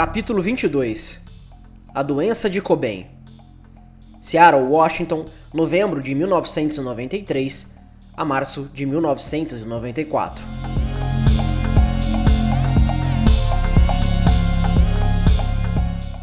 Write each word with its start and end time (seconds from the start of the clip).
Capítulo 0.00 0.40
22 0.40 1.20
A 1.94 2.02
doença 2.02 2.48
de 2.48 2.62
Cobain 2.62 3.04
Seattle, 4.22 4.62
Washington, 4.62 5.26
novembro 5.52 6.02
de 6.02 6.14
1993 6.14 7.66
a 8.16 8.24
março 8.24 8.70
de 8.72 8.86
1994. 8.86 10.42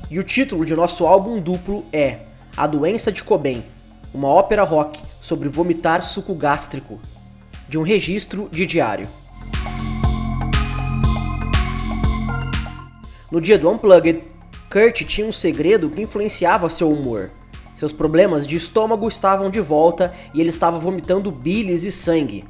E 0.09 0.18
o 0.18 0.23
título 0.23 0.66
de 0.66 0.75
nosso 0.75 1.05
álbum 1.05 1.39
duplo 1.39 1.86
é 1.94 2.18
A 2.57 2.66
Doença 2.66 3.12
de 3.12 3.23
Cobain, 3.23 3.64
uma 4.12 4.30
ópera 4.30 4.64
rock 4.64 5.00
sobre 5.21 5.50
vomitar 5.50 6.02
suco 6.02 6.34
gástrico, 6.34 7.00
de 7.70 7.78
um 7.78 7.84
registro 7.84 8.50
de 8.52 8.66
diário. 8.66 9.07
No 13.29 13.41
dia 13.41 13.59
do 13.59 13.69
Unplugged, 13.69 14.23
Kurt 14.71 15.04
tinha 15.04 15.27
um 15.27 15.33
segredo 15.33 15.89
que 15.89 16.01
influenciava 16.01 16.69
seu 16.69 16.89
humor. 16.89 17.29
Seus 17.75 17.91
problemas 17.91 18.47
de 18.47 18.55
estômago 18.55 19.05
estavam 19.05 19.50
de 19.50 19.59
volta 19.59 20.15
e 20.33 20.39
ele 20.39 20.47
estava 20.47 20.79
vomitando 20.79 21.29
bilis 21.29 21.83
e 21.83 21.91
sangue. 21.91 22.45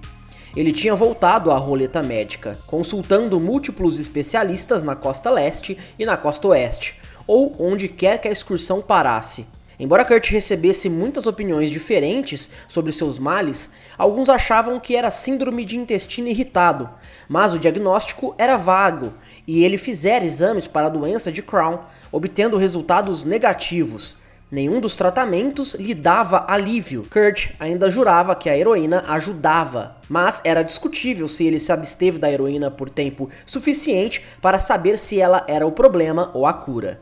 Ele 0.56 0.72
tinha 0.72 0.94
voltado 0.94 1.50
à 1.50 1.58
roleta 1.58 2.04
médica, 2.04 2.56
consultando 2.68 3.40
múltiplos 3.40 3.98
especialistas 3.98 4.84
na 4.84 4.96
costa 4.96 5.32
leste 5.32 5.80
e 5.98 6.06
na 6.06 6.16
costa 6.16 6.50
oeste, 6.50 7.00
ou 7.26 7.56
onde 7.58 7.88
quer 7.88 8.22
que 8.22 8.28
a 8.28 8.32
excursão 8.32 8.80
parasse. 8.80 9.48
Embora 9.80 10.06
Kurt 10.06 10.30
recebesse 10.30 10.90
muitas 10.90 11.26
opiniões 11.26 11.72
diferentes 11.72 12.52
sobre 12.70 12.92
seus 12.92 13.18
males, 13.18 13.72
alguns 13.98 14.30
achavam 14.30 14.80
que 14.80 14.96
era 14.96 15.10
síndrome 15.10 15.66
de 15.66 15.76
intestino 15.76 16.28
irritado, 16.28 16.88
mas 17.28 17.54
o 17.54 17.60
diagnóstico 17.60 18.36
era 18.38 18.58
vago 18.58 19.14
e 19.48 19.64
ele 19.64 19.78
fizera 19.78 20.26
exames 20.26 20.68
para 20.68 20.88
a 20.88 20.90
doença 20.90 21.32
de 21.32 21.42
Crohn, 21.42 21.78
obtendo 22.12 22.58
resultados 22.58 23.24
negativos. 23.24 24.18
Nenhum 24.50 24.80
dos 24.80 24.96
tratamentos 24.96 25.74
lhe 25.74 25.94
dava 25.94 26.46
alívio. 26.48 27.06
Kurt 27.12 27.50
ainda 27.60 27.90
jurava 27.90 28.36
que 28.36 28.50
a 28.50 28.58
heroína 28.58 29.04
ajudava, 29.08 29.98
mas 30.08 30.42
era 30.44 30.64
discutível 30.64 31.28
se 31.28 31.46
ele 31.46 31.60
se 31.60 31.72
absteve 31.72 32.18
da 32.18 32.32
heroína 32.32 32.72
por 32.72 32.90
tempo 32.90 33.30
suficiente 33.46 34.24
para 34.42 34.60
saber 34.60 34.98
se 34.98 35.20
ela 35.20 35.46
era 35.50 35.68
o 35.68 35.72
problema 35.72 36.32
ou 36.34 36.46
a 36.46 36.54
cura. 36.54 37.00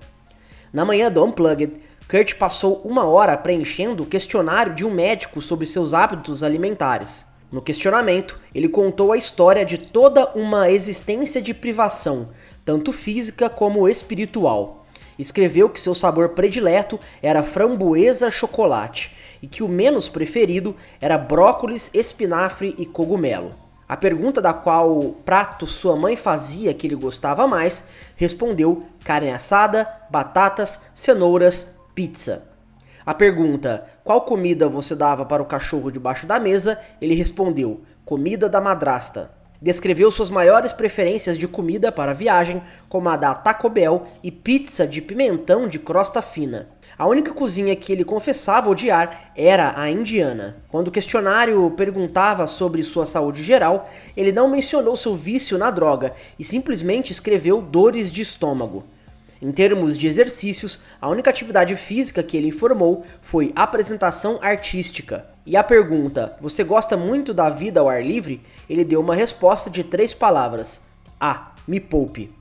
Na 0.73 0.83
manhã 0.83 1.11
do 1.11 1.23
Unplugged, 1.23 1.73
Kurt 2.09 2.35
passou 2.35 2.81
uma 2.83 3.05
hora 3.05 3.37
preenchendo 3.37 4.03
o 4.03 4.07
questionário 4.07 4.73
de 4.73 4.83
um 4.83 4.91
médico 4.91 5.39
sobre 5.39 5.67
seus 5.67 5.93
hábitos 5.93 6.41
alimentares. 6.41 7.27
No 7.51 7.61
questionamento, 7.61 8.39
ele 8.53 8.67
contou 8.67 9.11
a 9.11 9.17
história 9.17 9.65
de 9.65 9.77
toda 9.77 10.27
uma 10.35 10.69
existência 10.69 11.41
de 11.41 11.53
privação, 11.53 12.29
tanto 12.65 12.91
física 12.91 13.49
como 13.49 13.87
espiritual. 13.87 14.85
Escreveu 15.17 15.69
que 15.69 15.79
seu 15.79 15.95
sabor 15.95 16.29
predileto 16.29 16.99
era 17.21 17.43
framboesa 17.43 18.29
chocolate 18.29 19.15
e 19.41 19.47
que 19.47 19.63
o 19.63 19.67
menos 19.67 20.09
preferido 20.09 20.75
era 20.99 21.17
brócolis, 21.17 21.89
espinafre 21.93 22.75
e 22.77 22.85
cogumelo. 22.85 23.51
A 23.87 23.95
pergunta 23.95 24.41
da 24.41 24.51
qual 24.51 25.15
prato 25.23 25.67
sua 25.67 25.95
mãe 25.95 26.15
fazia 26.15 26.73
que 26.73 26.87
ele 26.87 26.95
gostava 26.95 27.47
mais, 27.47 27.87
respondeu 28.15 28.83
carne 29.03 29.29
assada, 29.29 29.87
batatas, 30.09 30.81
cenouras, 30.95 31.75
pizza. 31.93 32.54
A 33.05 33.13
pergunta 33.13 33.85
qual 34.03 34.21
comida 34.21 34.67
você 34.67 34.95
dava 34.95 35.25
para 35.25 35.43
o 35.43 35.45
cachorro 35.45 35.91
debaixo 35.91 36.25
da 36.25 36.39
mesa, 36.39 36.79
ele 36.99 37.13
respondeu 37.13 37.81
comida 38.03 38.49
da 38.49 38.59
madrasta. 38.59 39.29
Descreveu 39.61 40.09
suas 40.11 40.31
maiores 40.31 40.73
preferências 40.73 41.37
de 41.37 41.47
comida 41.47 41.91
para 41.91 42.13
viagem, 42.13 42.63
como 42.89 43.07
a 43.09 43.15
da 43.15 43.33
Taco 43.33 43.69
Bell 43.69 44.05
e 44.23 44.31
pizza 44.31 44.87
de 44.87 45.01
pimentão 45.01 45.67
de 45.67 45.77
crosta 45.77 46.21
fina. 46.21 46.67
A 46.97 47.07
única 47.07 47.31
cozinha 47.31 47.75
que 47.75 47.91
ele 47.91 48.03
confessava 48.03 48.69
odiar 48.69 49.31
era 49.35 49.79
a 49.79 49.89
indiana. 49.89 50.57
Quando 50.69 50.87
o 50.87 50.91
questionário 50.91 51.69
perguntava 51.71 52.47
sobre 52.47 52.83
sua 52.83 53.05
saúde 53.05 53.43
geral, 53.43 53.89
ele 54.15 54.31
não 54.31 54.49
mencionou 54.49 54.97
seu 54.97 55.15
vício 55.15 55.57
na 55.57 55.69
droga 55.69 56.13
e 56.39 56.43
simplesmente 56.43 57.11
escreveu 57.11 57.61
dores 57.61 58.11
de 58.11 58.21
estômago. 58.21 58.83
Em 59.45 59.51
termos 59.51 59.95
de 59.95 60.07
exercícios, 60.07 60.79
a 60.99 61.07
única 61.07 61.29
atividade 61.29 61.75
física 61.75 62.23
que 62.23 62.35
ele 62.35 62.47
informou 62.47 63.05
foi 63.21 63.53
apresentação 63.55 64.39
artística. 64.41 65.23
E 65.45 65.55
a 65.55 65.63
pergunta: 65.63 66.35
Você 66.41 66.63
gosta 66.63 66.97
muito 66.97 67.31
da 67.31 67.47
vida 67.47 67.79
ao 67.79 67.87
ar 67.87 68.03
livre? 68.03 68.41
Ele 68.67 68.83
deu 68.83 68.99
uma 68.99 69.13
resposta 69.13 69.69
de 69.69 69.83
três 69.83 70.15
palavras: 70.15 70.81
Ah, 71.19 71.51
me 71.67 71.79
poupe. 71.79 72.33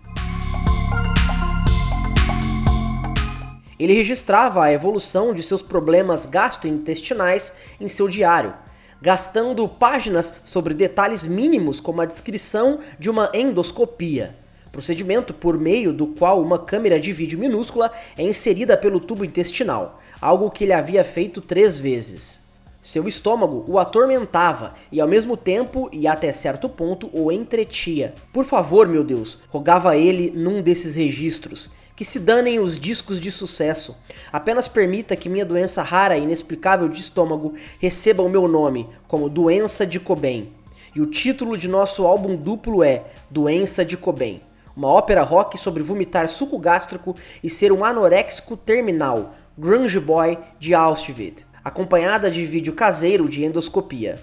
Ele 3.78 3.92
registrava 3.92 4.64
a 4.64 4.72
evolução 4.72 5.34
de 5.34 5.42
seus 5.42 5.60
problemas 5.60 6.24
gastrointestinais 6.24 7.52
em 7.78 7.86
seu 7.86 8.08
diário, 8.08 8.54
gastando 9.02 9.68
páginas 9.68 10.32
sobre 10.42 10.72
detalhes 10.72 11.26
mínimos 11.26 11.80
como 11.80 12.00
a 12.00 12.06
descrição 12.06 12.80
de 12.98 13.10
uma 13.10 13.30
endoscopia 13.34 14.42
procedimento 14.74 15.32
por 15.32 15.56
meio 15.56 15.92
do 15.92 16.08
qual 16.08 16.42
uma 16.42 16.58
câmera 16.58 16.98
de 16.98 17.12
vídeo 17.12 17.38
minúscula 17.38 17.92
é 18.18 18.24
inserida 18.24 18.76
pelo 18.76 18.98
tubo 18.98 19.24
intestinal, 19.24 20.00
algo 20.20 20.50
que 20.50 20.64
ele 20.64 20.72
havia 20.72 21.04
feito 21.04 21.40
três 21.40 21.78
vezes. 21.78 22.42
Seu 22.82 23.06
estômago 23.06 23.64
o 23.68 23.78
atormentava 23.78 24.74
e 24.90 25.00
ao 25.00 25.06
mesmo 25.06 25.36
tempo 25.36 25.88
e 25.92 26.08
até 26.08 26.32
certo 26.32 26.68
ponto 26.68 27.08
o 27.12 27.30
entretia. 27.30 28.14
Por 28.32 28.44
favor, 28.44 28.88
meu 28.88 29.04
Deus, 29.04 29.38
rogava 29.48 29.96
ele 29.96 30.32
num 30.34 30.60
desses 30.60 30.96
registros, 30.96 31.70
que 31.94 32.04
se 32.04 32.18
danem 32.18 32.58
os 32.58 32.76
discos 32.76 33.20
de 33.20 33.30
sucesso. 33.30 33.96
Apenas 34.32 34.66
permita 34.66 35.14
que 35.14 35.28
minha 35.28 35.46
doença 35.46 35.82
rara 35.82 36.18
e 36.18 36.24
inexplicável 36.24 36.88
de 36.88 37.00
estômago 37.00 37.54
receba 37.78 38.24
o 38.24 38.28
meu 38.28 38.48
nome 38.48 38.88
como 39.06 39.28
doença 39.28 39.86
de 39.86 40.00
Cobain. 40.00 40.48
E 40.96 41.00
o 41.00 41.06
título 41.06 41.56
de 41.56 41.68
nosso 41.68 42.04
álbum 42.04 42.34
duplo 42.34 42.82
é 42.82 43.04
Doença 43.30 43.84
de 43.84 43.96
Cobain 43.96 44.40
uma 44.76 44.88
ópera 44.88 45.22
rock 45.22 45.56
sobre 45.56 45.82
vomitar 45.82 46.28
suco 46.28 46.58
gástrico 46.58 47.14
e 47.42 47.48
ser 47.48 47.72
um 47.72 47.84
anoréxico 47.84 48.56
terminal, 48.56 49.34
grunge 49.56 50.00
boy 50.00 50.38
de 50.58 50.74
Auschwitz, 50.74 51.46
acompanhada 51.64 52.30
de 52.30 52.44
vídeo 52.44 52.72
caseiro 52.72 53.28
de 53.28 53.44
endoscopia. 53.44 54.18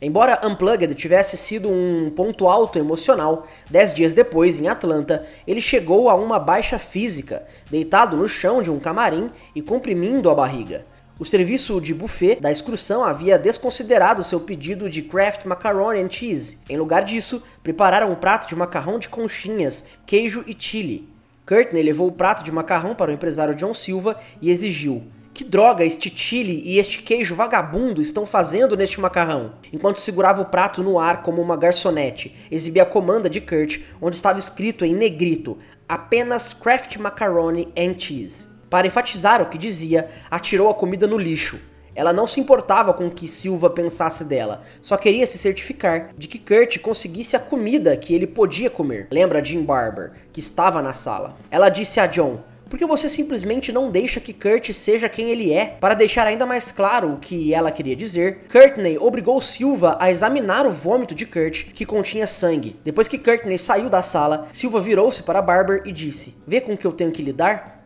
Embora 0.00 0.40
Unplugged 0.46 0.94
tivesse 0.94 1.36
sido 1.36 1.70
um 1.70 2.10
ponto 2.10 2.46
alto 2.46 2.78
emocional, 2.78 3.46
dez 3.70 3.94
dias 3.94 4.12
depois, 4.12 4.60
em 4.60 4.68
Atlanta, 4.68 5.26
ele 5.46 5.62
chegou 5.62 6.10
a 6.10 6.14
uma 6.14 6.38
baixa 6.38 6.78
física, 6.78 7.46
deitado 7.70 8.14
no 8.14 8.28
chão 8.28 8.60
de 8.60 8.70
um 8.70 8.78
camarim 8.78 9.30
e 9.54 9.62
comprimindo 9.62 10.28
a 10.28 10.34
barriga. 10.34 10.84
O 11.16 11.24
serviço 11.24 11.80
de 11.80 11.94
buffet 11.94 12.40
da 12.40 12.50
excursão 12.50 13.04
havia 13.04 13.38
desconsiderado 13.38 14.24
seu 14.24 14.40
pedido 14.40 14.90
de 14.90 15.00
Kraft 15.00 15.44
Macaroni 15.44 16.00
and 16.00 16.10
Cheese. 16.10 16.58
Em 16.68 16.76
lugar 16.76 17.04
disso, 17.04 17.40
prepararam 17.62 18.10
um 18.10 18.16
prato 18.16 18.48
de 18.48 18.56
macarrão 18.56 18.98
de 18.98 19.08
conchinhas, 19.08 19.84
queijo 20.04 20.42
e 20.44 20.56
chile. 20.58 21.08
Courtney 21.46 21.84
levou 21.84 22.08
o 22.08 22.12
prato 22.12 22.42
de 22.42 22.50
macarrão 22.50 22.96
para 22.96 23.12
o 23.12 23.14
empresário 23.14 23.54
John 23.54 23.72
Silva 23.72 24.18
e 24.42 24.50
exigiu: 24.50 25.04
que 25.32 25.44
droga 25.44 25.84
este 25.84 26.12
chile 26.16 26.60
e 26.64 26.80
este 26.80 27.00
queijo 27.00 27.36
vagabundo 27.36 28.02
estão 28.02 28.26
fazendo 28.26 28.76
neste 28.76 29.00
macarrão? 29.00 29.52
Enquanto 29.72 30.00
segurava 30.00 30.42
o 30.42 30.46
prato 30.46 30.82
no 30.82 30.98
ar 30.98 31.22
como 31.22 31.40
uma 31.40 31.56
garçonete, 31.56 32.34
exibia 32.50 32.82
a 32.82 32.86
comanda 32.86 33.30
de 33.30 33.40
Kurt, 33.40 33.78
onde 34.02 34.16
estava 34.16 34.40
escrito 34.40 34.84
em 34.84 34.92
negrito: 34.92 35.58
apenas 35.88 36.52
Kraft 36.52 36.96
Macaroni 36.96 37.68
and 37.78 37.96
Cheese. 38.00 38.53
Para 38.68 38.86
enfatizar 38.86 39.42
o 39.42 39.46
que 39.46 39.58
dizia, 39.58 40.10
atirou 40.30 40.68
a 40.68 40.74
comida 40.74 41.06
no 41.06 41.18
lixo. 41.18 41.60
Ela 41.94 42.12
não 42.12 42.26
se 42.26 42.40
importava 42.40 42.92
com 42.92 43.06
o 43.06 43.10
que 43.10 43.28
Silva 43.28 43.70
pensasse 43.70 44.24
dela, 44.24 44.62
só 44.82 44.96
queria 44.96 45.26
se 45.26 45.38
certificar 45.38 46.10
de 46.16 46.26
que 46.26 46.38
Kurt 46.38 46.78
conseguisse 46.80 47.36
a 47.36 47.40
comida 47.40 47.96
que 47.96 48.14
ele 48.14 48.26
podia 48.26 48.68
comer. 48.68 49.06
Lembra 49.12 49.44
Jim 49.44 49.62
Barber, 49.62 50.12
que 50.32 50.40
estava 50.40 50.82
na 50.82 50.92
sala. 50.92 51.36
Ela 51.50 51.68
disse 51.68 52.00
a 52.00 52.06
John: 52.06 52.40
por 52.68 52.78
que 52.78 52.86
você 52.86 53.08
simplesmente 53.08 53.70
não 53.70 53.88
deixa 53.88 54.18
que 54.18 54.32
Kurt 54.32 54.72
seja 54.72 55.08
quem 55.08 55.30
ele 55.30 55.52
é? 55.52 55.76
Para 55.78 55.94
deixar 55.94 56.26
ainda 56.26 56.44
mais 56.44 56.72
claro 56.72 57.12
o 57.12 57.18
que 57.18 57.54
ela 57.54 57.70
queria 57.70 57.94
dizer, 57.94 58.46
Courtney 58.50 58.98
obrigou 58.98 59.40
Silva 59.40 59.96
a 60.00 60.10
examinar 60.10 60.66
o 60.66 60.72
vômito 60.72 61.14
de 61.14 61.24
Kurt, 61.24 61.66
que 61.72 61.86
continha 61.86 62.26
sangue. 62.26 62.76
Depois 62.82 63.06
que 63.06 63.18
Courtney 63.18 63.58
saiu 63.58 63.88
da 63.88 64.02
sala, 64.02 64.48
Silva 64.50 64.80
virou-se 64.80 65.22
para 65.22 65.40
Barber 65.40 65.82
e 65.84 65.92
disse: 65.92 66.34
Vê 66.44 66.60
com 66.60 66.72
o 66.72 66.76
que 66.76 66.86
eu 66.86 66.92
tenho 66.92 67.12
que 67.12 67.22
lidar? 67.22 67.84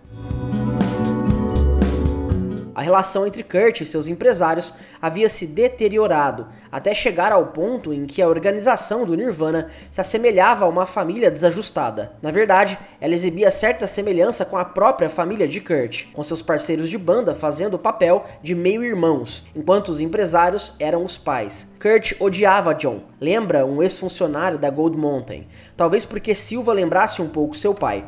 A 2.78 2.80
relação 2.80 3.26
entre 3.26 3.42
Kurt 3.42 3.80
e 3.80 3.84
seus 3.84 4.06
empresários 4.06 4.72
havia 5.02 5.28
se 5.28 5.48
deteriorado, 5.48 6.46
até 6.70 6.94
chegar 6.94 7.32
ao 7.32 7.46
ponto 7.46 7.92
em 7.92 8.06
que 8.06 8.22
a 8.22 8.28
organização 8.28 9.04
do 9.04 9.16
Nirvana 9.16 9.68
se 9.90 10.00
assemelhava 10.00 10.64
a 10.64 10.68
uma 10.68 10.86
família 10.86 11.28
desajustada. 11.28 12.12
Na 12.22 12.30
verdade, 12.30 12.78
ela 13.00 13.12
exibia 13.12 13.50
certa 13.50 13.88
semelhança 13.88 14.44
com 14.44 14.56
a 14.56 14.64
própria 14.64 15.08
família 15.08 15.48
de 15.48 15.60
Kurt, 15.60 16.04
com 16.12 16.22
seus 16.22 16.40
parceiros 16.40 16.88
de 16.88 16.96
banda 16.96 17.34
fazendo 17.34 17.74
o 17.74 17.80
papel 17.80 18.24
de 18.40 18.54
meio-irmãos, 18.54 19.44
enquanto 19.56 19.88
os 19.88 20.00
empresários 20.00 20.72
eram 20.78 21.04
os 21.04 21.18
pais. 21.18 21.74
Kurt 21.82 22.12
odiava 22.20 22.76
John, 22.76 23.00
lembra 23.20 23.66
um 23.66 23.82
ex-funcionário 23.82 24.56
da 24.56 24.70
Gold 24.70 24.96
Mountain, 24.96 25.48
talvez 25.76 26.06
porque 26.06 26.32
Silva 26.32 26.72
lembrasse 26.72 27.20
um 27.20 27.28
pouco 27.28 27.56
seu 27.56 27.74
pai. 27.74 28.06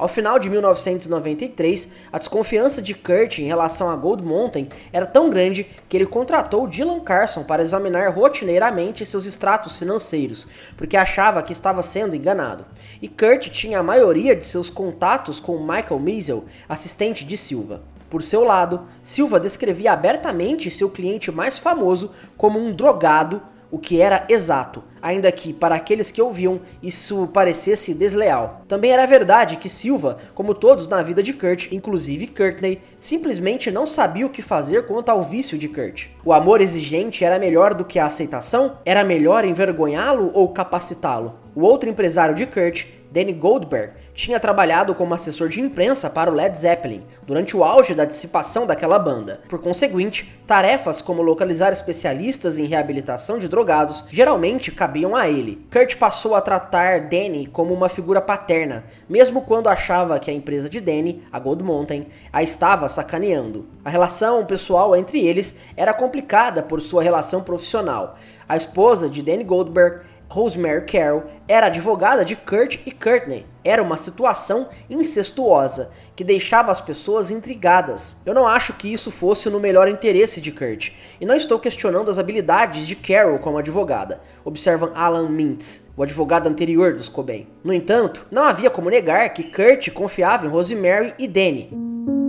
Ao 0.00 0.08
final 0.08 0.38
de 0.38 0.48
1993, 0.48 1.90
a 2.10 2.16
desconfiança 2.16 2.80
de 2.80 2.94
Kurt 2.94 3.38
em 3.38 3.46
relação 3.46 3.90
a 3.90 3.96
Gold 3.96 4.24
Mountain 4.24 4.70
era 4.90 5.04
tão 5.04 5.28
grande 5.28 5.66
que 5.90 5.94
ele 5.94 6.06
contratou 6.06 6.66
Dylan 6.66 7.00
Carson 7.00 7.44
para 7.44 7.60
examinar 7.60 8.08
rotineiramente 8.08 9.04
seus 9.04 9.26
extratos 9.26 9.76
financeiros, 9.76 10.48
porque 10.74 10.96
achava 10.96 11.42
que 11.42 11.52
estava 11.52 11.82
sendo 11.82 12.16
enganado. 12.16 12.64
E 13.02 13.08
Kurt 13.08 13.50
tinha 13.50 13.78
a 13.78 13.82
maioria 13.82 14.34
de 14.34 14.46
seus 14.46 14.70
contatos 14.70 15.38
com 15.38 15.58
Michael 15.58 16.00
Measle, 16.00 16.44
assistente 16.66 17.22
de 17.22 17.36
Silva. 17.36 17.82
Por 18.08 18.22
seu 18.22 18.42
lado, 18.42 18.88
Silva 19.02 19.38
descrevia 19.38 19.92
abertamente 19.92 20.70
seu 20.70 20.88
cliente 20.88 21.30
mais 21.30 21.58
famoso 21.58 22.10
como 22.38 22.58
um 22.58 22.72
drogado 22.72 23.42
o 23.70 23.78
que 23.78 24.00
era 24.00 24.24
exato, 24.28 24.82
ainda 25.02 25.30
que 25.32 25.52
para 25.52 25.74
aqueles 25.74 26.10
que 26.10 26.20
ouviam 26.20 26.60
isso 26.82 27.26
parecesse 27.28 27.94
desleal. 27.94 28.62
Também 28.68 28.92
era 28.92 29.06
verdade 29.06 29.56
que 29.56 29.68
Silva, 29.68 30.18
como 30.34 30.54
todos 30.54 30.88
na 30.88 31.02
vida 31.02 31.22
de 31.22 31.32
Kurt, 31.32 31.72
inclusive 31.72 32.26
Courtney, 32.26 32.80
simplesmente 32.98 33.70
não 33.70 33.86
sabia 33.86 34.26
o 34.26 34.30
que 34.30 34.42
fazer 34.42 34.86
quanto 34.86 35.08
ao 35.08 35.22
vício 35.22 35.58
de 35.58 35.68
Kurt. 35.68 36.08
O 36.24 36.32
amor 36.32 36.60
exigente 36.60 37.24
era 37.24 37.38
melhor 37.38 37.74
do 37.74 37.84
que 37.84 37.98
a 37.98 38.06
aceitação? 38.06 38.78
Era 38.84 39.04
melhor 39.04 39.44
envergonhá-lo 39.44 40.30
ou 40.34 40.48
capacitá-lo? 40.48 41.34
O 41.54 41.62
outro 41.62 41.88
empresário 41.88 42.34
de 42.34 42.46
Kurt, 42.46 42.86
Danny 43.10 43.32
Goldberg, 43.32 43.92
tinha 44.14 44.38
trabalhado 44.38 44.94
como 44.94 45.14
assessor 45.14 45.48
de 45.48 45.60
imprensa 45.60 46.08
para 46.08 46.30
o 46.30 46.34
Led 46.34 46.56
Zeppelin 46.56 47.02
durante 47.26 47.56
o 47.56 47.64
auge 47.64 47.94
da 47.94 48.04
dissipação 48.04 48.66
daquela 48.66 48.98
banda. 48.98 49.40
Por 49.48 49.60
conseguinte, 49.60 50.32
tarefas 50.46 51.00
como 51.00 51.22
localizar 51.22 51.72
especialistas 51.72 52.58
em 52.58 52.66
reabilitação 52.66 53.38
de 53.38 53.48
drogados 53.48 54.04
geralmente 54.10 54.70
cabiam 54.70 55.16
a 55.16 55.28
ele. 55.28 55.66
Kurt 55.72 55.96
passou 55.96 56.34
a 56.34 56.40
tratar 56.40 57.00
Danny 57.08 57.46
como 57.46 57.74
uma 57.74 57.88
figura 57.88 58.20
paterna, 58.20 58.84
mesmo 59.08 59.42
quando 59.42 59.68
achava 59.68 60.18
que 60.18 60.30
a 60.30 60.34
empresa 60.34 60.68
de 60.68 60.80
Danny, 60.80 61.22
a 61.32 61.38
Gold 61.38 61.64
Mountain, 61.64 62.06
a 62.32 62.42
estava 62.42 62.88
sacaneando. 62.88 63.66
A 63.84 63.90
relação 63.90 64.44
pessoal 64.44 64.94
entre 64.94 65.26
eles 65.26 65.58
era 65.76 65.94
complicada 65.94 66.62
por 66.62 66.80
sua 66.80 67.02
relação 67.02 67.42
profissional. 67.42 68.16
A 68.48 68.56
esposa 68.56 69.08
de 69.08 69.22
Danny 69.22 69.44
Goldberg 69.44 70.00
Rosemary 70.30 70.86
Carroll 70.86 71.24
era 71.48 71.66
advogada 71.66 72.24
de 72.24 72.36
Kurt 72.36 72.78
e 72.86 72.92
Courtney. 72.92 73.44
Era 73.64 73.82
uma 73.82 73.96
situação 73.96 74.68
incestuosa 74.88 75.90
que 76.14 76.22
deixava 76.22 76.70
as 76.70 76.80
pessoas 76.80 77.32
intrigadas. 77.32 78.22
Eu 78.24 78.32
não 78.32 78.46
acho 78.46 78.74
que 78.74 78.90
isso 78.90 79.10
fosse 79.10 79.50
no 79.50 79.58
melhor 79.58 79.88
interesse 79.88 80.40
de 80.40 80.52
Kurt, 80.52 80.92
e 81.20 81.26
não 81.26 81.34
estou 81.34 81.58
questionando 81.58 82.10
as 82.10 82.18
habilidades 82.18 82.86
de 82.86 82.94
Carroll 82.94 83.40
como 83.40 83.58
advogada, 83.58 84.20
observa 84.44 84.92
Alan 84.94 85.28
Mintz, 85.28 85.84
o 85.96 86.02
advogado 86.02 86.48
anterior 86.48 86.94
dos 86.94 87.08
Cobain. 87.08 87.48
No 87.64 87.74
entanto, 87.74 88.26
não 88.30 88.44
havia 88.44 88.70
como 88.70 88.88
negar 88.88 89.30
que 89.34 89.50
Kurt 89.50 89.90
confiava 89.90 90.46
em 90.46 90.48
Rosemary 90.48 91.12
e 91.18 91.26
Danny. 91.26 92.19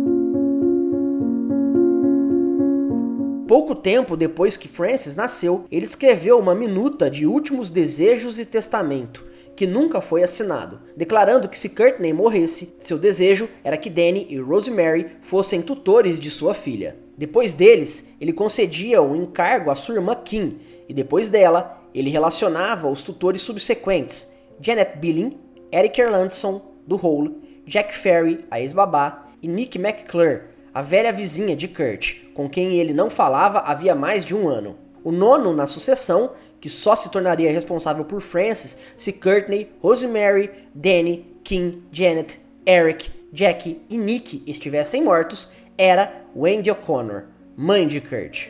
Pouco 3.51 3.75
tempo 3.75 4.15
depois 4.15 4.55
que 4.55 4.69
Francis 4.69 5.13
nasceu, 5.13 5.65
ele 5.69 5.83
escreveu 5.83 6.39
uma 6.39 6.55
minuta 6.55 7.09
de 7.09 7.27
últimos 7.27 7.69
desejos 7.69 8.39
e 8.39 8.45
testamento, 8.45 9.27
que 9.57 9.67
nunca 9.67 9.99
foi 9.99 10.23
assinado, 10.23 10.79
declarando 10.95 11.49
que 11.49 11.59
se 11.59 11.67
Courtney 11.67 12.13
morresse, 12.13 12.73
seu 12.79 12.97
desejo 12.97 13.49
era 13.61 13.75
que 13.75 13.89
Danny 13.89 14.25
e 14.29 14.39
Rosemary 14.39 15.17
fossem 15.19 15.61
tutores 15.61 16.17
de 16.17 16.31
sua 16.31 16.53
filha. 16.53 16.95
Depois 17.17 17.51
deles, 17.51 18.13
ele 18.21 18.31
concedia 18.31 19.01
um 19.01 19.17
encargo 19.17 19.69
à 19.69 19.75
sua 19.75 19.95
irmã 19.95 20.15
Kim, 20.15 20.57
e 20.87 20.93
depois 20.93 21.27
dela, 21.27 21.77
ele 21.93 22.09
relacionava 22.09 22.87
os 22.87 23.03
tutores 23.03 23.41
subsequentes, 23.41 24.33
Janet 24.61 24.97
Billing, 24.97 25.37
Eric 25.73 25.99
Erlandson, 25.99 26.73
do 26.87 26.95
Hole, 27.05 27.35
Jack 27.67 27.93
Ferry, 27.93 28.45
a 28.49 28.61
ex-babá, 28.61 29.25
e 29.41 29.47
Nick 29.49 29.77
McClure, 29.77 30.50
a 30.73 30.81
velha 30.81 31.11
vizinha 31.11 31.55
de 31.55 31.67
Kurt, 31.67 32.23
com 32.33 32.49
quem 32.49 32.75
ele 32.75 32.93
não 32.93 33.09
falava 33.09 33.59
havia 33.59 33.93
mais 33.93 34.23
de 34.23 34.35
um 34.35 34.47
ano. 34.47 34.77
O 35.03 35.11
nono 35.11 35.53
na 35.53 35.67
sucessão, 35.67 36.31
que 36.59 36.69
só 36.69 36.95
se 36.95 37.09
tornaria 37.09 37.51
responsável 37.51 38.05
por 38.05 38.21
Francis 38.21 38.77
se 38.95 39.11
Courtney, 39.11 39.69
Rosemary, 39.81 40.49
Danny, 40.73 41.25
Kim, 41.43 41.83
Janet, 41.91 42.39
Eric, 42.65 43.09
Jackie 43.33 43.81
e 43.89 43.97
Nick 43.97 44.43
estivessem 44.45 45.03
mortos, 45.03 45.49
era 45.77 46.23
Wendy 46.35 46.69
O'Connor, 46.69 47.23
mãe 47.57 47.87
de 47.87 47.99
Kurt. 47.99 48.49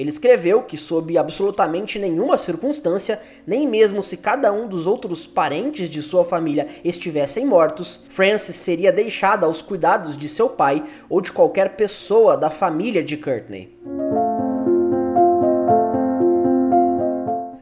Ele 0.00 0.08
escreveu 0.08 0.62
que, 0.62 0.78
sob 0.78 1.18
absolutamente 1.18 1.98
nenhuma 1.98 2.38
circunstância, 2.38 3.20
nem 3.46 3.68
mesmo 3.68 4.02
se 4.02 4.16
cada 4.16 4.50
um 4.50 4.66
dos 4.66 4.86
outros 4.86 5.26
parentes 5.26 5.90
de 5.90 6.00
sua 6.00 6.24
família 6.24 6.68
estivessem 6.82 7.44
mortos, 7.44 8.00
Francis 8.08 8.56
seria 8.56 8.90
deixada 8.90 9.44
aos 9.44 9.60
cuidados 9.60 10.16
de 10.16 10.26
seu 10.26 10.48
pai 10.48 10.82
ou 11.06 11.20
de 11.20 11.30
qualquer 11.30 11.76
pessoa 11.76 12.34
da 12.34 12.48
família 12.48 13.04
de 13.04 13.18
Courtney. 13.18 13.76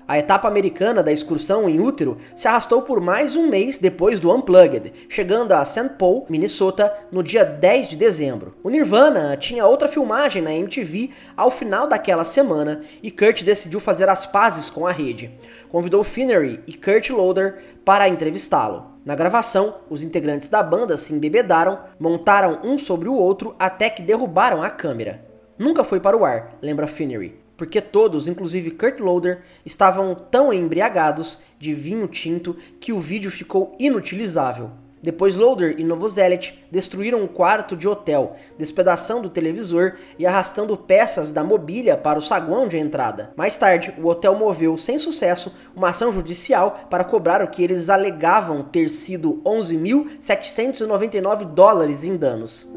A 0.09 0.19
etapa 0.19 0.49
americana 0.49 1.03
da 1.03 1.13
excursão 1.13 1.69
em 1.69 1.81
útero 1.81 2.17
se 2.35 2.49
arrastou 2.49 2.81
por 2.81 2.99
mais 2.99 3.37
um 3.37 3.47
mês 3.47 3.77
depois 3.77 4.19
do 4.19 4.35
Unplugged, 4.35 4.91
chegando 5.07 5.53
a 5.53 5.63
St. 5.67 5.91
Paul, 5.99 6.25
Minnesota, 6.31 6.91
no 7.13 7.23
dia 7.23 7.45
10 7.45 7.89
de 7.89 7.97
dezembro. 7.97 8.55
O 8.63 8.71
Nirvana 8.71 9.37
tinha 9.37 9.67
outra 9.67 9.87
filmagem 9.87 10.41
na 10.41 10.51
MTV 10.51 11.11
ao 11.37 11.51
final 11.51 11.87
daquela 11.87 12.25
semana 12.25 12.81
e 13.03 13.11
Kurt 13.11 13.43
decidiu 13.43 13.81
fazer 13.81 14.09
as 14.09 14.25
pazes 14.25 14.71
com 14.71 14.87
a 14.87 14.93
rede. 14.93 15.31
Convidou 15.69 16.03
Finnery 16.03 16.61
e 16.67 16.73
Kurt 16.73 17.11
Loder 17.11 17.59
para 17.85 18.09
entrevistá-lo. 18.09 18.87
Na 19.05 19.15
gravação, 19.15 19.75
os 19.91 20.03
integrantes 20.03 20.49
da 20.49 20.63
banda 20.63 20.97
se 20.97 21.13
embebedaram, 21.13 21.81
montaram 22.01 22.61
um 22.65 22.79
sobre 22.79 23.11
o 23.11 23.15
outro 23.15 23.55
até 23.59 23.91
que 23.91 24.01
derrubaram 24.01 24.63
a 24.63 24.71
câmera. 24.71 25.23
Nunca 25.59 25.85
foi 25.85 26.01
para 26.01 26.17
o 26.17 26.25
ar, 26.25 26.57
lembra 26.63 26.87
Finnery 26.87 27.48
porque 27.59 27.83
todos, 27.83 28.29
inclusive 28.29 28.71
Kurt 28.71 29.01
Loder, 29.01 29.43
estavam 29.67 30.15
tão 30.15 30.53
embriagados 30.53 31.41
de 31.59 31.75
vinho 31.75 32.07
tinto 32.07 32.57
que 32.81 32.93
o 32.93 33.01
vídeo 33.01 33.31
ficou 33.31 33.75
inutilizável. 33.81 34.71
Depois 35.03 35.37
Loader 35.37 35.75
e 35.79 35.85
Novoselic 35.85 36.59
destruíram 36.71 37.23
um 37.23 37.27
quarto 37.27 37.77
de 37.77 37.87
hotel, 37.87 38.37
despedaçando 38.57 39.29
o 39.29 39.31
televisor 39.31 39.95
e 40.19 40.27
arrastando 40.27 40.77
peças 40.77 41.33
da 41.33 41.45
mobília 41.45 41.97
para 41.97 42.19
o 42.19 42.23
saguão 42.23 42.67
de 42.67 42.79
entrada. 42.79 43.33
Mais 43.37 43.57
tarde, 43.57 43.95
o 43.99 44.07
hotel 44.07 44.35
moveu 44.35 44.77
sem 44.77 44.99
sucesso 44.99 45.55
uma 45.75 45.91
ação 45.91 46.13
judicial 46.13 46.87
para 46.91 47.05
cobrar 47.05 47.43
o 47.43 47.49
que 47.49 47.63
eles 47.63 47.89
alegavam 47.89 48.65
ter 48.65 48.89
sido 48.89 49.41
11.799 49.45 51.45
dólares 51.45 52.05
em 52.05 52.17
danos. 52.17 52.69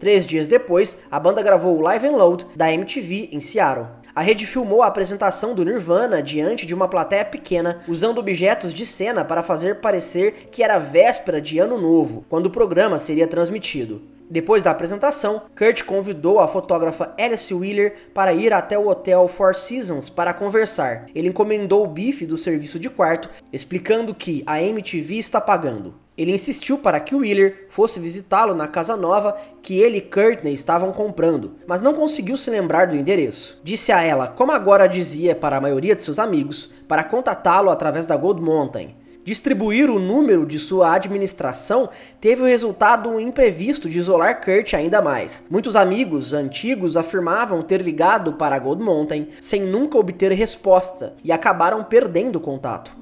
Três 0.00 0.24
dias 0.24 0.48
depois, 0.48 1.02
a 1.10 1.20
banda 1.20 1.42
gravou 1.42 1.76
o 1.76 1.80
Live 1.82 2.06
and 2.06 2.16
Load 2.16 2.46
da 2.56 2.72
MTV 2.72 3.28
em 3.32 3.40
Seattle. 3.42 3.86
A 4.14 4.22
rede 4.22 4.46
filmou 4.46 4.82
a 4.82 4.86
apresentação 4.86 5.54
do 5.54 5.62
Nirvana 5.62 6.22
diante 6.22 6.64
de 6.64 6.74
uma 6.74 6.88
plateia 6.88 7.22
pequena, 7.22 7.82
usando 7.86 8.16
objetos 8.16 8.72
de 8.72 8.86
cena 8.86 9.26
para 9.26 9.42
fazer 9.42 9.76
parecer 9.76 10.48
que 10.50 10.62
era 10.62 10.78
véspera 10.78 11.38
de 11.38 11.58
Ano 11.58 11.78
Novo, 11.78 12.24
quando 12.30 12.46
o 12.46 12.50
programa 12.50 12.98
seria 12.98 13.26
transmitido. 13.26 14.00
Depois 14.30 14.62
da 14.62 14.70
apresentação, 14.70 15.42
Kurt 15.54 15.82
convidou 15.82 16.40
a 16.40 16.48
fotógrafa 16.48 17.12
Alice 17.18 17.52
Wheeler 17.52 17.94
para 18.14 18.32
ir 18.32 18.54
até 18.54 18.78
o 18.78 18.88
hotel 18.88 19.28
Four 19.28 19.54
Seasons 19.54 20.08
para 20.08 20.32
conversar. 20.32 21.06
Ele 21.14 21.28
encomendou 21.28 21.84
o 21.84 21.88
bife 21.88 22.24
do 22.24 22.38
serviço 22.38 22.78
de 22.78 22.88
quarto, 22.88 23.28
explicando 23.52 24.14
que 24.14 24.42
a 24.46 24.62
MTV 24.62 25.18
está 25.18 25.42
pagando. 25.42 25.94
Ele 26.20 26.32
insistiu 26.32 26.76
para 26.76 27.00
que 27.00 27.14
Wheeler 27.14 27.64
fosse 27.70 27.98
visitá-lo 27.98 28.54
na 28.54 28.68
casa 28.68 28.94
nova 28.94 29.34
que 29.62 29.78
ele 29.78 29.96
e 29.96 30.00
Courtney 30.02 30.52
estavam 30.52 30.92
comprando, 30.92 31.52
mas 31.66 31.80
não 31.80 31.94
conseguiu 31.94 32.36
se 32.36 32.50
lembrar 32.50 32.88
do 32.88 32.94
endereço. 32.94 33.58
Disse 33.64 33.90
a 33.90 34.02
ela, 34.02 34.26
como 34.26 34.52
agora 34.52 34.86
dizia 34.86 35.34
para 35.34 35.56
a 35.56 35.60
maioria 35.62 35.96
de 35.96 36.02
seus 36.02 36.18
amigos, 36.18 36.70
para 36.86 37.04
contatá-lo 37.04 37.70
através 37.70 38.04
da 38.04 38.18
Gold 38.18 38.42
Mountain. 38.42 38.94
Distribuir 39.24 39.88
o 39.88 39.98
número 39.98 40.44
de 40.44 40.58
sua 40.58 40.94
administração 40.94 41.88
teve 42.20 42.42
o 42.42 42.46
resultado 42.46 43.18
imprevisto 43.18 43.88
de 43.88 43.98
isolar 43.98 44.44
Kurt 44.44 44.74
ainda 44.74 45.00
mais. 45.00 45.46
Muitos 45.48 45.74
amigos 45.74 46.34
antigos 46.34 46.98
afirmavam 46.98 47.62
ter 47.62 47.80
ligado 47.80 48.34
para 48.34 48.58
Gold 48.58 48.82
Mountain 48.82 49.28
sem 49.40 49.62
nunca 49.62 49.96
obter 49.96 50.32
resposta 50.32 51.14
e 51.24 51.32
acabaram 51.32 51.82
perdendo 51.82 52.36
o 52.36 52.40
contato. 52.40 52.92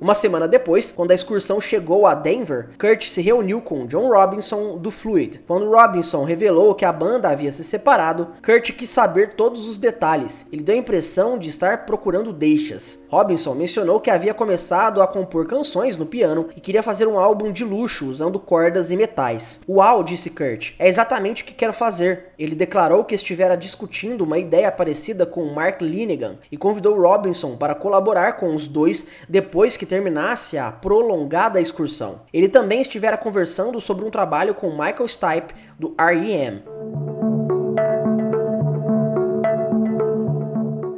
Uma 0.00 0.14
semana 0.14 0.46
depois, 0.46 0.92
quando 0.92 1.10
a 1.10 1.14
excursão 1.14 1.60
chegou 1.60 2.06
a 2.06 2.14
Denver, 2.14 2.68
Kurt 2.78 3.04
se 3.04 3.22
reuniu 3.22 3.60
com 3.60 3.86
John 3.86 4.08
Robinson 4.08 4.76
do 4.76 4.90
Fluid. 4.90 5.40
Quando 5.46 5.70
Robinson 5.70 6.24
revelou 6.24 6.74
que 6.74 6.84
a 6.84 6.92
banda 6.92 7.30
havia 7.30 7.50
se 7.50 7.64
separado, 7.64 8.28
Kurt 8.44 8.72
quis 8.72 8.90
saber 8.90 9.34
todos 9.34 9.66
os 9.66 9.78
detalhes. 9.78 10.46
Ele 10.52 10.62
deu 10.62 10.74
a 10.74 10.78
impressão 10.78 11.38
de 11.38 11.48
estar 11.48 11.86
procurando 11.86 12.32
deixas. 12.32 12.98
Robinson 13.08 13.54
mencionou 13.54 14.00
que 14.00 14.10
havia 14.10 14.34
começado 14.34 15.00
a 15.00 15.06
compor 15.06 15.46
canções 15.46 15.96
no 15.96 16.04
piano 16.04 16.48
e 16.54 16.60
queria 16.60 16.82
fazer 16.82 17.06
um 17.06 17.18
álbum 17.18 17.50
de 17.50 17.64
luxo 17.64 18.06
usando 18.06 18.38
cordas 18.38 18.90
e 18.90 18.96
metais. 18.96 19.60
Uau, 19.68 20.02
disse 20.02 20.30
Kurt, 20.30 20.72
é 20.78 20.88
exatamente 20.88 21.42
o 21.42 21.46
que 21.46 21.54
quero 21.54 21.72
fazer. 21.72 22.26
Ele 22.38 22.54
declarou 22.54 23.04
que 23.04 23.14
estivera 23.14 23.56
discutindo 23.56 24.24
uma 24.24 24.38
ideia 24.38 24.70
parecida 24.70 25.24
com 25.24 25.46
Mark 25.46 25.80
Linegan 25.80 26.36
e 26.52 26.56
convidou 26.56 27.00
Robinson 27.00 27.56
para 27.56 27.74
colaborar 27.74 28.34
com 28.34 28.54
os 28.54 28.66
dois 28.66 29.06
depois 29.28 29.76
que 29.76 29.85
terminasse 29.86 30.58
a 30.58 30.70
prolongada 30.70 31.60
excursão. 31.60 32.20
Ele 32.32 32.48
também 32.48 32.80
estivera 32.80 33.16
conversando 33.16 33.80
sobre 33.80 34.04
um 34.04 34.10
trabalho 34.10 34.54
com 34.54 34.70
Michael 34.70 35.08
Stipe 35.08 35.54
do 35.78 35.94
R.E.M. 35.96 36.62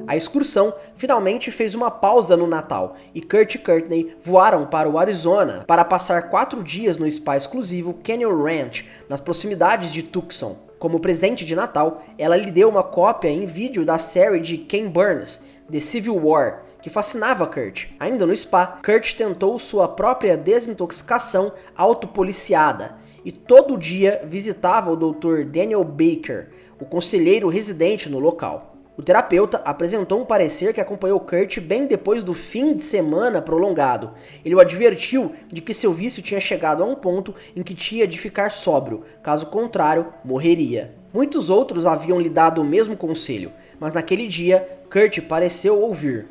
A 0.08 0.16
excursão 0.16 0.72
finalmente 0.96 1.50
fez 1.50 1.74
uma 1.74 1.90
pausa 1.90 2.34
no 2.34 2.46
Natal 2.46 2.96
e 3.14 3.20
Kurt 3.20 3.56
e 3.56 3.58
Courtney 3.58 4.16
voaram 4.22 4.66
para 4.66 4.88
o 4.88 4.98
Arizona 4.98 5.64
para 5.66 5.84
passar 5.84 6.30
quatro 6.30 6.64
dias 6.64 6.96
no 6.96 7.08
spa 7.10 7.36
exclusivo 7.36 7.92
Canyon 8.02 8.42
Ranch, 8.42 8.88
nas 9.06 9.20
proximidades 9.20 9.92
de 9.92 10.02
Tucson. 10.02 10.56
Como 10.78 10.98
presente 10.98 11.44
de 11.44 11.54
Natal, 11.54 12.02
ela 12.16 12.38
lhe 12.38 12.50
deu 12.50 12.70
uma 12.70 12.82
cópia 12.82 13.28
em 13.28 13.44
vídeo 13.44 13.84
da 13.84 13.98
série 13.98 14.40
de 14.40 14.56
Ken 14.56 14.88
Burns, 14.88 15.44
The 15.70 15.80
Civil 15.80 16.16
War, 16.16 16.62
que 16.82 16.90
fascinava 16.90 17.46
Kurt. 17.46 17.86
Ainda 17.98 18.26
no 18.26 18.36
spa, 18.36 18.78
Kurt 18.84 19.14
tentou 19.14 19.58
sua 19.58 19.88
própria 19.88 20.36
desintoxicação 20.36 21.52
autopoliciada 21.76 22.96
e 23.24 23.32
todo 23.32 23.76
dia 23.76 24.22
visitava 24.24 24.90
o 24.90 24.96
Dr. 24.96 25.44
Daniel 25.44 25.84
Baker, 25.84 26.50
o 26.80 26.84
conselheiro 26.84 27.48
residente 27.48 28.08
no 28.08 28.18
local. 28.18 28.76
O 28.96 29.02
terapeuta 29.02 29.58
apresentou 29.64 30.20
um 30.20 30.24
parecer 30.24 30.74
que 30.74 30.80
acompanhou 30.80 31.20
Kurt 31.20 31.60
bem 31.60 31.86
depois 31.86 32.24
do 32.24 32.34
fim 32.34 32.74
de 32.74 32.82
semana 32.82 33.40
prolongado. 33.40 34.10
Ele 34.44 34.56
o 34.56 34.60
advertiu 34.60 35.32
de 35.46 35.60
que 35.60 35.72
seu 35.72 35.92
vício 35.92 36.20
tinha 36.20 36.40
chegado 36.40 36.82
a 36.82 36.86
um 36.86 36.96
ponto 36.96 37.32
em 37.54 37.62
que 37.62 37.74
tinha 37.74 38.08
de 38.08 38.18
ficar 38.18 38.50
sóbrio, 38.50 39.04
caso 39.22 39.46
contrário, 39.46 40.12
morreria. 40.24 40.96
Muitos 41.12 41.48
outros 41.48 41.86
haviam 41.86 42.20
lhe 42.20 42.28
dado 42.28 42.60
o 42.60 42.64
mesmo 42.64 42.96
conselho, 42.96 43.52
mas 43.78 43.92
naquele 43.92 44.26
dia, 44.26 44.68
Kurt 44.90 45.20
pareceu 45.28 45.80
ouvir. 45.80 46.26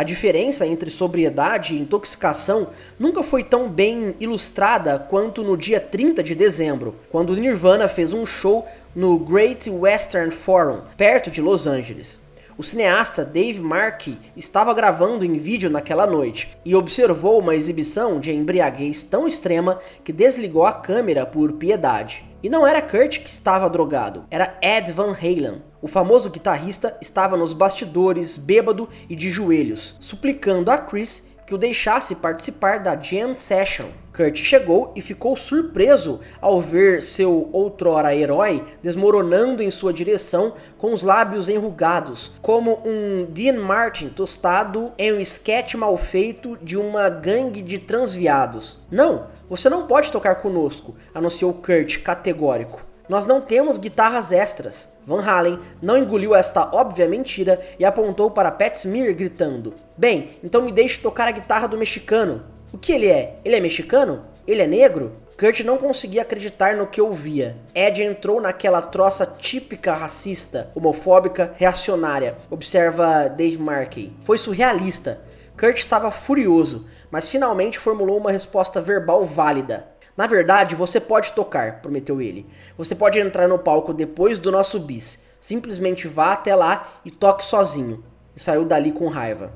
A 0.00 0.02
diferença 0.02 0.66
entre 0.66 0.88
sobriedade 0.88 1.74
e 1.74 1.78
intoxicação 1.78 2.68
nunca 2.98 3.22
foi 3.22 3.44
tão 3.44 3.68
bem 3.68 4.14
ilustrada 4.18 4.98
quanto 4.98 5.42
no 5.42 5.58
dia 5.58 5.78
30 5.78 6.22
de 6.22 6.34
dezembro, 6.34 6.94
quando 7.10 7.36
Nirvana 7.36 7.86
fez 7.86 8.14
um 8.14 8.24
show 8.24 8.66
no 8.96 9.18
Great 9.18 9.68
Western 9.68 10.30
Forum, 10.30 10.80
perto 10.96 11.30
de 11.30 11.42
Los 11.42 11.66
Angeles. 11.66 12.18
O 12.60 12.62
cineasta 12.62 13.24
Dave 13.24 13.58
Markey 13.58 14.18
estava 14.36 14.74
gravando 14.74 15.24
em 15.24 15.38
vídeo 15.38 15.70
naquela 15.70 16.06
noite 16.06 16.58
e 16.62 16.76
observou 16.76 17.38
uma 17.38 17.54
exibição 17.54 18.20
de 18.20 18.32
embriaguez 18.32 19.02
tão 19.02 19.26
extrema 19.26 19.78
que 20.04 20.12
desligou 20.12 20.66
a 20.66 20.72
câmera 20.74 21.24
por 21.24 21.54
piedade. 21.54 22.22
E 22.42 22.50
não 22.50 22.66
era 22.66 22.82
Kurt 22.82 23.20
que 23.20 23.30
estava 23.30 23.70
drogado, 23.70 24.26
era 24.30 24.58
Ed 24.60 24.92
Van 24.92 25.12
Halen. 25.12 25.62
O 25.80 25.88
famoso 25.88 26.28
guitarrista 26.28 26.94
estava 27.00 27.34
nos 27.34 27.54
bastidores, 27.54 28.36
bêbado 28.36 28.90
e 29.08 29.16
de 29.16 29.30
joelhos, 29.30 29.96
suplicando 29.98 30.70
a 30.70 30.76
Chris 30.76 31.29
que 31.50 31.54
o 31.56 31.58
deixasse 31.58 32.14
participar 32.14 32.78
da 32.78 32.94
Jam 32.94 33.34
Session. 33.34 33.86
Kurt 34.14 34.36
chegou 34.36 34.92
e 34.94 35.00
ficou 35.00 35.36
surpreso 35.36 36.20
ao 36.40 36.60
ver 36.60 37.02
seu 37.02 37.50
outrora 37.52 38.14
herói 38.14 38.64
desmoronando 38.80 39.60
em 39.60 39.68
sua 39.68 39.92
direção 39.92 40.54
com 40.78 40.92
os 40.92 41.02
lábios 41.02 41.48
enrugados, 41.48 42.30
como 42.40 42.80
um 42.86 43.26
Dean 43.28 43.60
Martin 43.60 44.10
tostado 44.10 44.92
em 44.96 45.12
um 45.12 45.18
esquete 45.18 45.76
mal 45.76 45.96
feito 45.96 46.56
de 46.62 46.76
uma 46.76 47.08
gangue 47.08 47.62
de 47.62 47.80
transviados. 47.80 48.78
Não, 48.88 49.26
você 49.48 49.68
não 49.68 49.88
pode 49.88 50.12
tocar 50.12 50.36
conosco, 50.36 50.94
anunciou 51.12 51.52
Kurt 51.52 52.00
categórico. 52.00 52.86
Nós 53.08 53.26
não 53.26 53.40
temos 53.40 53.76
guitarras 53.76 54.30
extras. 54.30 54.88
Van 55.04 55.20
Halen 55.20 55.58
não 55.82 55.98
engoliu 55.98 56.32
esta 56.32 56.70
óbvia 56.72 57.08
mentira 57.08 57.60
e 57.76 57.84
apontou 57.84 58.30
para 58.30 58.52
Pat 58.52 58.76
Smear 58.76 59.12
gritando: 59.16 59.74
Bem, 60.00 60.38
então 60.42 60.62
me 60.62 60.72
deixe 60.72 60.98
tocar 60.98 61.28
a 61.28 61.30
guitarra 61.30 61.68
do 61.68 61.76
mexicano. 61.76 62.42
O 62.72 62.78
que 62.78 62.90
ele 62.90 63.06
é? 63.06 63.38
Ele 63.44 63.56
é 63.56 63.60
mexicano? 63.60 64.24
Ele 64.46 64.62
é 64.62 64.66
negro? 64.66 65.12
Kurt 65.38 65.60
não 65.60 65.76
conseguia 65.76 66.22
acreditar 66.22 66.74
no 66.74 66.86
que 66.86 67.02
ouvia. 67.02 67.58
Ed 67.74 68.02
entrou 68.02 68.40
naquela 68.40 68.80
troça 68.80 69.26
típica 69.26 69.92
racista, 69.92 70.70
homofóbica, 70.74 71.52
reacionária, 71.58 72.38
observa 72.48 73.28
Dave 73.28 73.58
Markey. 73.58 74.16
Foi 74.22 74.38
surrealista. 74.38 75.20
Kurt 75.54 75.76
estava 75.76 76.10
furioso, 76.10 76.88
mas 77.10 77.28
finalmente 77.28 77.78
formulou 77.78 78.16
uma 78.16 78.32
resposta 78.32 78.80
verbal 78.80 79.26
válida. 79.26 79.86
Na 80.16 80.26
verdade, 80.26 80.74
você 80.74 80.98
pode 80.98 81.32
tocar, 81.32 81.82
prometeu 81.82 82.22
ele. 82.22 82.46
Você 82.78 82.94
pode 82.94 83.18
entrar 83.18 83.46
no 83.46 83.58
palco 83.58 83.92
depois 83.92 84.38
do 84.38 84.50
nosso 84.50 84.80
bis. 84.80 85.22
Simplesmente 85.38 86.08
vá 86.08 86.32
até 86.32 86.54
lá 86.54 86.88
e 87.04 87.10
toque 87.10 87.44
sozinho. 87.44 88.02
E 88.34 88.40
saiu 88.40 88.64
dali 88.64 88.92
com 88.92 89.06
raiva. 89.08 89.52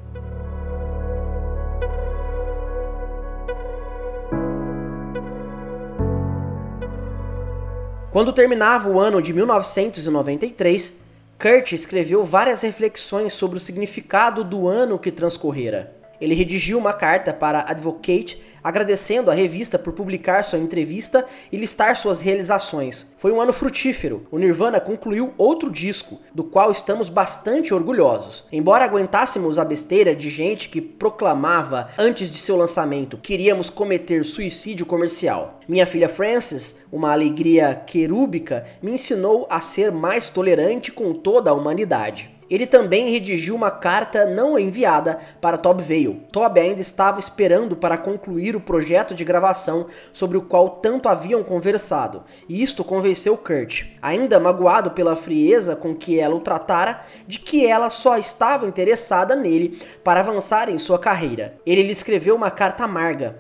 Quando 8.14 8.32
terminava 8.32 8.88
o 8.88 9.00
ano 9.00 9.20
de 9.20 9.32
1993, 9.32 11.00
Kurt 11.36 11.72
escreveu 11.72 12.22
várias 12.22 12.62
reflexões 12.62 13.32
sobre 13.32 13.56
o 13.56 13.60
significado 13.60 14.44
do 14.44 14.68
ano 14.68 15.00
que 15.00 15.10
transcorrera. 15.10 15.92
Ele 16.20 16.32
redigiu 16.32 16.78
uma 16.78 16.92
carta 16.92 17.34
para 17.34 17.68
Advocate 17.68 18.40
agradecendo 18.64 19.30
a 19.30 19.34
revista 19.34 19.78
por 19.78 19.92
publicar 19.92 20.42
sua 20.42 20.58
entrevista 20.58 21.26
e 21.52 21.56
listar 21.58 21.94
suas 21.94 22.22
realizações. 22.22 23.14
Foi 23.18 23.30
um 23.30 23.40
ano 23.40 23.52
frutífero. 23.52 24.26
O 24.30 24.38
Nirvana 24.38 24.80
concluiu 24.80 25.34
outro 25.36 25.70
disco, 25.70 26.18
do 26.34 26.42
qual 26.42 26.70
estamos 26.70 27.10
bastante 27.10 27.74
orgulhosos. 27.74 28.48
Embora 28.50 28.84
aguentássemos 28.84 29.58
a 29.58 29.64
besteira 29.64 30.16
de 30.16 30.30
gente 30.30 30.70
que 30.70 30.80
proclamava 30.80 31.90
antes 31.98 32.30
de 32.30 32.38
seu 32.38 32.56
lançamento 32.56 33.18
queríamos 33.18 33.68
cometer 33.68 34.24
suicídio 34.24 34.86
comercial. 34.86 35.60
Minha 35.68 35.86
filha 35.86 36.08
Frances, 36.08 36.86
uma 36.92 37.12
alegria 37.12 37.74
querúbica, 37.74 38.64
me 38.82 38.92
ensinou 38.92 39.46
a 39.50 39.60
ser 39.60 39.90
mais 39.90 40.28
tolerante 40.28 40.92
com 40.92 41.12
toda 41.12 41.50
a 41.50 41.54
humanidade. 41.54 42.33
Ele 42.50 42.66
também 42.66 43.10
redigiu 43.10 43.54
uma 43.54 43.70
carta 43.70 44.26
não 44.26 44.58
enviada 44.58 45.18
para 45.40 45.58
Tob 45.58 45.82
Vale. 45.82 46.26
Tob 46.30 46.60
ainda 46.60 46.80
estava 46.80 47.18
esperando 47.18 47.76
para 47.76 47.96
concluir 47.96 48.56
o 48.56 48.60
projeto 48.60 49.14
de 49.14 49.24
gravação 49.24 49.86
sobre 50.12 50.36
o 50.36 50.42
qual 50.42 50.68
tanto 50.70 51.08
haviam 51.08 51.42
conversado, 51.42 52.24
e 52.48 52.62
isto 52.62 52.84
convenceu 52.84 53.36
Kurt, 53.36 53.84
ainda 54.00 54.40
magoado 54.40 54.90
pela 54.90 55.16
frieza 55.16 55.76
com 55.76 55.94
que 55.94 56.18
ela 56.18 56.34
o 56.34 56.40
tratara, 56.40 57.02
de 57.26 57.38
que 57.38 57.66
ela 57.66 57.90
só 57.90 58.16
estava 58.16 58.66
interessada 58.66 59.34
nele 59.34 59.80
para 60.02 60.20
avançar 60.20 60.68
em 60.68 60.78
sua 60.78 60.98
carreira. 60.98 61.58
Ele 61.66 61.82
lhe 61.82 61.92
escreveu 61.92 62.34
uma 62.34 62.50
carta 62.50 62.84
amarga. 62.84 63.38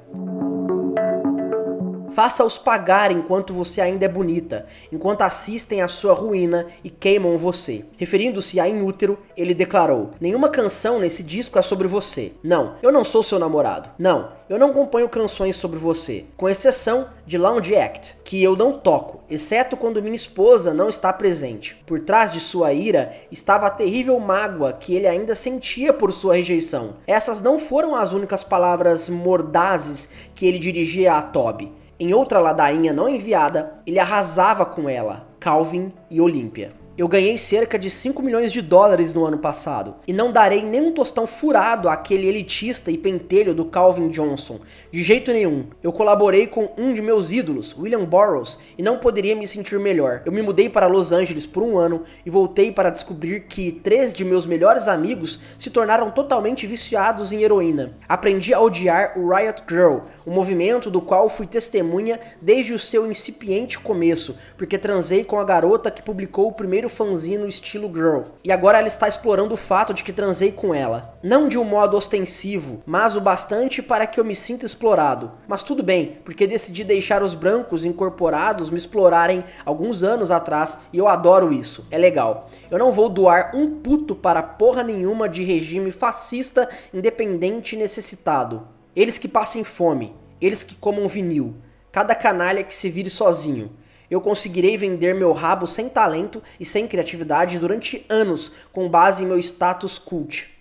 Faça-os 2.14 2.56
pagar 2.56 3.10
enquanto 3.10 3.52
você 3.52 3.80
ainda 3.80 4.04
é 4.04 4.08
bonita, 4.08 4.66
enquanto 4.92 5.22
assistem 5.22 5.82
à 5.82 5.88
sua 5.88 6.14
ruína 6.14 6.68
e 6.84 6.88
queimam 6.88 7.36
você. 7.36 7.84
Referindo-se 7.96 8.60
a 8.60 8.68
Inútero, 8.68 9.18
ele 9.36 9.52
declarou: 9.52 10.12
Nenhuma 10.20 10.48
canção 10.48 11.00
nesse 11.00 11.24
disco 11.24 11.58
é 11.58 11.62
sobre 11.62 11.88
você. 11.88 12.34
Não, 12.40 12.76
eu 12.80 12.92
não 12.92 13.02
sou 13.02 13.24
seu 13.24 13.36
namorado. 13.36 13.90
Não, 13.98 14.28
eu 14.48 14.60
não 14.60 14.72
componho 14.72 15.08
canções 15.08 15.56
sobre 15.56 15.76
você, 15.76 16.26
com 16.36 16.48
exceção 16.48 17.08
de 17.26 17.36
Lounge 17.36 17.74
Act, 17.74 18.14
que 18.22 18.40
eu 18.40 18.54
não 18.54 18.78
toco, 18.78 19.24
exceto 19.28 19.76
quando 19.76 20.00
minha 20.00 20.14
esposa 20.14 20.72
não 20.72 20.88
está 20.88 21.12
presente. 21.12 21.82
Por 21.84 21.98
trás 21.98 22.30
de 22.30 22.38
sua 22.38 22.72
ira 22.72 23.12
estava 23.32 23.66
a 23.66 23.70
terrível 23.70 24.20
mágoa 24.20 24.72
que 24.72 24.94
ele 24.94 25.08
ainda 25.08 25.34
sentia 25.34 25.92
por 25.92 26.12
sua 26.12 26.36
rejeição. 26.36 26.94
Essas 27.08 27.40
não 27.40 27.58
foram 27.58 27.96
as 27.96 28.12
únicas 28.12 28.44
palavras 28.44 29.08
mordazes 29.08 30.10
que 30.32 30.46
ele 30.46 30.60
dirigia 30.60 31.14
a 31.14 31.22
Toby. 31.22 31.72
Em 31.98 32.12
outra 32.12 32.40
ladainha 32.40 32.92
não 32.92 33.08
enviada, 33.08 33.74
ele 33.86 34.00
arrasava 34.00 34.66
com 34.66 34.88
ela, 34.88 35.28
Calvin 35.38 35.92
e 36.10 36.20
Olímpia. 36.20 36.83
Eu 36.96 37.08
ganhei 37.08 37.36
cerca 37.36 37.76
de 37.76 37.90
5 37.90 38.22
milhões 38.22 38.52
de 38.52 38.62
dólares 38.62 39.12
no 39.12 39.24
ano 39.24 39.38
passado, 39.38 39.96
e 40.06 40.12
não 40.12 40.30
darei 40.30 40.62
nem 40.62 40.80
um 40.80 40.92
tostão 40.92 41.26
furado 41.26 41.88
àquele 41.88 42.28
elitista 42.28 42.88
e 42.88 42.96
pentelho 42.96 43.52
do 43.52 43.64
Calvin 43.64 44.10
Johnson, 44.10 44.60
de 44.92 45.02
jeito 45.02 45.32
nenhum. 45.32 45.66
Eu 45.82 45.92
colaborei 45.92 46.46
com 46.46 46.70
um 46.78 46.94
de 46.94 47.02
meus 47.02 47.32
ídolos, 47.32 47.76
William 47.76 48.04
Burroughs, 48.04 48.60
e 48.78 48.82
não 48.82 48.98
poderia 48.98 49.34
me 49.34 49.44
sentir 49.44 49.76
melhor. 49.80 50.22
Eu 50.24 50.30
me 50.30 50.40
mudei 50.40 50.68
para 50.68 50.86
Los 50.86 51.10
Angeles 51.10 51.48
por 51.48 51.64
um 51.64 51.76
ano 51.76 52.04
e 52.24 52.30
voltei 52.30 52.70
para 52.70 52.90
descobrir 52.90 53.48
que 53.48 53.72
três 53.72 54.14
de 54.14 54.24
meus 54.24 54.46
melhores 54.46 54.86
amigos 54.86 55.40
se 55.58 55.70
tornaram 55.70 56.12
totalmente 56.12 56.64
viciados 56.64 57.32
em 57.32 57.42
heroína. 57.42 57.94
Aprendi 58.08 58.54
a 58.54 58.60
odiar 58.60 59.18
o 59.18 59.34
Riot 59.34 59.64
Girl, 59.68 59.98
o 60.24 60.30
movimento 60.30 60.92
do 60.92 61.02
qual 61.02 61.28
fui 61.28 61.48
testemunha 61.48 62.20
desde 62.40 62.72
o 62.72 62.78
seu 62.78 63.04
incipiente 63.04 63.80
começo, 63.80 64.38
porque 64.56 64.78
transei 64.78 65.24
com 65.24 65.40
a 65.40 65.44
garota 65.44 65.90
que 65.90 66.00
publicou 66.00 66.46
o 66.46 66.52
primeiro 66.52 66.83
fanzine 66.88 67.38
no 67.38 67.48
estilo 67.48 67.88
girl. 67.92 68.22
E 68.42 68.52
agora 68.52 68.78
ela 68.78 68.86
está 68.86 69.08
explorando 69.08 69.54
o 69.54 69.56
fato 69.56 69.94
de 69.94 70.02
que 70.02 70.12
transei 70.12 70.52
com 70.52 70.74
ela. 70.74 71.18
Não 71.22 71.48
de 71.48 71.58
um 71.58 71.64
modo 71.64 71.96
ostensivo, 71.96 72.82
mas 72.86 73.14
o 73.14 73.20
bastante 73.20 73.82
para 73.82 74.06
que 74.06 74.20
eu 74.20 74.24
me 74.24 74.34
sinta 74.34 74.66
explorado. 74.66 75.32
Mas 75.48 75.62
tudo 75.62 75.82
bem, 75.82 76.18
porque 76.24 76.46
decidi 76.46 76.84
deixar 76.84 77.22
os 77.22 77.34
brancos 77.34 77.84
incorporados 77.84 78.70
me 78.70 78.78
explorarem 78.78 79.44
alguns 79.64 80.02
anos 80.02 80.30
atrás 80.30 80.78
e 80.92 80.98
eu 80.98 81.08
adoro 81.08 81.52
isso. 81.52 81.86
É 81.90 81.98
legal. 81.98 82.50
Eu 82.70 82.78
não 82.78 82.92
vou 82.92 83.08
doar 83.08 83.52
um 83.54 83.80
puto 83.80 84.14
para 84.14 84.42
porra 84.42 84.82
nenhuma 84.82 85.28
de 85.28 85.42
regime 85.42 85.90
fascista, 85.90 86.68
independente 86.92 87.74
e 87.74 87.78
necessitado. 87.78 88.68
Eles 88.94 89.18
que 89.18 89.26
passem 89.26 89.64
fome, 89.64 90.14
eles 90.40 90.62
que 90.62 90.74
comam 90.76 91.08
vinil, 91.08 91.54
cada 91.90 92.14
canalha 92.14 92.62
que 92.62 92.74
se 92.74 92.88
vire 92.88 93.10
sozinho. 93.10 93.70
Eu 94.10 94.20
conseguirei 94.20 94.76
vender 94.76 95.14
meu 95.14 95.32
rabo 95.32 95.66
sem 95.66 95.88
talento 95.88 96.42
e 96.58 96.64
sem 96.64 96.86
criatividade 96.86 97.58
durante 97.58 98.04
anos 98.08 98.52
com 98.72 98.88
base 98.88 99.24
em 99.24 99.26
meu 99.26 99.38
status 99.38 99.98
cult. 99.98 100.52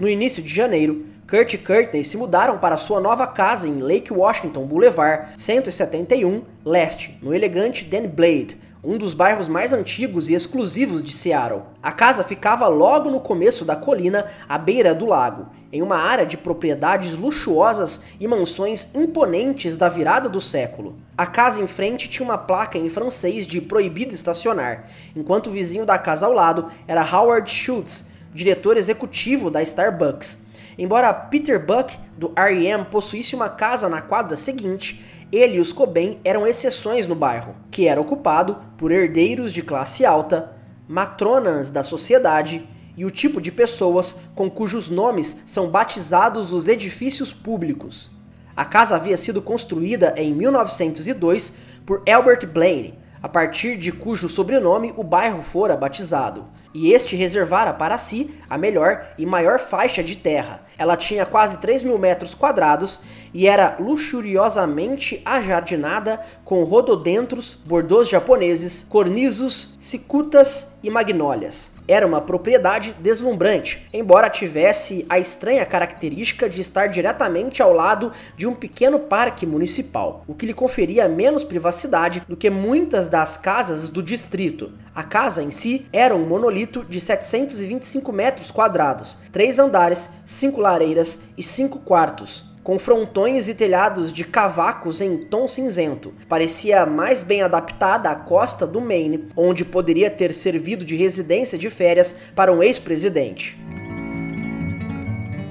No 0.00 0.08
início 0.08 0.42
de 0.42 0.52
janeiro, 0.52 1.06
Kurt 1.32 1.54
e 1.54 1.58
Courtney 1.58 2.04
se 2.04 2.16
mudaram 2.16 2.58
para 2.58 2.76
sua 2.76 3.00
nova 3.00 3.26
casa 3.26 3.68
em 3.68 3.80
Lake 3.80 4.12
Washington 4.12 4.66
Boulevard, 4.66 5.40
171 5.40 6.42
Leste, 6.64 7.16
no 7.22 7.32
elegante 7.32 7.84
Dan 7.84 8.08
Blade, 8.08 8.58
um 8.82 8.98
dos 8.98 9.14
bairros 9.14 9.48
mais 9.48 9.72
antigos 9.72 10.28
e 10.28 10.34
exclusivos 10.34 11.04
de 11.04 11.12
Seattle. 11.12 11.62
A 11.80 11.92
casa 11.92 12.24
ficava 12.24 12.66
logo 12.66 13.08
no 13.08 13.20
começo 13.20 13.64
da 13.64 13.76
colina, 13.76 14.26
à 14.48 14.58
beira 14.58 14.92
do 14.92 15.06
lago, 15.06 15.46
em 15.72 15.80
uma 15.80 15.96
área 15.96 16.26
de 16.26 16.36
propriedades 16.36 17.16
luxuosas 17.16 18.04
e 18.20 18.28
mansões 18.28 18.94
imponentes 18.94 19.78
da 19.78 19.88
virada 19.88 20.28
do 20.28 20.40
século. 20.40 20.96
A 21.16 21.24
casa 21.24 21.60
em 21.60 21.66
frente 21.66 22.08
tinha 22.08 22.24
uma 22.24 22.36
placa 22.36 22.76
em 22.76 22.90
francês 22.90 23.46
de 23.46 23.60
proibido 23.60 24.14
estacionar, 24.14 24.90
enquanto 25.16 25.46
o 25.46 25.52
vizinho 25.52 25.86
da 25.86 25.98
casa 25.98 26.26
ao 26.26 26.32
lado 26.32 26.70
era 26.86 27.02
Howard 27.02 27.50
Schultz, 27.50 28.06
diretor 28.34 28.76
executivo 28.76 29.50
da 29.50 29.62
Starbucks. 29.62 30.40
Embora 30.76 31.12
Peter 31.12 31.64
Buck, 31.64 31.98
do 32.16 32.32
R.E.M., 32.36 32.86
possuísse 32.90 33.34
uma 33.34 33.48
casa 33.48 33.88
na 33.88 34.02
quadra 34.02 34.36
seguinte, 34.36 35.04
ele 35.30 35.56
e 35.56 35.60
os 35.60 35.72
Cobain 35.72 36.18
eram 36.24 36.46
exceções 36.46 37.08
no 37.08 37.14
bairro, 37.14 37.56
que 37.70 37.86
era 37.86 38.00
ocupado 38.00 38.58
por 38.76 38.92
herdeiros 38.92 39.52
de 39.52 39.62
classe 39.62 40.04
alta, 40.04 40.54
matronas 40.86 41.70
da 41.70 41.82
sociedade 41.82 42.68
e 42.96 43.04
o 43.04 43.10
tipo 43.10 43.40
de 43.40 43.50
pessoas 43.50 44.16
com 44.34 44.50
cujos 44.50 44.88
nomes 44.88 45.38
são 45.46 45.68
batizados 45.68 46.52
os 46.52 46.66
edifícios 46.68 47.32
públicos. 47.32 48.10
A 48.56 48.64
casa 48.64 48.96
havia 48.96 49.16
sido 49.16 49.40
construída 49.40 50.14
em 50.16 50.34
1902 50.34 51.56
por 51.86 52.02
Albert 52.08 52.46
Blaine, 52.46 52.98
a 53.22 53.28
partir 53.28 53.76
de 53.76 53.92
cujo 53.92 54.28
sobrenome 54.28 54.92
o 54.96 55.04
bairro 55.04 55.42
fora 55.42 55.76
batizado, 55.76 56.44
e 56.74 56.92
este 56.92 57.14
reservara 57.14 57.72
para 57.72 57.98
si 57.98 58.34
a 58.48 58.58
melhor 58.58 59.06
e 59.16 59.24
maior 59.24 59.58
faixa 59.58 60.02
de 60.02 60.16
terra. 60.16 60.62
Ela 60.76 60.96
tinha 60.96 61.24
quase 61.24 61.58
3 61.58 61.82
mil 61.82 61.98
metros 61.98 62.34
quadrados 62.34 63.00
e 63.32 63.46
era 63.46 63.76
luxuriosamente 63.78 65.22
ajardinada 65.24 66.20
com 66.44 66.64
rododendros, 66.64 67.56
bordôs 67.66 68.08
japoneses, 68.08 68.84
cornizos, 68.88 69.76
cicutas 69.78 70.78
e 70.82 70.90
magnólias. 70.90 71.72
Era 71.92 72.06
uma 72.06 72.22
propriedade 72.22 72.94
deslumbrante, 73.00 73.86
embora 73.92 74.30
tivesse 74.30 75.04
a 75.10 75.18
estranha 75.18 75.66
característica 75.66 76.48
de 76.48 76.58
estar 76.58 76.86
diretamente 76.86 77.60
ao 77.60 77.70
lado 77.70 78.12
de 78.34 78.46
um 78.46 78.54
pequeno 78.54 78.98
parque 78.98 79.44
municipal, 79.44 80.24
o 80.26 80.34
que 80.34 80.46
lhe 80.46 80.54
conferia 80.54 81.06
menos 81.06 81.44
privacidade 81.44 82.22
do 82.26 82.34
que 82.34 82.48
muitas 82.48 83.08
das 83.08 83.36
casas 83.36 83.90
do 83.90 84.02
distrito. 84.02 84.72
A 84.94 85.02
casa 85.02 85.42
em 85.42 85.50
si 85.50 85.84
era 85.92 86.16
um 86.16 86.26
monolito 86.26 86.82
de 86.82 86.98
725 86.98 88.10
metros 88.10 88.50
quadrados, 88.50 89.18
três 89.30 89.58
andares, 89.58 90.08
cinco 90.24 90.62
lareiras 90.62 91.20
e 91.36 91.42
cinco 91.42 91.78
quartos, 91.80 92.51
com 92.62 92.78
frontões 92.78 93.48
e 93.48 93.54
telhados 93.54 94.12
de 94.12 94.24
cavacos 94.24 95.00
em 95.00 95.16
tom 95.16 95.48
cinzento. 95.48 96.14
Parecia 96.28 96.86
mais 96.86 97.22
bem 97.22 97.42
adaptada 97.42 98.10
à 98.10 98.14
costa 98.14 98.66
do 98.66 98.80
Maine, 98.80 99.28
onde 99.36 99.64
poderia 99.64 100.10
ter 100.10 100.32
servido 100.32 100.84
de 100.84 100.96
residência 100.96 101.58
de 101.58 101.68
férias 101.68 102.14
para 102.34 102.52
um 102.52 102.62
ex-presidente. 102.62 103.58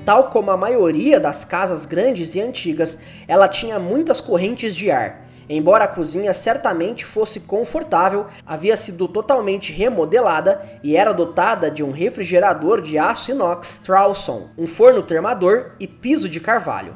Tal 0.06 0.30
como 0.30 0.52
a 0.52 0.58
maioria 0.58 1.20
das 1.20 1.46
casas 1.46 1.86
grandes 1.86 2.34
e 2.34 2.42
antigas, 2.42 3.00
ela 3.28 3.48
tinha 3.48 3.78
muitas 3.78 4.20
correntes 4.20 4.76
de 4.76 4.90
ar 4.90 5.31
Embora 5.54 5.84
a 5.84 5.88
cozinha 5.90 6.34
certamente 6.34 7.04
fosse 7.04 7.42
confortável, 7.42 8.28
havia 8.46 8.78
sido 8.78 9.06
totalmente 9.06 9.74
remodelada 9.74 10.80
e 10.82 10.96
era 10.96 11.14
dotada 11.14 11.70
de 11.70 11.84
um 11.84 11.92
refrigerador 11.92 12.80
de 12.80 12.98
aço 12.98 13.32
inox 13.32 13.78
Trauson, 13.84 14.48
um 14.58 14.66
forno 14.66 15.02
termador 15.02 15.74
e 15.78 15.86
piso 15.86 16.30
de 16.30 16.40
carvalho. 16.40 16.96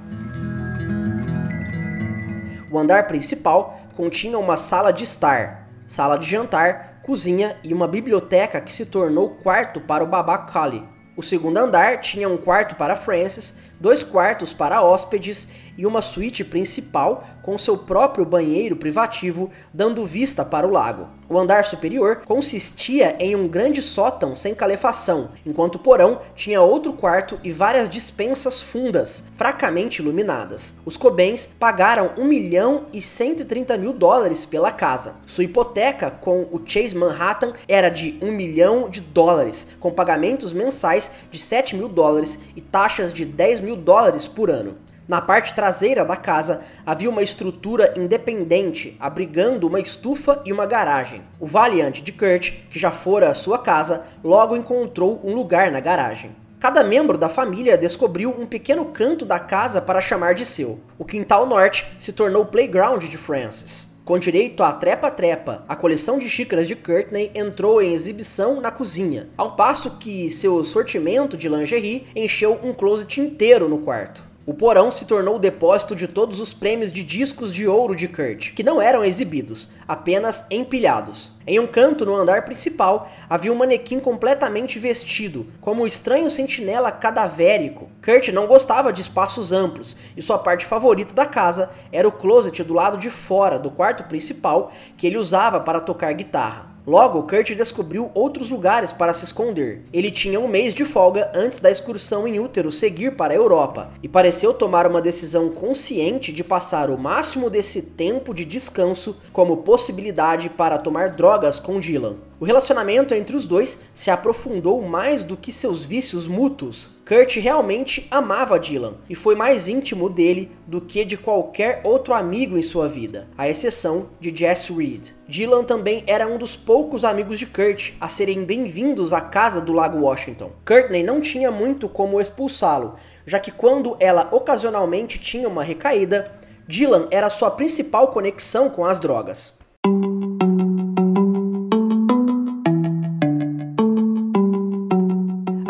O 2.71 2.79
andar 2.79 3.07
principal 3.07 3.77
continha 3.93 4.39
uma 4.39 4.55
sala 4.55 4.93
de 4.93 5.03
estar, 5.03 5.67
sala 5.85 6.17
de 6.17 6.25
jantar, 6.25 7.01
cozinha 7.03 7.57
e 7.61 7.73
uma 7.73 7.89
biblioteca 7.89 8.61
que 8.61 8.71
se 8.71 8.85
tornou 8.85 9.31
quarto 9.31 9.81
para 9.81 10.01
o 10.01 10.07
babá 10.07 10.37
Cully. 10.37 10.81
O 11.17 11.21
segundo 11.21 11.57
andar 11.57 11.99
tinha 11.99 12.29
um 12.29 12.37
quarto 12.37 12.75
para 12.75 12.95
Francis, 12.95 13.57
dois 13.79 14.03
quartos 14.03 14.53
para 14.53 14.81
hóspedes 14.81 15.49
e 15.77 15.85
uma 15.85 16.01
suíte 16.01 16.43
principal 16.43 17.27
com 17.45 17.57
seu 17.59 17.77
próprio 17.77 18.25
banheiro 18.25 18.75
privativo 18.75 19.51
dando 19.71 20.03
vista 20.03 20.43
para 20.43 20.67
o 20.67 20.71
lago. 20.71 21.07
O 21.29 21.37
andar 21.37 21.63
superior 21.63 22.21
consistia 22.25 23.15
em 23.19 23.35
um 23.35 23.47
grande 23.47 23.81
sótão 23.81 24.35
sem 24.35 24.53
calefação, 24.53 25.29
enquanto 25.45 25.75
o 25.75 25.79
porão 25.79 26.21
tinha 26.35 26.61
outro 26.61 26.93
quarto 26.93 27.39
e 27.43 27.51
várias 27.51 27.89
dispensas 27.89 28.61
fundas, 28.61 29.23
fracamente 29.35 30.01
iluminadas. 30.01 30.73
Os 30.85 30.97
Cobens 30.97 31.49
pagaram 31.59 32.11
1 32.17 32.25
milhão 32.25 32.85
e 32.93 33.01
130 33.01 33.77
mil 33.77 33.93
dólares 33.93 34.45
pela 34.45 34.71
casa. 34.71 35.15
Sua 35.25 35.43
hipoteca 35.43 36.11
com 36.11 36.47
o 36.51 36.61
Chase 36.65 36.95
Manhattan 36.95 37.53
era 37.67 37.89
de 37.89 38.17
1 38.21 38.31
milhão 38.31 38.89
de 38.89 39.01
dólares, 39.01 39.67
com 39.79 39.91
pagamentos 39.91 40.53
mensais 40.53 41.11
de 41.31 41.39
7 41.39 41.75
mil 41.75 41.87
dólares 41.87 42.39
e 42.55 42.61
taxas 42.61 43.11
de 43.11 43.25
10 43.25 43.61
mil 43.61 43.75
dólares 43.75 44.27
por 44.27 44.49
ano. 44.49 44.84
Na 45.07 45.21
parte 45.21 45.53
traseira 45.53 46.03
da 46.03 46.15
casa 46.15 46.63
havia 46.83 47.09
uma 47.09 47.21
estrutura 47.21 47.93
independente, 47.95 48.97
abrigando 48.99 49.67
uma 49.67 49.79
estufa 49.79 50.41
e 50.43 50.51
uma 50.51 50.65
garagem. 50.65 51.21
O 51.39 51.45
Valiant 51.45 52.01
de 52.01 52.11
Kurt, 52.11 52.53
que 52.71 52.79
já 52.79 52.89
fora 52.89 53.29
a 53.29 53.35
sua 53.35 53.59
casa, 53.59 54.07
logo 54.23 54.55
encontrou 54.55 55.21
um 55.23 55.35
lugar 55.35 55.71
na 55.71 55.79
garagem. 55.79 56.35
Cada 56.59 56.83
membro 56.83 57.19
da 57.19 57.29
família 57.29 57.77
descobriu 57.77 58.31
um 58.31 58.47
pequeno 58.47 58.85
canto 58.85 59.25
da 59.25 59.37
casa 59.37 59.79
para 59.79 60.01
chamar 60.01 60.33
de 60.33 60.43
seu. 60.43 60.79
O 60.97 61.05
quintal 61.05 61.45
norte 61.45 61.85
se 61.99 62.11
tornou 62.11 62.41
o 62.41 62.47
playground 62.47 63.03
de 63.03 63.17
Francis. 63.17 63.95
Com 64.03 64.17
direito 64.17 64.63
a 64.63 64.73
trepa-trepa, 64.73 65.63
a 65.67 65.75
coleção 65.75 66.17
de 66.17 66.27
xícaras 66.27 66.67
de 66.67 66.75
Courtney 66.75 67.29
entrou 67.35 67.79
em 67.79 67.93
exibição 67.93 68.59
na 68.59 68.71
cozinha, 68.71 69.27
ao 69.37 69.55
passo 69.55 69.97
que 69.97 70.31
seu 70.31 70.63
sortimento 70.63 71.37
de 71.37 71.47
lingerie 71.47 72.07
encheu 72.15 72.59
um 72.63 72.73
closet 72.73 73.21
inteiro 73.21 73.69
no 73.69 73.79
quarto. 73.79 74.34
O 74.47 74.53
porão 74.53 74.91
se 74.91 75.05
tornou 75.05 75.37
o 75.37 75.39
depósito 75.39 75.95
de 75.95 76.07
todos 76.07 76.39
os 76.39 76.53
prêmios 76.53 76.91
de 76.91 77.01
discos 77.01 77.51
de 77.51 77.67
ouro 77.67 77.95
de 77.95 78.07
Kurt, 78.07 78.53
que 78.53 78.61
não 78.61 78.79
eram 78.79 79.03
exibidos, 79.03 79.71
apenas 79.87 80.45
empilhados. 80.51 81.33
Em 81.47 81.59
um 81.59 81.65
canto 81.65 82.05
no 82.05 82.15
andar 82.15 82.45
principal 82.45 83.09
havia 83.27 83.51
um 83.51 83.55
manequim 83.55 83.99
completamente 83.99 84.77
vestido, 84.77 85.47
como 85.59 85.81
um 85.81 85.87
estranho 85.87 86.29
sentinela 86.29 86.91
cadavérico. 86.91 87.89
Kurt 88.03 88.27
não 88.27 88.45
gostava 88.45 88.93
de 88.93 89.01
espaços 89.01 89.51
amplos 89.51 89.95
e 90.15 90.21
sua 90.21 90.37
parte 90.37 90.63
favorita 90.63 91.15
da 91.15 91.25
casa 91.25 91.71
era 91.91 92.07
o 92.07 92.11
closet 92.11 92.63
do 92.63 92.75
lado 92.75 92.99
de 92.99 93.09
fora 93.09 93.57
do 93.57 93.71
quarto 93.71 94.03
principal 94.03 94.71
que 94.95 95.07
ele 95.07 95.17
usava 95.17 95.59
para 95.59 95.79
tocar 95.79 96.13
guitarra. 96.13 96.74
Logo, 96.87 97.23
Kurt 97.23 97.49
descobriu 97.55 98.11
outros 98.13 98.51
lugares 98.51 98.93
para 98.93 99.11
se 99.11 99.25
esconder. 99.25 99.81
Ele 99.91 100.11
tinha 100.11 100.39
um 100.39 100.47
mês 100.47 100.71
de 100.71 100.85
folga 100.85 101.31
antes 101.33 101.59
da 101.59 101.71
excursão 101.71 102.27
em 102.27 102.39
útero 102.39 102.71
seguir 102.71 103.15
para 103.15 103.33
a 103.33 103.35
Europa 103.35 103.91
e 104.03 104.07
pareceu 104.07 104.53
tomar 104.53 104.85
uma 104.85 105.01
decisão 105.01 105.49
consciente 105.49 106.31
de 106.31 106.43
passar 106.43 106.91
o 106.91 106.97
máximo 106.97 107.49
desse 107.49 107.81
tempo 107.81 108.35
de 108.35 108.45
descanso 108.45 109.17
como 109.33 109.57
possibilidade 109.57 110.47
para 110.47 110.77
tomar 110.77 111.09
drogas 111.09 111.59
com 111.59 111.79
Dylan. 111.79 112.17
O 112.39 112.45
relacionamento 112.45 113.15
entre 113.15 113.35
os 113.35 113.47
dois 113.47 113.85
se 113.95 114.11
aprofundou 114.11 114.79
mais 114.83 115.23
do 115.23 115.35
que 115.35 115.51
seus 115.51 115.83
vícios 115.83 116.27
mútuos. 116.27 116.94
Kurt 117.07 117.35
realmente 117.35 118.07
amava 118.09 118.59
Dylan 118.59 118.95
e 119.07 119.13
foi 119.13 119.35
mais 119.35 119.69
íntimo 119.69 120.09
dele 120.09 120.51
do 120.65 120.81
que 120.81 121.05
de 121.05 121.15
qualquer 121.15 121.81
outro 121.83 122.15
amigo 122.15 122.57
em 122.57 122.63
sua 122.63 122.87
vida, 122.87 123.27
à 123.37 123.47
exceção 123.47 124.09
de 124.19 124.35
Jess 124.35 124.69
Reed. 124.75 125.09
Dylan 125.27 125.63
também 125.63 126.03
era 126.07 126.27
um 126.27 126.39
dos 126.39 126.55
poucos 126.55 127.05
amigos 127.05 127.37
de 127.37 127.45
Kurt 127.45 127.91
a 128.01 128.07
serem 128.07 128.43
bem-vindos 128.43 129.13
à 129.13 129.21
casa 129.21 129.61
do 129.61 129.71
Lago 129.71 129.99
Washington. 129.99 130.51
Courtney 130.65 131.03
não 131.03 131.21
tinha 131.21 131.51
muito 131.51 131.87
como 131.87 132.19
expulsá-lo, 132.19 132.95
já 133.23 133.39
que 133.39 133.51
quando 133.51 133.95
ela 133.99 134.27
ocasionalmente 134.31 135.19
tinha 135.19 135.47
uma 135.47 135.63
recaída, 135.63 136.31
Dylan 136.67 137.07
era 137.11 137.29
sua 137.29 137.51
principal 137.51 138.07
conexão 138.07 138.67
com 138.67 138.83
as 138.83 138.97
drogas. 138.97 139.59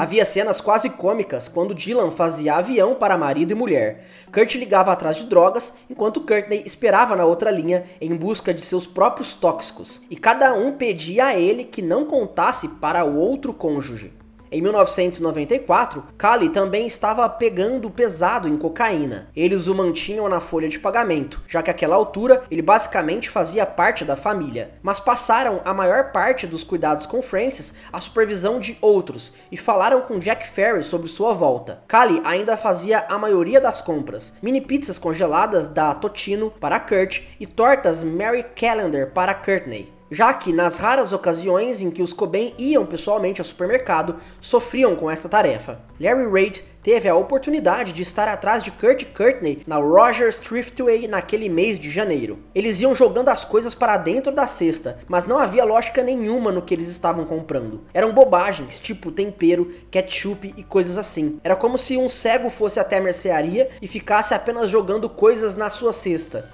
Havia 0.06 0.24
cenas 0.24 0.62
quase 0.62 0.88
cômicas 0.92 1.48
quando 1.48 1.74
Dylan 1.74 2.12
fazia 2.12 2.58
avião 2.58 2.94
para 2.94 3.18
marido 3.18 3.50
e 3.50 3.56
mulher. 3.56 4.06
Kurt 4.32 4.54
ligava 4.54 4.92
atrás 4.92 5.18
de 5.18 5.24
drogas, 5.24 5.80
enquanto 5.90 6.22
Courtney 6.22 6.62
esperava 6.64 7.16
na 7.16 7.26
outra 7.26 7.50
linha 7.50 7.86
em 8.00 8.16
busca 8.16 8.54
de 8.54 8.62
seus 8.62 8.86
próprios 8.86 9.34
tóxicos, 9.34 10.00
e 10.08 10.16
cada 10.16 10.54
um 10.54 10.74
pedia 10.74 11.26
a 11.26 11.36
ele 11.36 11.64
que 11.64 11.82
não 11.82 12.06
contasse 12.06 12.68
para 12.76 13.04
o 13.04 13.18
outro 13.18 13.52
cônjuge. 13.52 14.14
Em 14.56 14.62
1994, 14.62 16.02
Kali 16.18 16.48
também 16.48 16.88
estava 16.88 17.28
pegando 17.28 17.90
pesado 17.90 18.48
em 18.48 18.56
cocaína. 18.56 19.28
Eles 19.36 19.68
o 19.68 19.76
mantinham 19.76 20.30
na 20.30 20.40
folha 20.40 20.70
de 20.70 20.80
pagamento, 20.80 21.44
já 21.46 21.62
que 21.62 21.70
àquela 21.70 21.94
altura 21.94 22.42
ele 22.50 22.62
basicamente 22.62 23.30
fazia 23.30 23.66
parte 23.66 24.06
da 24.06 24.16
família. 24.16 24.72
Mas 24.82 24.98
passaram 24.98 25.60
a 25.66 25.74
maior 25.74 26.14
parte 26.14 26.48
dos 26.48 26.64
cuidados 26.64 27.06
com 27.06 27.22
Francis 27.22 27.74
à 27.92 28.00
supervisão 28.00 28.58
de 28.58 28.78
outros 28.80 29.34
e 29.52 29.58
falaram 29.58 30.00
com 30.00 30.20
Jack 30.20 30.48
Ferry 30.48 30.86
sobre 30.86 31.10
sua 31.10 31.34
volta. 31.34 31.84
Kali 31.86 32.22
ainda 32.24 32.56
fazia 32.56 33.00
a 33.10 33.20
maioria 33.20 33.60
das 33.60 33.82
compras, 33.82 34.38
mini 34.42 34.62
pizzas 34.62 34.98
congeladas 34.98 35.68
da 35.68 35.94
Totino 35.94 36.50
para 36.50 36.80
Kurt 36.80 37.24
e 37.42 37.46
tortas 37.46 38.02
Mary 38.02 38.46
Calendar 38.56 39.12
para 39.12 39.36
Courtney 39.36 39.95
já 40.10 40.34
que 40.34 40.54
nas 40.54 40.78
raras 40.78 41.14
ocasiões 41.14 41.82
em 41.82 41.90
que 41.90 42.02
os 42.02 42.14
Cobain 42.14 42.54
iam 42.58 42.86
pessoalmente 42.86 43.42
ao 43.42 43.46
supermercado, 43.46 44.18
sofriam 44.40 44.96
com 44.96 45.10
esta 45.10 45.28
tarefa. 45.28 45.80
Larry 46.00 46.30
Reid 46.30 46.64
teve 46.84 47.10
a 47.10 47.16
oportunidade 47.16 47.94
de 47.94 48.04
estar 48.04 48.28
atrás 48.28 48.62
de 48.62 48.70
Kurt 48.70 49.06
Courtney 49.16 49.64
na 49.66 49.78
Rogers 49.78 50.40
Thriftway 50.40 51.08
naquele 51.08 51.50
mês 51.50 51.80
de 51.80 51.90
janeiro. 51.90 52.38
Eles 52.54 52.80
iam 52.80 52.94
jogando 52.94 53.30
as 53.30 53.44
coisas 53.44 53.74
para 53.74 53.98
dentro 53.98 54.32
da 54.32 54.46
cesta, 54.46 55.00
mas 55.08 55.26
não 55.26 55.40
havia 55.40 55.66
lógica 55.66 56.04
nenhuma 56.04 56.52
no 56.52 56.62
que 56.62 56.76
eles 56.76 56.88
estavam 56.88 57.26
comprando. 57.26 57.82
Eram 57.92 58.14
bobagens, 58.14 58.80
tipo 58.80 59.12
tempero, 59.12 59.74
ketchup 59.90 60.54
e 60.56 60.64
coisas 60.64 60.98
assim. 60.98 61.40
Era 61.44 61.56
como 61.56 61.78
se 61.78 61.98
um 61.98 62.08
cego 62.08 62.50
fosse 62.52 62.80
até 62.80 62.98
a 62.98 63.02
mercearia 63.02 63.72
e 63.82 63.88
ficasse 63.88 64.36
apenas 64.36 64.70
jogando 64.70 65.10
coisas 65.10 65.56
na 65.56 65.72
sua 65.72 65.92
cesta. 65.92 66.54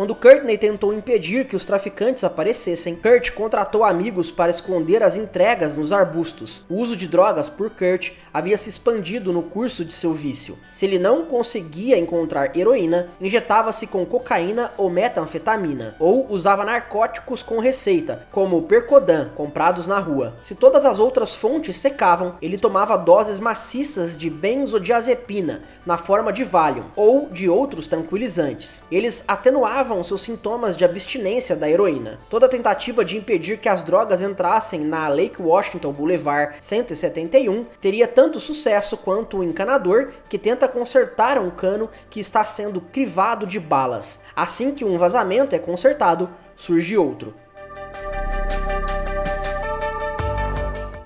Quando 0.00 0.14
Courtney 0.14 0.56
tentou 0.56 0.94
impedir 0.94 1.46
que 1.46 1.54
os 1.54 1.66
traficantes 1.66 2.24
aparecessem, 2.24 2.96
Kurt 2.96 3.32
contratou 3.32 3.84
amigos 3.84 4.30
para 4.30 4.50
esconder 4.50 5.02
as 5.02 5.14
entregas 5.14 5.74
nos 5.74 5.92
arbustos. 5.92 6.64
O 6.70 6.76
uso 6.76 6.96
de 6.96 7.06
drogas 7.06 7.50
por 7.50 7.68
Kurt 7.68 8.12
havia 8.32 8.56
se 8.56 8.70
expandido 8.70 9.30
no 9.30 9.42
curso 9.42 9.84
de 9.84 9.92
seu 9.92 10.14
vício. 10.14 10.56
Se 10.70 10.86
ele 10.86 10.98
não 10.98 11.26
conseguia 11.26 11.98
encontrar 11.98 12.56
heroína, 12.56 13.10
injetava-se 13.20 13.86
com 13.86 14.06
cocaína 14.06 14.72
ou 14.78 14.88
metanfetamina, 14.88 15.96
ou 15.98 16.26
usava 16.30 16.64
narcóticos 16.64 17.42
com 17.42 17.58
receita, 17.58 18.26
como 18.30 18.62
Percodan, 18.62 19.28
comprados 19.34 19.86
na 19.86 19.98
rua. 19.98 20.34
Se 20.40 20.54
todas 20.54 20.86
as 20.86 20.98
outras 20.98 21.34
fontes 21.34 21.76
secavam, 21.76 22.36
ele 22.40 22.56
tomava 22.56 22.96
doses 22.96 23.38
maciças 23.38 24.16
de 24.16 24.30
benzodiazepina, 24.30 25.62
na 25.84 25.98
forma 25.98 26.32
de 26.32 26.42
Valium, 26.42 26.86
ou 26.96 27.28
de 27.28 27.50
outros 27.50 27.86
tranquilizantes. 27.86 28.82
Eles 28.90 29.24
atenuavam 29.28 29.89
seus 30.04 30.22
sintomas 30.22 30.76
de 30.76 30.84
abstinência 30.84 31.56
da 31.56 31.68
heroína. 31.68 32.20
Toda 32.30 32.48
tentativa 32.48 33.04
de 33.04 33.18
impedir 33.18 33.58
que 33.58 33.68
as 33.68 33.82
drogas 33.82 34.22
entrassem 34.22 34.80
na 34.80 35.08
Lake 35.08 35.42
Washington 35.42 35.92
Boulevard 35.92 36.54
171 36.60 37.66
teria 37.80 38.06
tanto 38.06 38.38
sucesso 38.38 38.96
quanto 38.96 39.38
o 39.38 39.44
encanador 39.44 40.12
que 40.28 40.38
tenta 40.38 40.68
consertar 40.68 41.38
um 41.38 41.50
cano 41.50 41.90
que 42.08 42.20
está 42.20 42.44
sendo 42.44 42.80
crivado 42.80 43.46
de 43.46 43.58
balas. 43.58 44.22
Assim 44.36 44.74
que 44.74 44.84
um 44.84 44.96
vazamento 44.96 45.54
é 45.54 45.58
consertado, 45.58 46.30
surge 46.54 46.96
outro. 46.96 47.34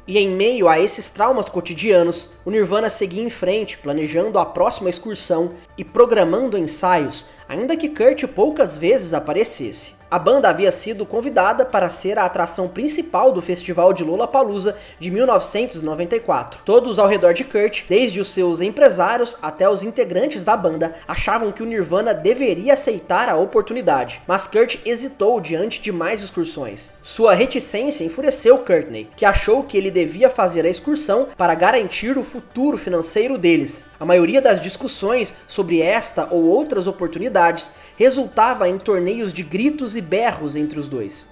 E 0.06 0.18
em 0.18 0.28
meio 0.28 0.68
a 0.68 0.78
esses 0.78 1.08
traumas 1.08 1.48
cotidianos, 1.48 2.28
o 2.44 2.50
Nirvana 2.50 2.90
seguia 2.90 3.22
em 3.22 3.30
frente, 3.30 3.78
planejando 3.78 4.38
a 4.38 4.44
próxima 4.44 4.90
excursão 4.90 5.52
e 5.76 5.84
programando 5.84 6.58
ensaios, 6.58 7.26
ainda 7.48 7.76
que 7.76 7.88
Kurt 7.88 8.26
poucas 8.28 8.76
vezes 8.76 9.14
aparecesse. 9.14 9.94
A 10.14 10.18
banda 10.18 10.48
havia 10.48 10.70
sido 10.70 11.04
convidada 11.04 11.64
para 11.64 11.90
ser 11.90 12.20
a 12.20 12.24
atração 12.24 12.68
principal 12.68 13.32
do 13.32 13.42
festival 13.42 13.92
de 13.92 14.04
Lollapalooza 14.04 14.76
de 14.96 15.10
1994. 15.10 16.60
Todos 16.64 17.00
ao 17.00 17.08
redor 17.08 17.32
de 17.32 17.42
Kurt, 17.42 17.82
desde 17.88 18.20
os 18.20 18.30
seus 18.30 18.60
empresários 18.60 19.36
até 19.42 19.68
os 19.68 19.82
integrantes 19.82 20.44
da 20.44 20.56
banda, 20.56 20.94
achavam 21.08 21.50
que 21.50 21.64
o 21.64 21.66
Nirvana 21.66 22.14
deveria 22.14 22.74
aceitar 22.74 23.28
a 23.28 23.36
oportunidade, 23.36 24.22
mas 24.24 24.46
Kurt 24.46 24.76
hesitou 24.86 25.40
diante 25.40 25.82
de 25.82 25.90
mais 25.90 26.22
excursões. 26.22 26.90
Sua 27.02 27.34
reticência 27.34 28.04
enfureceu 28.04 28.58
Courtney, 28.58 29.08
que 29.16 29.24
achou 29.24 29.64
que 29.64 29.76
ele 29.76 29.90
devia 29.90 30.30
fazer 30.30 30.64
a 30.64 30.70
excursão 30.70 31.26
para 31.36 31.56
garantir 31.56 32.16
o 32.16 32.22
futuro 32.22 32.78
financeiro 32.78 33.36
deles. 33.36 33.86
A 33.98 34.04
maioria 34.04 34.40
das 34.40 34.60
discussões 34.60 35.34
sobre 35.64 35.80
esta 35.80 36.28
ou 36.30 36.44
outras 36.44 36.86
oportunidades 36.86 37.72
resultava 37.96 38.68
em 38.68 38.78
torneios 38.78 39.32
de 39.32 39.42
gritos 39.42 39.96
e 39.96 40.02
berros 40.02 40.56
entre 40.56 40.78
os 40.78 40.90
dois. 40.90 41.26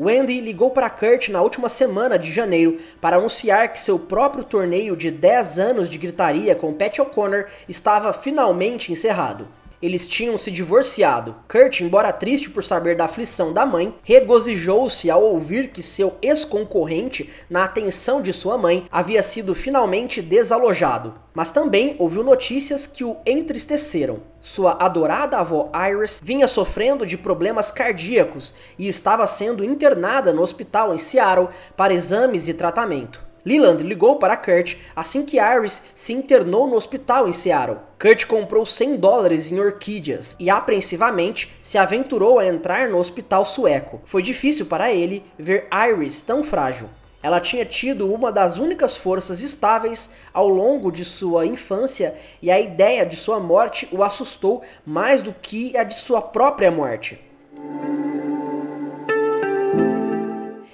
Wendy 0.00 0.40
ligou 0.40 0.72
para 0.72 0.90
Kurt 0.90 1.28
na 1.28 1.40
última 1.40 1.68
semana 1.68 2.18
de 2.18 2.32
janeiro 2.32 2.80
para 3.00 3.16
anunciar 3.16 3.72
que 3.72 3.78
seu 3.78 3.96
próprio 3.96 4.42
torneio 4.42 4.96
de 4.96 5.08
10 5.08 5.60
anos 5.60 5.88
de 5.88 5.96
gritaria 5.98 6.56
com 6.56 6.74
Pat 6.74 6.98
O'Connor 6.98 7.46
estava 7.68 8.12
finalmente 8.12 8.90
encerrado. 8.90 9.46
Eles 9.82 10.06
tinham 10.06 10.38
se 10.38 10.50
divorciado. 10.50 11.34
Kurt, 11.50 11.80
embora 11.80 12.12
triste 12.12 12.48
por 12.48 12.62
saber 12.62 12.96
da 12.96 13.06
aflição 13.06 13.52
da 13.52 13.66
mãe, 13.66 13.94
regozijou-se 14.04 15.10
ao 15.10 15.24
ouvir 15.24 15.72
que 15.72 15.82
seu 15.82 16.14
ex-concorrente, 16.22 17.28
na 17.50 17.64
atenção 17.64 18.22
de 18.22 18.32
sua 18.32 18.56
mãe, 18.56 18.86
havia 18.92 19.20
sido 19.22 19.54
finalmente 19.54 20.22
desalojado. 20.22 21.14
Mas 21.34 21.50
também 21.50 21.96
ouviu 21.98 22.22
notícias 22.22 22.86
que 22.86 23.02
o 23.02 23.16
entristeceram. 23.26 24.20
Sua 24.40 24.76
adorada 24.80 25.38
avó 25.38 25.70
Iris 25.74 26.20
vinha 26.22 26.46
sofrendo 26.46 27.04
de 27.04 27.18
problemas 27.18 27.72
cardíacos 27.72 28.54
e 28.78 28.86
estava 28.86 29.26
sendo 29.26 29.64
internada 29.64 30.32
no 30.32 30.42
hospital 30.42 30.94
em 30.94 30.98
Seattle 30.98 31.48
para 31.76 31.94
exames 31.94 32.46
e 32.46 32.54
tratamento. 32.54 33.31
Leland 33.44 33.82
ligou 33.82 34.16
para 34.16 34.36
Kurt 34.36 34.76
assim 34.94 35.26
que 35.26 35.38
Iris 35.38 35.82
se 35.94 36.12
internou 36.12 36.66
no 36.66 36.76
hospital 36.76 37.28
em 37.28 37.32
Seattle. 37.32 37.78
Kurt 38.00 38.26
comprou 38.26 38.64
100 38.64 38.96
dólares 38.96 39.50
em 39.50 39.58
orquídeas 39.58 40.36
e 40.38 40.48
apreensivamente 40.48 41.56
se 41.60 41.76
aventurou 41.76 42.38
a 42.38 42.46
entrar 42.46 42.88
no 42.88 42.98
hospital 42.98 43.44
sueco. 43.44 44.00
Foi 44.04 44.22
difícil 44.22 44.66
para 44.66 44.92
ele 44.92 45.24
ver 45.38 45.66
Iris 45.72 46.22
tão 46.22 46.44
frágil. 46.44 46.88
Ela 47.22 47.40
tinha 47.40 47.64
tido 47.64 48.12
uma 48.12 48.32
das 48.32 48.58
únicas 48.58 48.96
forças 48.96 49.42
estáveis 49.42 50.14
ao 50.32 50.48
longo 50.48 50.90
de 50.90 51.04
sua 51.04 51.46
infância 51.46 52.16
e 52.40 52.50
a 52.50 52.58
ideia 52.58 53.06
de 53.06 53.14
sua 53.14 53.38
morte 53.38 53.88
o 53.92 54.02
assustou 54.02 54.62
mais 54.84 55.22
do 55.22 55.32
que 55.32 55.76
a 55.76 55.84
de 55.84 55.94
sua 55.94 56.20
própria 56.20 56.70
morte. 56.70 57.20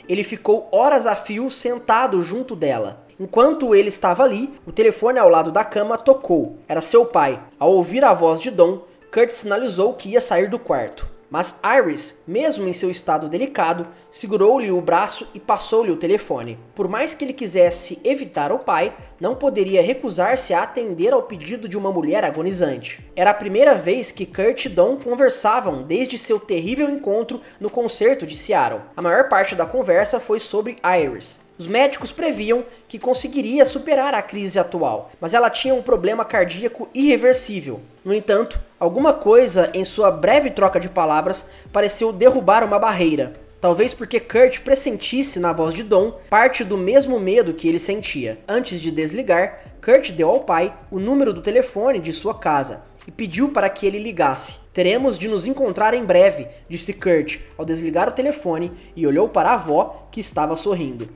Ele 0.09 0.25
ficou 0.25 0.69
horas 0.73 1.07
a 1.07 1.15
fio 1.15 1.51
sentado 1.51 2.23
junto 2.23 2.57
dela. 2.57 3.05
Enquanto 3.21 3.75
ele 3.75 3.89
estava 3.89 4.23
ali, 4.23 4.59
o 4.65 4.73
telefone 4.73 5.19
ao 5.19 5.29
lado 5.29 5.53
da 5.53 5.65
cama 5.65 5.99
tocou. 5.99 6.57
Era 6.69 6.81
seu 6.81 7.05
pai. 7.05 7.43
Ao 7.59 7.71
ouvir 7.73 8.05
a 8.05 8.15
voz 8.15 8.41
de 8.41 8.51
Dom, 8.51 8.83
Kurt 9.13 9.31
sinalizou 9.31 9.95
que 9.95 10.11
ia 10.11 10.21
sair 10.21 10.49
do 10.49 10.59
quarto. 10.59 11.18
Mas 11.31 11.61
Iris, 11.63 12.23
mesmo 12.27 12.67
em 12.67 12.73
seu 12.73 12.91
estado 12.91 13.29
delicado, 13.29 13.87
segurou-lhe 14.11 14.71
o 14.71 14.81
braço 14.81 15.29
e 15.35 15.39
passou-lhe 15.41 15.91
o 15.91 15.97
telefone. 15.97 16.59
Por 16.75 16.89
mais 16.89 17.13
que 17.13 17.25
ele 17.25 17.35
quisesse 17.35 18.01
evitar 18.03 18.51
o 18.51 18.59
pai, 18.59 18.97
não 19.21 19.35
poderia 19.35 19.83
recusar-se 19.83 20.55
a 20.55 20.63
atender 20.63 21.13
ao 21.13 21.23
pedido 21.23 21.69
de 21.69 21.77
uma 21.77 21.93
mulher 21.93 22.25
agonizante. 22.25 23.05
Era 23.15 23.31
a 23.31 23.35
primeira 23.35 23.75
vez 23.75 24.11
que 24.11 24.25
Kurt 24.25 24.65
e 24.65 24.69
Don 24.71 24.97
conversavam 24.97 25.83
desde 25.83 26.17
seu 26.17 26.41
terrível 26.41 26.89
encontro 26.89 27.43
no 27.61 27.69
concerto 27.69 28.27
de 28.27 28.39
Seattle. 28.39 28.81
A 28.97 29.03
maior 29.03 29.29
parte 29.29 29.55
da 29.55 29.67
conversa 29.67 30.19
foi 30.19 30.41
sobre 30.41 30.77
Iris. 30.83 31.47
Os 31.59 31.67
médicos 31.67 32.13
previam 32.13 32.65
que 32.87 33.01
conseguiria 33.01 33.67
superar 33.67 34.15
a 34.15 34.23
crise 34.23 34.61
atual, 34.61 35.11
mas 35.21 35.35
ela 35.35 35.51
tinha 35.51 35.75
um 35.75 35.83
problema 35.83 36.25
cardíaco 36.25 36.89
irreversível. 36.95 37.81
No 38.05 38.15
entanto, 38.15 38.61
alguma 38.79 39.13
coisa 39.13 39.71
em 39.75 39.85
sua 39.85 40.11
breve 40.11 40.51
troca 40.51 40.79
de 40.79 40.89
palavras 40.89 41.47
pareceu 41.73 42.13
derrubar 42.13 42.65
uma 42.65 42.79
barreira. 42.79 43.35
Talvez 43.61 43.93
porque 43.93 44.21
Kurt 44.21 44.61
pressentisse 44.61 45.41
na 45.41 45.53
voz 45.53 45.75
de 45.75 45.83
Dom 45.83 46.13
parte 46.31 46.63
do 46.63 46.79
mesmo 46.79 47.19
medo 47.19 47.55
que 47.55 47.67
ele 47.67 47.79
sentia. 47.79 48.39
Antes 48.47 48.81
de 48.81 48.91
desligar, 48.91 49.73
Kurt 49.85 50.13
deu 50.13 50.29
ao 50.31 50.41
pai 50.41 50.73
o 50.91 51.01
número 51.01 51.33
do 51.33 51.43
telefone 51.43 51.99
de 51.99 52.13
sua 52.13 52.35
casa 52.35 52.85
e 53.07 53.11
pediu 53.11 53.49
para 53.49 53.69
que 53.69 53.85
ele 53.85 53.99
ligasse. 53.99 54.59
Teremos 54.73 55.19
de 55.19 55.27
nos 55.27 55.45
encontrar 55.45 55.93
em 55.93 56.05
breve, 56.05 56.47
disse 56.69 56.93
Kurt 56.93 57.39
ao 57.57 57.65
desligar 57.65 58.09
o 58.09 58.13
telefone 58.13 58.71
e 58.95 59.07
olhou 59.07 59.29
para 59.29 59.51
a 59.51 59.55
avó 59.55 60.07
que 60.13 60.21
estava 60.21 60.55
sorrindo. 60.55 61.09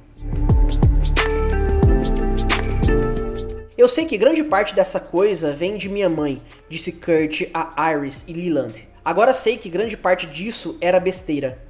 Eu 3.82 3.88
sei 3.88 4.06
que 4.06 4.16
grande 4.16 4.44
parte 4.44 4.76
dessa 4.76 5.00
coisa 5.00 5.50
vem 5.50 5.76
de 5.76 5.88
minha 5.88 6.08
mãe, 6.08 6.40
disse 6.68 6.92
Kurt 6.92 7.50
a 7.52 7.92
Iris 7.92 8.24
e 8.28 8.32
Leland. 8.32 8.88
Agora 9.04 9.34
sei 9.34 9.56
que 9.56 9.68
grande 9.68 9.96
parte 9.96 10.24
disso 10.24 10.78
era 10.80 11.00
besteira. 11.00 11.60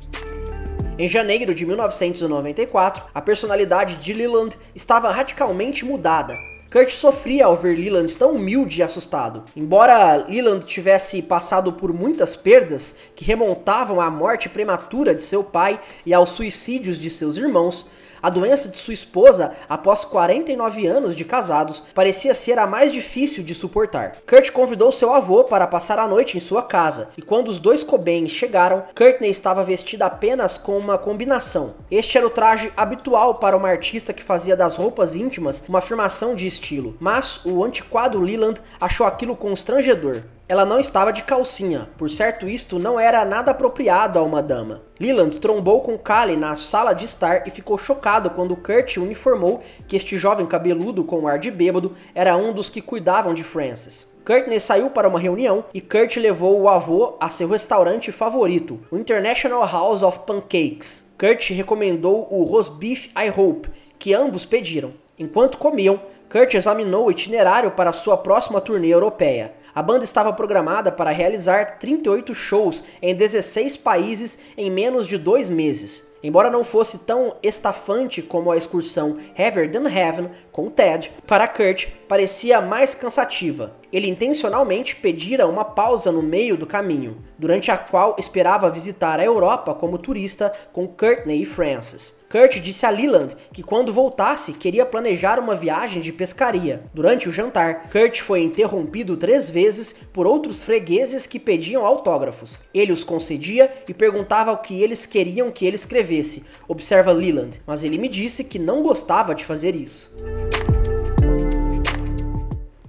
Em 0.98 1.09
janeiro 1.09 1.55
de 1.55 1.64
1994, 1.64 3.07
a 3.14 3.22
personalidade 3.22 3.96
de 3.96 4.12
Leland 4.12 4.55
estava 4.75 5.11
radicalmente 5.11 5.87
mudada. 5.87 6.35
Kurt 6.70 6.90
sofria 6.90 7.46
ao 7.46 7.57
ver 7.57 7.79
Leland 7.79 8.14
tão 8.14 8.33
humilde 8.33 8.81
e 8.81 8.83
assustado. 8.83 9.44
Embora 9.57 10.27
Leland 10.29 10.66
tivesse 10.66 11.22
passado 11.22 11.72
por 11.72 11.94
muitas 11.94 12.37
perdas 12.37 12.94
que 13.16 13.25
remontavam 13.25 14.03
à 14.03 14.11
morte 14.11 14.51
prematura 14.51 15.14
de 15.14 15.22
seu 15.22 15.42
pai 15.42 15.81
e 16.05 16.12
aos 16.12 16.29
suicídios 16.29 16.98
de 16.98 17.09
seus 17.09 17.38
irmãos, 17.38 17.87
a 18.23 18.31
doença 18.31 18.69
de 18.69 18.77
sua 18.77 18.95
esposa, 18.95 19.55
após 19.69 20.05
49 20.05 20.87
anos 20.87 21.17
de 21.17 21.25
casados, 21.25 21.83
parecia 21.95 22.33
ser 22.35 22.59
a 22.59 22.67
mais 22.67 22.93
difícil 22.93 23.43
de 23.43 23.55
suportar. 23.55 24.19
Kurt 24.27 24.51
convidou 24.51 24.93
seu 24.93 25.13
avô 25.13 25.45
para 25.45 25.67
passar 25.67 25.99
a 25.99 26.07
noite 26.07 26.37
em 26.37 26.41
sua 26.41 26.63
casa, 26.63 27.11
e 27.17 27.23
quando 27.23 27.49
os 27.49 27.59
dois 27.59 27.83
Cobain 27.83 28.29
chegaram, 28.29 28.85
Courtney 28.97 29.31
estava 29.31 29.65
vestida 29.65 30.07
apenas 30.07 30.57
com 30.57 30.79
uma 30.79 30.97
combinação. 30.97 31.75
Este 31.91 32.17
era 32.17 32.27
o 32.27 32.31
traje 32.31 32.73
habitual 32.77 33.37
para 33.37 33.57
uma 33.57 33.69
artista 33.69 34.13
que 34.13 34.23
fazia 34.23 34.57
das 34.57 34.77
roupas 34.77 35.15
íntimas 35.15 35.65
uma 35.69 35.81
afirmação 35.81 36.35
de 36.35 36.47
estilo, 36.47 36.97
mas 37.01 37.45
o 37.45 37.65
antiquado 37.65 38.21
Leland 38.21 38.61
achou 38.81 39.07
aquilo 39.07 39.35
constrangedor. 39.35 40.23
Ela 40.49 40.65
não 40.65 40.81
estava 40.81 41.13
de 41.13 41.23
calcinha, 41.23 41.89
por 41.97 42.11
certo 42.11 42.49
isto 42.49 42.79
não 42.79 42.99
era 42.99 43.25
nada 43.25 43.53
apropriado 43.53 44.19
a 44.19 44.23
uma 44.23 44.43
dama. 44.43 44.83
Leland 44.99 45.39
trombou 45.39 45.81
com 45.81 45.97
Kali 45.97 46.37
na 46.37 46.57
sala 46.57 46.93
de 46.93 47.05
estar 47.05 47.47
e 47.47 47.51
ficou 47.51 47.79
chocado 47.79 48.29
quando 48.31 48.57
Kurt 48.57 48.97
uniformou 48.97 49.63
que 49.87 49.97
este 49.97 50.19
jovem 50.19 50.47
cabeludo 50.47 51.05
com 51.05 51.27
ar 51.27 51.39
de 51.39 51.51
bêbado 51.51 51.95
era 52.15 52.37
um 52.37 52.53
dos 52.53 52.69
que 52.69 52.83
cuidavam 52.83 53.33
de 53.33 53.45
Frances. 53.45 54.13
Courtney 54.25 54.61
saiu 54.61 54.91
para 54.91 55.09
uma 55.09 55.19
reunião 55.19 55.65
e 55.73 55.81
Kurt 55.81 56.17
levou 56.17 56.61
o 56.61 56.69
avô 56.69 57.17
a 57.21 57.29
seu 57.29 57.49
restaurante 57.49 58.13
favorito, 58.13 58.79
o 58.91 58.97
International 58.97 59.67
House 59.67 60.03
of 60.03 60.21
Pancakes. 60.21 61.11
Kurt 61.19 61.51
recomendou 61.51 62.29
o 62.31 62.43
roast 62.45 62.75
beef 62.79 63.07
I 63.17 63.31
Hope, 63.35 63.69
que 63.99 64.13
ambos 64.13 64.45
pediram. 64.45 64.93
Enquanto 65.19 65.59
comiam, 65.59 66.01
Kurt 66.31 66.55
examinou 66.55 67.07
o 67.07 67.11
itinerário 67.11 67.73
para 67.73 67.93
sua 67.93 68.17
próxima 68.17 68.61
turnê 68.61 68.89
europeia. 68.89 69.53
A 69.75 69.83
banda 69.83 70.05
estava 70.05 70.33
programada 70.33 70.93
para 70.93 71.11
realizar 71.11 71.79
38 71.79 72.35
shows 72.35 72.85
em 73.01 73.15
16 73.15 73.79
países 73.79 74.39
em 74.57 74.71
menos 74.71 75.07
de 75.07 75.17
dois 75.17 75.49
meses. 75.49 76.13
Embora 76.23 76.51
não 76.51 76.63
fosse 76.63 76.99
tão 76.99 77.37
estafante 77.43 78.21
como 78.21 78.51
a 78.51 78.57
excursão 78.57 79.19
Heavier 79.37 79.71
Than 79.71 79.89
Heaven 79.89 80.31
com 80.53 80.71
Ted, 80.71 81.11
para 81.27 81.49
Kurt 81.49 81.89
parecia 82.07 82.61
mais 82.61 82.95
cansativa. 82.95 83.82
Ele 83.93 84.09
intencionalmente 84.09 84.97
pedira 84.97 85.47
uma 85.47 85.65
pausa 85.65 86.11
no 86.11 86.23
meio 86.23 86.57
do 86.57 86.67
caminho, 86.67 87.19
durante 87.39 87.71
a 87.71 87.77
qual 87.77 88.17
esperava 88.19 88.71
visitar 88.71 89.21
a 89.21 89.25
Europa 89.25 89.75
como 89.75 89.99
turista 89.99 90.53
com 90.73 90.89
Courtney 90.89 91.43
e 91.43 91.45
Francis. 91.45 92.23
Kurt 92.33 92.61
disse 92.61 92.87
a 92.87 92.91
Leland 92.91 93.37
que 93.53 93.63
quando 93.63 93.93
voltasse 93.93 94.55
queria 94.55 94.87
planejar 94.87 95.39
uma 95.39 95.55
viagem 95.55 96.01
de 96.01 96.11
pescaria. 96.11 96.85
Durante 96.95 97.29
o 97.29 97.33
jantar, 97.33 97.91
Kurt 97.91 98.21
foi 98.21 98.43
interrompido 98.43 99.19
três 99.19 99.51
vezes 99.51 99.93
por 99.93 100.27
outros 100.27 100.65
fregueses 100.65 101.27
que 101.27 101.39
pediam 101.39 101.85
autógrafos. 101.85 102.59
Ele 102.73 102.91
os 102.91 103.05
concedia 103.05 103.71
e 103.87 103.93
perguntava 103.93 104.51
o 104.51 104.57
que 104.57 104.83
eles 104.83 105.05
queriam 105.05 105.51
que 105.51 105.67
ele 105.67 105.77
escrevesse 105.77 106.45
observa 106.67 107.13
Leland, 107.13 107.61
mas 107.67 107.85
ele 107.85 107.99
me 107.99 108.09
disse 108.09 108.45
que 108.45 108.59
não 108.59 108.83
gostava 108.83 109.35
de 109.35 109.45
fazer 109.45 109.77
isso. 109.77 110.11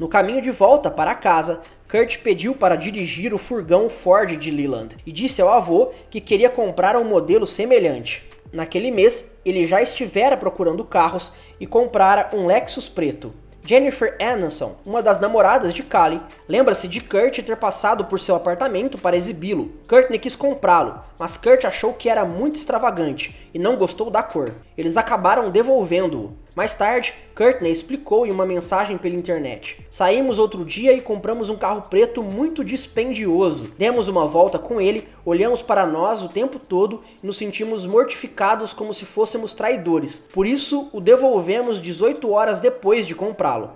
No 0.03 0.09
caminho 0.09 0.41
de 0.41 0.51
volta 0.51 0.91
para 0.91 1.15
casa, 1.15 1.61
Kurt 1.89 2.17
pediu 2.17 2.53
para 2.53 2.75
dirigir 2.75 3.33
o 3.33 3.37
furgão 3.37 3.87
Ford 3.87 4.35
de 4.35 4.51
Leland 4.51 4.97
e 5.05 5.13
disse 5.13 5.41
ao 5.41 5.47
avô 5.47 5.93
que 6.09 6.19
queria 6.19 6.49
comprar 6.49 6.97
um 6.97 7.05
modelo 7.05 7.47
semelhante. 7.47 8.29
Naquele 8.51 8.91
mês, 8.91 9.39
ele 9.45 9.65
já 9.65 9.81
estivera 9.81 10.35
procurando 10.35 10.83
carros 10.83 11.31
e 11.57 11.65
comprara 11.65 12.31
um 12.33 12.45
Lexus 12.45 12.89
preto. 12.89 13.33
Jennifer 13.65 14.17
Aniston, 14.21 14.75
uma 14.85 15.01
das 15.01 15.21
namoradas 15.21 15.73
de 15.73 15.83
Kali, 15.83 16.19
lembra-se 16.49 16.85
de 16.85 16.99
Kurt 16.99 17.39
ter 17.39 17.55
passado 17.55 18.03
por 18.03 18.19
seu 18.19 18.35
apartamento 18.35 18.97
para 18.97 19.15
exibi-lo. 19.15 19.71
Courtney 19.87 20.19
quis 20.19 20.35
comprá-lo, 20.35 20.99
mas 21.17 21.37
Kurt 21.37 21.63
achou 21.63 21.93
que 21.93 22.09
era 22.09 22.25
muito 22.25 22.55
extravagante 22.55 23.49
e 23.53 23.57
não 23.57 23.77
gostou 23.77 24.11
da 24.11 24.21
cor. 24.21 24.51
Eles 24.77 24.97
acabaram 24.97 25.49
devolvendo-o. 25.49 26.42
Mais 26.55 26.73
tarde, 26.75 27.15
Courtney 27.35 27.71
explicou 27.71 28.27
em 28.27 28.31
uma 28.31 28.45
mensagem 28.45 28.97
pela 28.97 29.15
internet: 29.15 29.83
Saímos 29.89 30.37
outro 30.37 30.63
dia 30.63 30.93
e 30.93 31.01
compramos 31.01 31.49
um 31.49 31.57
carro 31.57 31.83
preto 31.89 32.21
muito 32.21 32.63
dispendioso. 32.63 33.71
Demos 33.77 34.07
uma 34.07 34.27
volta 34.27 34.59
com 34.59 34.79
ele, 34.79 35.07
olhamos 35.25 35.63
para 35.63 35.85
nós 35.85 36.21
o 36.21 36.29
tempo 36.29 36.59
todo 36.59 37.01
e 37.23 37.25
nos 37.25 37.37
sentimos 37.37 37.85
mortificados 37.85 38.71
como 38.71 38.93
se 38.93 39.03
fôssemos 39.03 39.53
traidores. 39.53 40.27
Por 40.31 40.45
isso, 40.45 40.89
o 40.93 41.01
devolvemos 41.01 41.81
18 41.81 42.31
horas 42.31 42.61
depois 42.61 43.07
de 43.07 43.15
comprá-lo. 43.15 43.71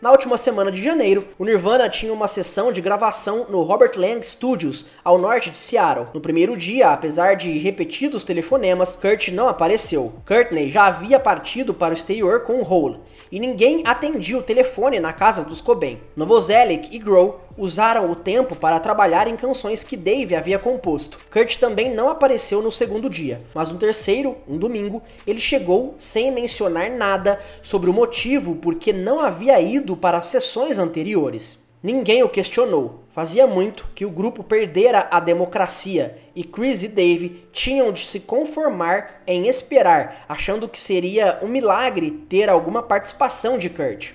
Na 0.00 0.12
última 0.12 0.36
semana 0.36 0.70
de 0.70 0.80
janeiro, 0.80 1.26
o 1.36 1.44
Nirvana 1.44 1.88
tinha 1.88 2.12
uma 2.12 2.28
sessão 2.28 2.70
de 2.70 2.80
gravação 2.80 3.46
no 3.50 3.62
Robert 3.62 3.94
Lang 3.96 4.24
Studios, 4.24 4.86
ao 5.02 5.18
norte 5.18 5.50
de 5.50 5.58
Seattle. 5.58 6.06
No 6.14 6.20
primeiro 6.20 6.56
dia, 6.56 6.90
apesar 6.90 7.34
de 7.34 7.58
repetidos 7.58 8.22
telefonemas, 8.22 8.94
Kurt 8.94 9.26
não 9.30 9.48
apareceu. 9.48 10.22
Courtney 10.24 10.70
já 10.70 10.86
havia 10.86 11.18
partido 11.18 11.74
para 11.74 11.92
o 11.92 11.96
exterior 11.96 12.42
com 12.44 12.60
o 12.60 12.62
Hole, 12.62 13.00
e 13.30 13.38
ninguém 13.38 13.82
atendia 13.84 14.38
o 14.38 14.42
telefone 14.42 15.00
na 15.00 15.12
casa 15.12 15.44
dos 15.44 15.60
Cobain. 15.60 15.98
Novoselic 16.16 16.94
e 16.94 16.98
Grohl 16.98 17.40
usaram 17.56 18.10
o 18.10 18.14
tempo 18.14 18.54
para 18.54 18.80
trabalhar 18.80 19.26
em 19.26 19.36
canções 19.36 19.82
que 19.82 19.96
Dave 19.96 20.34
havia 20.34 20.58
composto. 20.58 21.18
Kurt 21.30 21.56
também 21.56 21.92
não 21.94 22.08
apareceu 22.08 22.62
no 22.62 22.70
segundo 22.70 23.10
dia, 23.10 23.42
mas 23.54 23.68
no 23.68 23.78
terceiro, 23.78 24.36
um 24.48 24.56
domingo, 24.56 25.02
ele 25.26 25.40
chegou 25.40 25.94
sem 25.96 26.30
mencionar 26.30 26.90
nada 26.90 27.40
sobre 27.62 27.90
o 27.90 27.92
motivo 27.92 28.56
por 28.56 28.76
que 28.76 28.92
não 28.92 29.20
havia 29.20 29.60
ido 29.60 29.96
para 29.96 30.18
as 30.18 30.26
sessões 30.26 30.78
anteriores. 30.78 31.67
Ninguém 31.80 32.24
o 32.24 32.28
questionou. 32.28 33.04
Fazia 33.12 33.46
muito 33.46 33.88
que 33.94 34.04
o 34.04 34.10
grupo 34.10 34.42
perdera 34.42 35.06
a 35.12 35.20
democracia 35.20 36.18
e 36.34 36.42
Chris 36.42 36.82
e 36.82 36.88
Dave 36.88 37.44
tinham 37.52 37.92
de 37.92 38.00
se 38.00 38.18
conformar 38.18 39.22
em 39.24 39.46
esperar, 39.46 40.24
achando 40.28 40.68
que 40.68 40.80
seria 40.80 41.38
um 41.40 41.46
milagre 41.46 42.10
ter 42.28 42.48
alguma 42.48 42.82
participação 42.82 43.56
de 43.56 43.70
Kurt. 43.70 44.10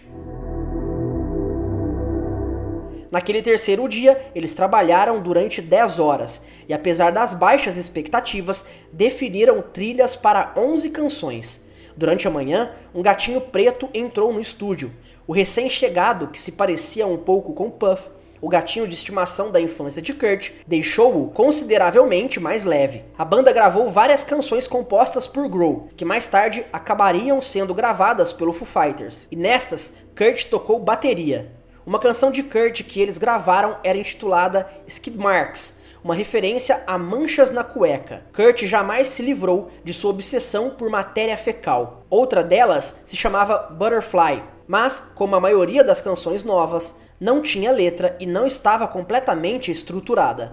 Naquele 3.10 3.42
terceiro 3.42 3.88
dia, 3.88 4.32
eles 4.36 4.56
trabalharam 4.56 5.22
durante 5.22 5.62
10 5.62 6.00
horas 6.00 6.46
e, 6.68 6.74
apesar 6.74 7.12
das 7.12 7.34
baixas 7.34 7.78
expectativas, 7.78 8.68
definiram 8.92 9.62
trilhas 9.62 10.18
para 10.18 10.52
11 10.58 10.90
canções. 10.90 11.70
Durante 11.96 12.28
a 12.28 12.32
manhã, 12.32 12.72
um 12.94 13.02
gatinho 13.02 13.40
preto 13.40 13.88
entrou 13.94 14.34
no 14.34 14.40
estúdio. 14.40 14.92
O 15.26 15.32
recém-chegado, 15.32 16.28
que 16.28 16.40
se 16.40 16.52
parecia 16.52 17.08
um 17.08 17.18
pouco 17.18 17.54
com 17.54 17.72
Puff, 17.72 18.10
o 18.42 18.50
gatinho 18.50 18.86
de 18.86 18.94
estimação 18.94 19.52
da 19.52 19.62
infância 19.62 20.02
de 20.02 20.14
Kurt, 20.14 20.52
deixou-o 20.68 21.30
consideravelmente 21.30 22.42
mais 22.42 22.66
leve. 22.66 23.04
A 23.18 23.24
banda 23.24 23.54
gravou 23.54 23.90
várias 23.90 24.22
canções 24.22 24.68
compostas 24.68 25.26
por 25.26 25.48
Grohl, 25.48 25.88
que 25.96 26.04
mais 26.04 26.28
tarde 26.28 26.66
acabariam 26.74 27.40
sendo 27.40 27.74
gravadas 27.74 28.34
pelo 28.34 28.52
Foo 28.52 28.68
Fighters, 28.68 29.30
e 29.32 29.38
nestas 29.38 29.96
Kurt 30.14 30.50
tocou 30.50 30.78
bateria. 30.78 31.54
Uma 31.86 32.00
canção 32.00 32.30
de 32.30 32.44
Kurt 32.44 32.84
que 32.84 33.00
eles 33.00 33.18
gravaram 33.18 33.78
era 33.82 33.98
intitulada 33.98 34.68
Skid 34.86 35.18
Marks, 35.18 35.78
uma 36.04 36.14
referência 36.14 36.84
a 36.86 36.98
manchas 36.98 37.50
na 37.50 37.64
cueca. 37.64 38.24
Kurt 38.36 38.64
jamais 38.66 39.08
se 39.08 39.24
livrou 39.24 39.72
de 39.86 39.94
sua 39.94 40.12
obsessão 40.12 40.72
por 40.72 40.90
matéria 40.90 41.38
fecal. 41.38 42.04
Outra 42.10 42.44
delas 42.44 43.04
se 43.06 43.16
chamava 43.16 43.70
Butterfly, 43.72 44.44
mas, 44.68 45.12
como 45.16 45.36
a 45.36 45.40
maioria 45.40 45.84
das 45.84 46.02
canções 46.02 46.44
novas, 46.44 47.00
não 47.20 47.42
tinha 47.42 47.72
letra 47.72 48.16
e 48.20 48.26
não 48.26 48.46
estava 48.46 48.88
completamente 48.88 49.72
estruturada. 49.72 50.52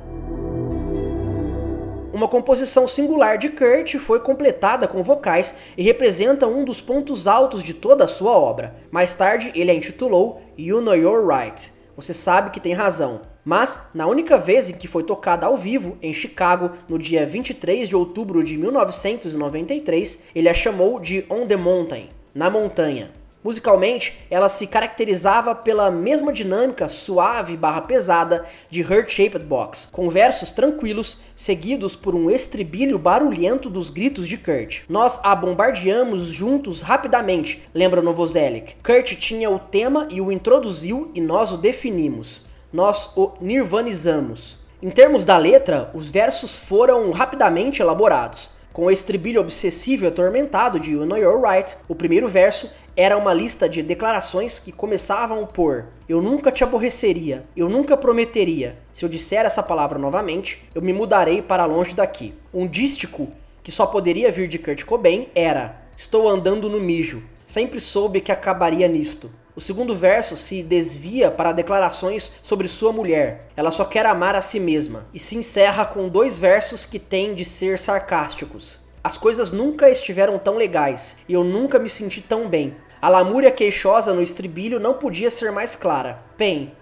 Uma 2.13 2.29
composição 2.29 2.87
singular 2.87 3.39
de 3.39 3.49
Kurt 3.49 3.97
foi 3.97 4.21
completada 4.21 4.87
com 4.87 5.03
vocais 5.03 5.57
e 5.77 5.83
representa 5.83 6.47
um 6.47 6.65
dos 6.65 6.81
pontos 6.81 7.27
altos 7.27 7.63
de 7.63 7.73
toda 7.73 8.05
a 8.05 8.09
sua 8.09 8.33
obra. 8.33 8.75
Mais 8.91 9.15
tarde, 9.15 9.53
ele 9.55 9.71
a 9.71 9.75
intitulou 9.75 10.43
You 10.59 10.81
Know 10.81 10.97
You're 10.97 11.27
Right. 11.27 11.73
Você 11.97 12.13
sabe 12.13 12.51
que 12.51 12.61
tem 12.61 12.73
razão. 12.73 13.23
Mas, 13.45 13.91
na 13.95 14.07
única 14.07 14.37
vez 14.37 14.69
em 14.69 14.75
que 14.75 14.87
foi 14.89 15.03
tocada 15.03 15.47
ao 15.47 15.57
vivo, 15.57 15.97
em 16.03 16.13
Chicago, 16.13 16.73
no 16.89 16.99
dia 16.99 17.25
23 17.25 17.89
de 17.89 17.97
outubro 17.97 18.45
de 18.45 18.57
1993, 18.57 20.25
ele 20.35 20.49
a 20.49 20.55
chamou 20.55 21.01
de 21.01 21.25
On 21.31 21.47
the 21.47 21.57
Mountain, 21.57 22.11
na 22.35 22.51
montanha. 22.51 23.13
Musicalmente, 23.43 24.19
ela 24.31 24.51
se 24.51 24.67
caracterizava 24.67 25.55
pela 25.55 25.91
mesma 25.91 26.31
dinâmica 26.31 26.89
suave 26.91 27.57
barra 27.57 27.81
pesada 27.81 28.45
de 28.69 28.83
Heart 28.83 29.11
Shaped 29.11 29.45
Box, 29.47 29.89
com 29.91 30.11
versos 30.11 30.53
tranquilos 30.53 31.23
seguidos 31.35 31.97
por 31.97 32.15
um 32.15 32.31
estribilho 32.31 32.99
barulhento 32.99 33.71
dos 33.71 33.89
gritos 33.89 34.29
de 34.29 34.37
Kurt. 34.37 34.83
Nós 34.89 35.19
a 35.25 35.35
bombardeamos 35.35 36.27
juntos 36.27 36.83
rapidamente, 36.83 37.63
lembra 37.73 38.03
Novoselic. 38.03 38.77
Kurt 38.85 39.17
tinha 39.17 39.49
o 39.49 39.59
tema 39.59 40.07
e 40.11 40.21
o 40.21 40.31
introduziu 40.31 41.11
e 41.15 41.21
nós 41.21 41.51
o 41.51 41.57
definimos. 41.57 42.45
Nós 42.71 43.11
o 43.17 43.33
nirvanizamos. 43.41 44.59
Em 44.83 44.91
termos 44.91 45.25
da 45.25 45.37
letra, 45.37 45.91
os 45.93 46.11
versos 46.11 46.59
foram 46.59 47.11
rapidamente 47.11 47.83
elaborados. 47.83 48.51
Com 48.73 48.85
o 48.85 48.91
estribilho 48.91 49.41
obsessivo 49.41 50.05
e 50.05 50.09
atormentado 50.09 50.79
de 50.79 50.93
You 50.93 51.05
Know 51.05 51.19
You're 51.19 51.47
Right, 51.47 51.77
o 51.89 51.95
primeiro 51.95 52.29
verso 52.29 52.71
era 53.01 53.17
uma 53.17 53.33
lista 53.33 53.67
de 53.67 53.83
declarações 53.83 54.59
que 54.59 54.71
começavam 54.71 55.47
por 55.47 55.87
Eu 56.07 56.21
nunca 56.21 56.53
te 56.53 56.63
aborreceria, 56.63 57.47
eu 57.57 57.67
nunca 57.67 57.97
prometeria. 57.97 58.77
Se 58.93 59.07
eu 59.07 59.09
disser 59.09 59.47
essa 59.47 59.63
palavra 59.63 59.99
novamente, 59.99 60.69
eu 60.75 60.83
me 60.83 60.93
mudarei 60.93 61.41
para 61.41 61.65
longe 61.65 61.95
daqui. 61.95 62.35
Um 62.53 62.69
dístico 62.69 63.29
que 63.63 63.73
só 63.73 63.87
poderia 63.87 64.31
vir 64.31 64.49
de 64.49 64.59
Kurt 64.59 64.85
Cobain 64.85 65.29
era 65.35 65.81
Estou 65.97 66.29
andando 66.29 66.69
no 66.69 66.79
mijo. 66.79 67.23
Sempre 67.47 67.81
soube 67.81 68.21
que 68.21 68.31
acabaria 68.31 68.87
nisto. 68.87 69.31
O 69.57 69.63
segundo 69.63 69.95
verso 69.95 70.37
se 70.37 70.63
desvia 70.63 71.31
para 71.31 71.53
declarações 71.53 72.31
sobre 72.43 72.69
sua 72.69 72.93
mulher. 72.93 73.49
Ela 73.57 73.71
só 73.71 73.87
quer 73.87 74.05
amar 74.05 74.35
a 74.35 74.43
si 74.43 74.61
mesma. 74.61 75.07
E 75.15 75.19
se 75.19 75.39
encerra 75.39 75.87
com 75.87 76.07
dois 76.07 76.39
versos 76.39 76.85
que 76.85 76.99
têm 76.99 77.35
de 77.35 77.47
ser 77.47 77.79
sarcásticos. 77.79 78.79
As 79.03 79.17
coisas 79.17 79.51
nunca 79.51 79.89
estiveram 79.89 80.39
tão 80.39 80.59
legais 80.59 81.17
e 81.27 81.33
eu 81.33 81.43
nunca 81.43 81.79
me 81.79 81.89
senti 81.89 82.21
tão 82.21 82.47
bem. 82.47 82.77
A 83.03 83.09
lamúria 83.09 83.51
queixosa 83.51 84.13
no 84.13 84.21
estribilho 84.21 84.79
não 84.79 84.93
podia 84.93 85.31
ser 85.31 85.51
mais 85.51 85.75
clara. 85.75 86.23
Pain. 86.37 86.73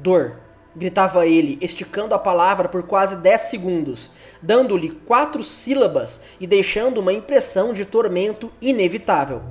Dor. 0.00 0.36
Gritava 0.74 1.26
ele, 1.26 1.58
esticando 1.60 2.12
a 2.12 2.18
palavra 2.18 2.68
por 2.68 2.82
quase 2.84 3.22
10 3.22 3.40
segundos, 3.42 4.10
dando-lhe 4.42 4.90
quatro 4.90 5.44
sílabas 5.44 6.24
e 6.40 6.46
deixando 6.46 6.98
uma 6.98 7.12
impressão 7.12 7.72
de 7.72 7.84
tormento 7.84 8.50
inevitável. 8.60 9.42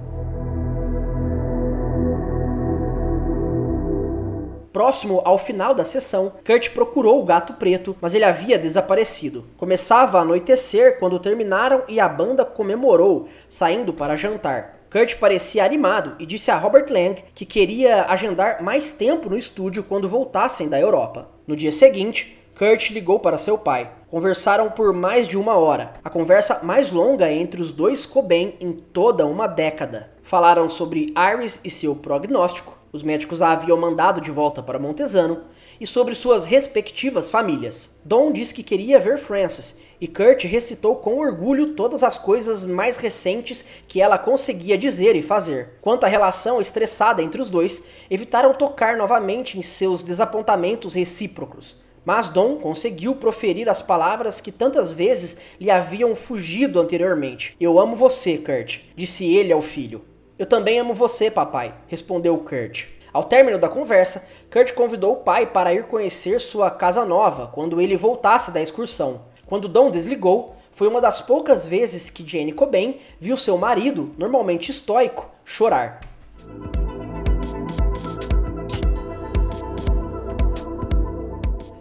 Próximo 4.74 5.22
ao 5.26 5.38
final 5.38 5.74
da 5.74 5.84
sessão, 5.84 6.34
Kurt 6.46 6.70
procurou 6.72 7.22
o 7.22 7.26
gato 7.26 7.54
preto, 7.54 7.98
mas 8.00 8.14
ele 8.14 8.24
havia 8.24 8.58
desaparecido. 8.58 9.46
Começava 9.58 10.20
a 10.20 10.22
anoitecer 10.22 11.00
quando 11.00 11.20
terminaram 11.20 11.84
e 11.88 12.00
a 12.00 12.08
banda 12.08 12.46
comemorou, 12.46 13.28
saindo 13.48 13.94
para 13.94 14.16
jantar. 14.16 14.79
Kurt 14.92 15.18
parecia 15.18 15.64
animado 15.64 16.16
e 16.18 16.26
disse 16.26 16.50
a 16.50 16.58
Robert 16.58 16.88
Lang 16.90 17.24
que 17.36 17.46
queria 17.46 18.06
agendar 18.06 18.64
mais 18.64 18.92
tempo 18.92 19.30
no 19.30 19.38
estúdio 19.38 19.84
quando 19.84 20.10
voltassem 20.10 20.68
da 20.68 20.80
Europa. 20.80 21.30
No 21.46 21.56
dia 21.56 21.72
seguinte, 21.72 22.40
Kurt 22.58 22.90
ligou 22.90 23.20
para 23.20 23.38
seu 23.38 23.56
pai. 23.56 23.92
Conversaram 24.10 24.72
por 24.72 24.92
mais 24.92 25.28
de 25.28 25.38
uma 25.38 25.56
hora, 25.56 25.94
a 26.04 26.10
conversa 26.10 26.62
mais 26.64 26.92
longa 26.92 27.32
entre 27.32 27.62
os 27.62 27.72
dois 27.72 28.08
Cobain 28.08 28.56
em 28.60 28.72
toda 28.72 29.28
uma 29.28 29.46
década. 29.46 30.10
Falaram 30.24 30.68
sobre 30.68 31.14
Iris 31.16 31.62
e 31.64 31.70
seu 31.70 31.96
prognóstico, 31.96 32.76
os 32.92 33.04
médicos 33.04 33.44
a 33.44 33.52
haviam 33.52 33.78
mandado 33.78 34.20
de 34.20 34.32
volta 34.32 34.64
para 34.64 34.80
Montesano, 34.80 35.44
e 35.80 35.88
sobre 35.88 36.14
suas 36.16 36.46
respectivas 36.46 37.32
famílias. 37.32 38.00
Don 38.04 38.32
disse 38.32 38.54
que 38.54 38.64
queria 38.64 39.00
ver 39.00 39.18
Frances, 39.18 39.80
e 40.02 40.08
Kurt 40.08 40.44
recitou 40.46 40.96
com 40.96 41.20
orgulho 41.20 41.74
todas 41.74 42.04
as 42.04 42.18
coisas 42.18 42.66
mais 42.66 42.98
recentes 42.98 43.66
que 43.88 44.02
ela 44.02 44.18
conseguia 44.18 44.78
dizer 44.78 45.16
e 45.16 45.22
fazer. 45.22 45.78
Quanto 45.82 46.06
à 46.06 46.08
relação 46.08 46.62
estressada 46.62 47.22
entre 47.22 47.42
os 47.42 47.50
dois, 47.50 47.86
evitaram 48.10 48.54
tocar 48.54 48.98
novamente 48.98 49.58
em 49.58 49.62
seus 49.62 50.02
desapontamentos 50.02 50.94
recíprocos. 50.94 51.76
Mas 52.06 52.30
Don 52.30 52.56
conseguiu 52.56 53.16
proferir 53.16 53.70
as 53.70 53.82
palavras 53.82 54.40
que 54.40 54.52
tantas 54.52 54.92
vezes 54.92 55.38
lhe 55.60 55.70
haviam 55.70 56.16
fugido 56.16 56.80
anteriormente. 56.80 57.56
Eu 57.60 57.78
amo 57.78 57.96
você, 57.96 58.38
Kurt, 58.38 58.80
disse 58.96 59.26
ele 59.26 59.52
ao 59.52 59.62
filho. 59.62 60.04
Eu 60.38 60.46
também 60.46 60.80
amo 60.80 60.94
você, 60.94 61.30
papai, 61.30 61.76
respondeu 61.88 62.38
Kurt. 62.38 62.88
Ao 63.12 63.24
término 63.24 63.58
da 63.58 63.68
conversa, 63.68 64.28
Kurt 64.52 64.74
convidou 64.74 65.14
o 65.14 65.18
pai 65.18 65.48
para 65.48 65.74
ir 65.74 65.86
conhecer 65.86 66.40
sua 66.40 66.70
casa 66.70 67.04
nova 67.04 67.48
quando 67.48 67.82
ele 67.82 67.98
voltasse 67.98 68.52
da 68.52 68.62
excursão. 68.62 69.22
Quando 69.48 69.68
Don 69.68 69.90
desligou, 69.90 70.56
foi 70.72 70.88
uma 70.88 71.02
das 71.02 71.20
poucas 71.20 71.68
vezes 71.68 72.10
que 72.10 72.28
Jane 72.28 72.54
Cobain 72.54 73.00
viu 73.20 73.36
seu 73.36 73.58
marido, 73.58 74.14
normalmente 74.18 74.70
estoico, 74.70 75.30
chorar. 75.44 76.02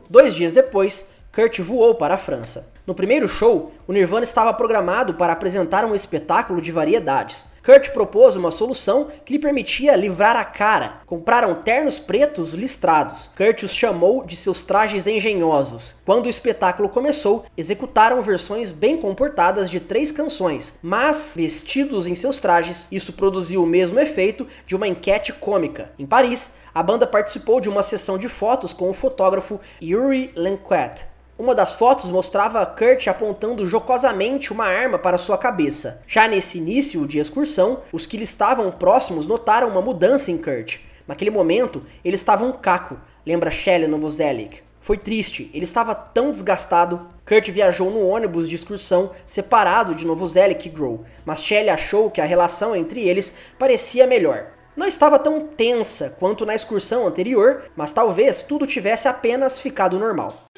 Dois 0.09 0.35
dias 0.35 0.55
depois, 0.55 1.11
Kurt 1.31 1.59
voou 1.61 1.95
para 1.95 2.14
a 2.14 2.19
França. 2.19 2.73
No 2.88 2.94
primeiro 2.94 3.29
show, 3.29 3.70
o 3.87 3.92
Nirvana 3.92 4.24
estava 4.24 4.51
programado 4.55 5.12
para 5.12 5.35
apresentar 5.35 5.85
um 5.85 5.94
espetáculo 5.94 6.59
de 6.62 6.72
variedades. 6.72 7.46
Kurt 7.62 7.90
propôs 7.90 8.35
uma 8.35 8.51
solução 8.51 9.09
que 9.27 9.35
lhe 9.35 9.38
permitia 9.38 9.94
livrar 9.94 10.37
a 10.37 10.44
cara. 10.46 11.03
Compraram 11.05 11.57
ternos 11.57 11.98
pretos 11.98 12.55
listrados. 12.55 13.31
Kurt 13.37 13.64
os 13.64 13.74
chamou 13.74 14.24
de 14.24 14.37
seus 14.37 14.64
trajes 14.64 15.07
engenhosos. 15.07 16.01
Quando 16.07 16.24
o 16.24 16.31
espetáculo 16.31 16.88
começou, 16.88 17.44
executaram 17.59 18.22
versões 18.22 18.70
bem 18.70 18.96
comportadas 18.96 19.68
de 19.68 19.81
três 19.81 20.11
canções, 20.11 20.79
mas 20.81 21.35
vestidos 21.37 22.07
em 22.07 22.14
seus 22.14 22.40
trajes, 22.40 22.88
isso 22.90 23.12
produziu 23.12 23.62
o 23.62 23.66
mesmo 23.66 24.01
efeito 24.01 24.46
de 24.66 24.74
uma 24.74 24.88
enquete 24.88 25.31
cômica. 25.35 25.92
Em 25.98 26.07
Paris, 26.07 26.55
a 26.74 26.83
banda 26.83 27.07
participou 27.07 27.61
de 27.61 27.68
uma 27.68 27.83
sessão 27.83 28.16
de 28.16 28.31
fotos 28.31 28.72
com 28.72 28.88
o 28.88 28.94
fotógrafo 28.94 29.61
Yuri 29.79 30.33
Lenquet. 30.35 31.17
Uma 31.38 31.55
das 31.55 31.77
fotos 31.77 32.11
mostrava 32.11 32.66
Kurt 32.66 33.07
apontando 33.07 33.64
jocosamente 33.64 34.53
uma 34.53 34.66
arma 34.66 34.98
para 34.98 35.16
sua 35.16 35.38
cabeça. 35.38 36.03
Já 36.05 36.27
nesse 36.27 36.59
início 36.59 37.07
de 37.07 37.20
excursão, 37.20 37.81
os 37.92 38.07
que 38.07 38.16
lhe 38.16 38.24
estavam 38.24 38.72
próximos 38.72 39.24
notaram 39.24 39.68
uma 39.68 39.81
mudança 39.81 40.33
em 40.33 40.37
Kurt. 40.37 40.81
Naquele 41.07 41.31
momento, 41.31 41.85
ele 42.05 42.16
estava 42.16 42.44
um 42.44 42.51
caco, 42.51 42.98
lembra 43.24 43.53
Shelley 43.53 43.87
Novoselic. 43.87 44.62
Foi 44.81 44.98
triste, 44.98 45.48
ele 45.55 45.62
estava 45.62 45.94
tão 45.94 46.33
desgastado. 46.33 47.07
Kurt 47.24 47.48
viajou 47.51 47.88
no 47.88 48.05
ônibus 48.05 48.48
de 48.48 48.57
excursão 48.57 49.12
separado 49.24 49.94
de 49.94 50.05
Novoselic 50.05 50.66
e 50.66 50.72
Grow, 50.72 51.05
mas 51.24 51.44
Shelley 51.44 51.70
achou 51.70 52.11
que 52.11 52.20
a 52.20 52.24
relação 52.24 52.74
entre 52.74 53.07
eles 53.07 53.33
parecia 53.57 54.09
melhor. 54.09 54.48
Não 54.77 54.88
estava 54.88 55.20
tão 55.20 55.46
tensa 55.46 56.16
quanto 56.18 56.44
na 56.44 56.55
excursão 56.55 57.07
anterior, 57.07 57.62
mas 57.77 57.92
talvez 57.92 58.42
tudo 58.42 58.66
tivesse 58.66 59.07
apenas 59.07 59.61
ficado 59.61 60.01
normal. 60.01 60.48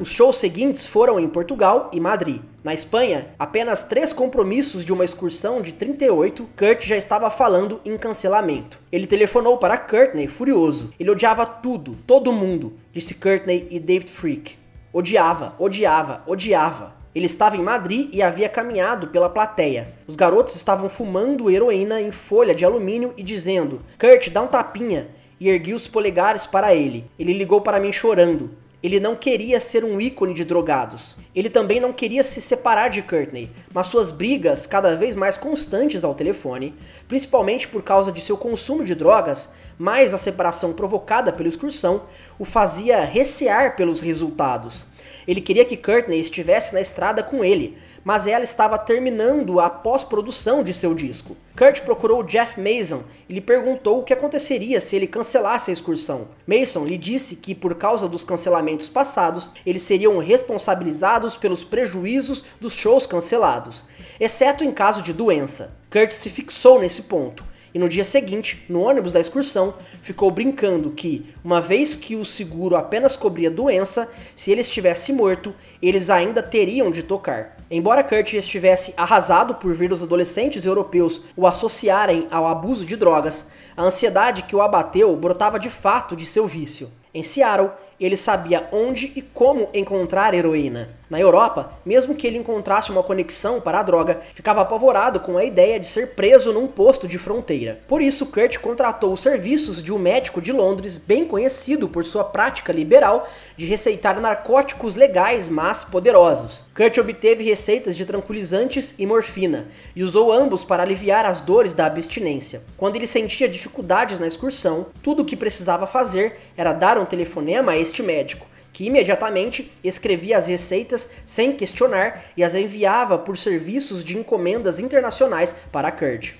Os 0.00 0.12
shows 0.12 0.38
seguintes 0.38 0.86
foram 0.86 1.18
em 1.18 1.28
Portugal 1.28 1.90
e 1.92 1.98
Madrid. 1.98 2.40
Na 2.62 2.72
Espanha, 2.72 3.34
apenas 3.36 3.82
três 3.82 4.12
compromissos 4.12 4.84
de 4.84 4.92
uma 4.92 5.04
excursão 5.04 5.60
de 5.60 5.72
38, 5.72 6.48
Kurt 6.56 6.86
já 6.86 6.96
estava 6.96 7.28
falando 7.32 7.80
em 7.84 7.98
cancelamento. 7.98 8.78
Ele 8.92 9.08
telefonou 9.08 9.58
para 9.58 9.76
Courtney 9.76 10.28
furioso. 10.28 10.92
Ele 11.00 11.10
odiava 11.10 11.44
tudo, 11.44 11.96
todo 12.06 12.32
mundo, 12.32 12.74
disse 12.92 13.12
Courtney 13.12 13.66
e 13.72 13.80
David 13.80 14.08
Freak. 14.12 14.56
Odiava, 14.92 15.56
odiava, 15.58 16.22
odiava. 16.28 16.94
Ele 17.12 17.26
estava 17.26 17.56
em 17.56 17.62
Madrid 17.62 18.08
e 18.12 18.22
havia 18.22 18.48
caminhado 18.48 19.08
pela 19.08 19.28
plateia. 19.28 19.88
Os 20.06 20.14
garotos 20.14 20.54
estavam 20.54 20.88
fumando 20.88 21.50
heroína 21.50 22.00
em 22.00 22.12
folha 22.12 22.54
de 22.54 22.64
alumínio 22.64 23.12
e 23.16 23.22
dizendo: 23.24 23.80
Kurt, 23.98 24.28
dá 24.30 24.42
um 24.42 24.46
tapinha. 24.46 25.08
E 25.40 25.48
ergui 25.48 25.74
os 25.74 25.88
polegares 25.88 26.46
para 26.46 26.72
ele. 26.72 27.04
Ele 27.18 27.32
ligou 27.32 27.60
para 27.60 27.80
mim 27.80 27.90
chorando. 27.90 28.50
Ele 28.80 29.00
não 29.00 29.16
queria 29.16 29.58
ser 29.58 29.84
um 29.84 30.00
ícone 30.00 30.32
de 30.32 30.44
drogados. 30.44 31.16
Ele 31.34 31.50
também 31.50 31.80
não 31.80 31.92
queria 31.92 32.22
se 32.22 32.40
separar 32.40 32.88
de 32.88 33.02
Courtney, 33.02 33.50
mas 33.74 33.88
suas 33.88 34.12
brigas 34.12 34.68
cada 34.68 34.94
vez 34.94 35.16
mais 35.16 35.36
constantes 35.36 36.04
ao 36.04 36.14
telefone, 36.14 36.72
principalmente 37.08 37.66
por 37.66 37.82
causa 37.82 38.12
de 38.12 38.20
seu 38.20 38.36
consumo 38.36 38.84
de 38.84 38.94
drogas, 38.94 39.54
mais 39.76 40.14
a 40.14 40.18
separação 40.18 40.72
provocada 40.72 41.32
pela 41.32 41.48
excursão, 41.48 42.02
o 42.38 42.44
fazia 42.44 43.04
recear 43.04 43.74
pelos 43.74 44.00
resultados. 44.00 44.84
Ele 45.28 45.42
queria 45.42 45.66
que 45.66 45.76
Courtney 45.76 46.18
estivesse 46.18 46.72
na 46.72 46.80
estrada 46.80 47.22
com 47.22 47.44
ele, 47.44 47.76
mas 48.02 48.26
ela 48.26 48.42
estava 48.42 48.78
terminando 48.78 49.60
a 49.60 49.68
pós-produção 49.68 50.64
de 50.64 50.72
seu 50.72 50.94
disco. 50.94 51.36
Kurt 51.54 51.82
procurou 51.82 52.22
Jeff 52.22 52.58
Mason 52.58 53.02
e 53.28 53.34
lhe 53.34 53.40
perguntou 53.42 53.98
o 53.98 54.02
que 54.02 54.14
aconteceria 54.14 54.80
se 54.80 54.96
ele 54.96 55.06
cancelasse 55.06 55.70
a 55.70 55.74
excursão. 55.74 56.28
Mason 56.46 56.86
lhe 56.86 56.96
disse 56.96 57.36
que, 57.36 57.54
por 57.54 57.74
causa 57.74 58.08
dos 58.08 58.24
cancelamentos 58.24 58.88
passados, 58.88 59.50
eles 59.66 59.82
seriam 59.82 60.16
responsabilizados 60.18 61.36
pelos 61.36 61.62
prejuízos 61.62 62.42
dos 62.58 62.72
shows 62.72 63.06
cancelados, 63.06 63.84
exceto 64.18 64.64
em 64.64 64.72
caso 64.72 65.02
de 65.02 65.12
doença. 65.12 65.76
Kurt 65.90 66.12
se 66.12 66.30
fixou 66.30 66.80
nesse 66.80 67.02
ponto 67.02 67.44
e 67.74 67.78
no 67.78 67.88
dia 67.88 68.04
seguinte, 68.04 68.64
no 68.68 68.80
ônibus 68.80 69.12
da 69.12 69.20
excursão, 69.20 69.74
ficou 70.02 70.30
brincando 70.30 70.90
que, 70.90 71.34
uma 71.44 71.60
vez 71.60 71.94
que 71.94 72.16
o 72.16 72.24
seguro 72.24 72.76
apenas 72.76 73.16
cobria 73.16 73.50
doença, 73.50 74.12
se 74.34 74.50
ele 74.50 74.60
estivesse 74.60 75.12
morto, 75.12 75.54
eles 75.80 76.10
ainda 76.10 76.42
teriam 76.42 76.90
de 76.90 77.02
tocar. 77.02 77.56
Embora 77.70 78.02
Kurt 78.02 78.32
estivesse 78.32 78.94
arrasado 78.96 79.54
por 79.56 79.72
ver 79.74 79.92
os 79.92 80.02
adolescentes 80.02 80.64
europeus 80.64 81.22
o 81.36 81.46
associarem 81.46 82.26
ao 82.30 82.46
abuso 82.46 82.84
de 82.84 82.96
drogas, 82.96 83.50
a 83.76 83.82
ansiedade 83.82 84.42
que 84.42 84.56
o 84.56 84.62
abateu 84.62 85.14
brotava 85.16 85.58
de 85.58 85.68
fato 85.68 86.16
de 86.16 86.26
seu 86.26 86.46
vício. 86.46 86.90
Em 87.12 87.22
Seattle, 87.22 87.70
ele 88.00 88.16
sabia 88.16 88.68
onde 88.72 89.12
e 89.14 89.22
como 89.22 89.68
encontrar 89.74 90.34
heroína. 90.34 90.97
Na 91.10 91.18
Europa, 91.18 91.72
mesmo 91.86 92.14
que 92.14 92.26
ele 92.26 92.36
encontrasse 92.36 92.90
uma 92.90 93.02
conexão 93.02 93.62
para 93.62 93.80
a 93.80 93.82
droga, 93.82 94.20
ficava 94.34 94.60
apavorado 94.60 95.20
com 95.20 95.38
a 95.38 95.44
ideia 95.44 95.80
de 95.80 95.86
ser 95.86 96.08
preso 96.08 96.52
num 96.52 96.66
posto 96.66 97.08
de 97.08 97.16
fronteira. 97.16 97.80
Por 97.88 98.02
isso, 98.02 98.26
Kurt 98.26 98.58
contratou 98.58 99.14
os 99.14 99.20
serviços 99.20 99.82
de 99.82 99.90
um 99.90 99.98
médico 99.98 100.42
de 100.42 100.52
Londres 100.52 100.98
bem 100.98 101.24
conhecido 101.24 101.88
por 101.88 102.04
sua 102.04 102.24
prática 102.24 102.74
liberal 102.74 103.26
de 103.56 103.64
receitar 103.64 104.20
narcóticos 104.20 104.96
legais, 104.96 105.48
mas 105.48 105.82
poderosos. 105.82 106.62
Kurt 106.76 106.98
obteve 106.98 107.42
receitas 107.42 107.96
de 107.96 108.04
tranquilizantes 108.04 108.94
e 108.98 109.06
morfina 109.06 109.68
e 109.96 110.02
usou 110.02 110.30
ambos 110.30 110.62
para 110.62 110.82
aliviar 110.82 111.24
as 111.24 111.40
dores 111.40 111.74
da 111.74 111.86
abstinência. 111.86 112.62
Quando 112.76 112.96
ele 112.96 113.06
sentia 113.06 113.48
dificuldades 113.48 114.20
na 114.20 114.26
excursão, 114.26 114.88
tudo 115.02 115.22
o 115.22 115.24
que 115.24 115.36
precisava 115.36 115.86
fazer 115.86 116.38
era 116.54 116.74
dar 116.74 116.98
um 116.98 117.06
telefonema 117.06 117.72
a 117.72 117.78
este 117.78 118.02
médico 118.02 118.46
que 118.78 118.86
imediatamente 118.86 119.72
escrevia 119.82 120.38
as 120.38 120.46
receitas 120.46 121.10
sem 121.26 121.52
questionar 121.52 122.26
e 122.36 122.44
as 122.44 122.54
enviava 122.54 123.18
por 123.18 123.36
serviços 123.36 124.04
de 124.04 124.16
encomendas 124.16 124.78
internacionais 124.78 125.52
para 125.72 125.90
Kurt. 125.90 126.34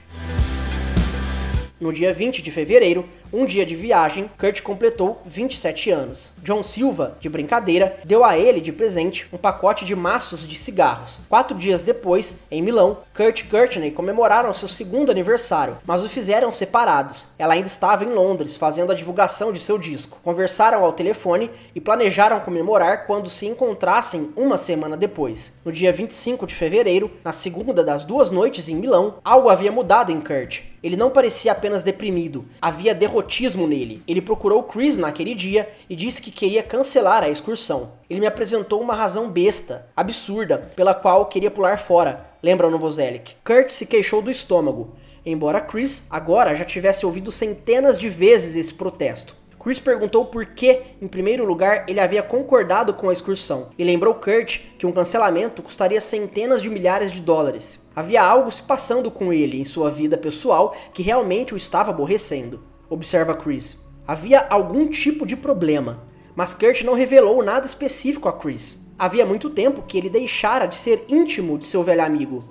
No 1.81 1.93
dia 1.93 2.13
20 2.13 2.41
de 2.41 2.53
fevereiro, 2.53 3.09
um 3.33 3.45
dia 3.45 3.67
de 3.67 3.77
viagem, 3.77 4.31
Kurt 4.39 4.63
completou 4.63 5.21
27 5.27 5.91
anos. 5.91 6.31
John 6.43 6.63
Silva, 6.63 7.17
de 7.21 7.29
brincadeira, 7.29 7.99
deu 8.05 8.25
a 8.25 8.39
ele 8.39 8.61
de 8.61 8.73
presente 8.73 9.29
um 9.33 9.37
pacote 9.37 9.85
de 9.85 9.95
maços 9.95 10.47
de 10.47 10.57
cigarros. 10.57 11.21
Quatro 11.29 11.57
dias 11.57 11.83
depois, 11.83 12.43
em 12.51 12.63
Milão, 12.63 12.99
Kurt 13.15 13.41
e 13.41 13.45
Courtney 13.45 13.91
comemoraram 13.91 14.55
seu 14.55 14.69
segundo 14.69 15.11
aniversário, 15.11 15.79
mas 15.85 16.03
o 16.03 16.09
fizeram 16.09 16.51
separados. 16.51 17.27
Ela 17.39 17.55
ainda 17.55 17.67
estava 17.67 18.05
em 18.05 18.13
Londres 18.13 18.57
fazendo 18.57 18.93
a 18.93 18.95
divulgação 18.95 19.53
de 19.53 19.61
seu 19.61 19.79
disco. 19.79 20.21
Conversaram 20.25 20.85
ao 20.85 20.93
telefone 20.93 21.51
e 21.75 21.81
planejaram 21.81 22.41
comemorar 22.41 23.07
quando 23.07 23.29
se 23.29 23.47
encontrassem 23.47 24.33
uma 24.37 24.57
semana 24.57 24.97
depois. 24.97 25.59
No 25.65 25.73
dia 25.73 25.93
25 25.93 26.47
de 26.47 26.55
fevereiro, 26.55 27.11
na 27.25 27.33
segunda 27.33 27.85
das 27.85 28.05
duas 28.05 28.31
noites 28.31 28.69
em 28.69 28.77
Milão, 28.77 29.17
algo 29.25 29.49
havia 29.49 29.71
mudado 29.71 30.11
em 30.11 30.21
Kurt. 30.21 30.63
Ele 30.89 30.97
não 30.97 31.11
parecia 31.11 31.53
apenas 31.53 31.83
deprimido, 31.83 32.47
havia 32.63 32.95
derrotismo 32.95 33.67
nele. 33.67 34.03
Ele 34.09 34.23
procurou 34.23 34.63
Chris 34.63 34.97
naquele 34.97 35.35
dia 35.35 35.69
e 35.87 35.95
disse 35.95 36.23
que 36.23 36.31
queria 36.31 36.63
cancelar 36.63 37.23
a 37.23 37.29
excursão. 37.29 37.93
Ele 38.09 38.21
me 38.21 38.27
apresentou 38.27 38.81
uma 38.81 38.95
razão 38.95 39.31
besta, 39.31 39.87
absurda, 39.95 40.57
pela 40.75 40.95
qual 40.95 41.27
queria 41.27 41.51
pular 41.51 41.77
fora. 41.77 42.27
Lembra 42.43 42.71
Novoselic? 42.71 43.35
Kurt 43.45 43.69
se 43.69 43.85
queixou 43.85 44.23
do 44.23 44.31
estômago, 44.31 44.95
embora 45.27 45.61
Chris 45.61 46.07
agora 46.09 46.57
já 46.57 46.65
tivesse 46.65 47.05
ouvido 47.05 47.31
centenas 47.31 47.99
de 47.99 48.09
vezes 48.09 48.57
esse 48.57 48.73
protesto. 48.73 49.37
Chris 49.61 49.81
perguntou 49.81 50.25
por 50.25 50.47
que, 50.47 50.83
em 51.03 51.09
primeiro 51.09 51.45
lugar, 51.45 51.85
ele 51.89 51.99
havia 51.99 52.23
concordado 52.23 52.95
com 52.95 53.09
a 53.09 53.13
excursão 53.13 53.71
e 53.77 53.83
lembrou 53.83 54.15
Kurt 54.15 54.61
que 54.79 54.87
um 54.87 54.93
cancelamento 54.93 55.63
custaria 55.63 56.01
centenas 56.01 56.63
de 56.63 56.71
milhares 56.71 57.11
de 57.11 57.21
dólares. 57.21 57.85
Havia 57.95 58.23
algo 58.23 58.51
se 58.53 58.63
passando 58.63 59.11
com 59.11 59.33
ele 59.33 59.61
em 59.61 59.65
sua 59.65 59.91
vida 59.91 60.17
pessoal 60.17 60.77
que 60.95 61.03
realmente 61.03 61.55
o 61.55 61.57
estava 61.57 61.91
aborrecendo. 61.91 62.63
Observa 62.89 63.35
Chris. 63.35 63.85
Havia 64.07 64.47
algum 64.49 64.87
tipo 64.87 65.27
de 65.27 65.37
problema, 65.37 66.05
mas 66.37 66.55
Kurt 66.55 66.83
não 66.83 66.95
revelou 66.95 67.43
nada 67.43 67.67
específico 67.67 68.29
a 68.29 68.33
Chris. 68.33 68.87
Havia 68.97 69.27
muito 69.27 69.51
tempo 69.51 69.83
que 69.83 69.99
ele 69.99 70.09
deixara 70.09 70.67
de 70.67 70.77
ser 70.77 71.05
íntimo 71.09 71.59
de 71.59 71.67
seu 71.67 71.83
velho 71.83 72.05
amigo. 72.05 72.45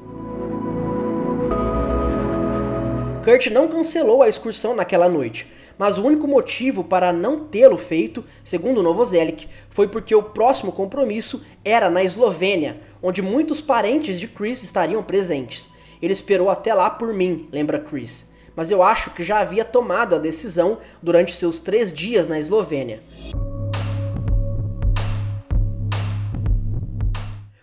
Kurt 3.23 3.47
não 3.47 3.67
cancelou 3.67 4.21
a 4.21 4.29
excursão 4.29 4.75
naquela 4.75 5.09
noite, 5.09 5.47
mas 5.77 5.97
o 5.97 6.03
único 6.03 6.27
motivo 6.27 6.83
para 6.83 7.13
não 7.13 7.45
tê-lo 7.45 7.77
feito, 7.77 8.23
segundo 8.43 8.81
Novoselic, 8.81 9.47
foi 9.69 9.87
porque 9.87 10.15
o 10.15 10.23
próximo 10.23 10.71
compromisso 10.71 11.43
era 11.63 11.89
na 11.89 12.03
Eslovênia, 12.03 12.81
onde 13.01 13.21
muitos 13.21 13.61
parentes 13.61 14.19
de 14.19 14.27
Chris 14.27 14.63
estariam 14.63 15.03
presentes. 15.03 15.69
Ele 16.01 16.13
esperou 16.13 16.49
até 16.49 16.73
lá 16.73 16.89
por 16.89 17.13
mim, 17.13 17.47
lembra 17.51 17.79
Chris, 17.79 18.31
mas 18.55 18.71
eu 18.71 18.81
acho 18.81 19.11
que 19.11 19.23
já 19.23 19.39
havia 19.39 19.63
tomado 19.63 20.15
a 20.15 20.19
decisão 20.19 20.79
durante 21.01 21.35
seus 21.35 21.59
três 21.59 21.93
dias 21.93 22.27
na 22.27 22.39
Eslovênia. 22.39 23.01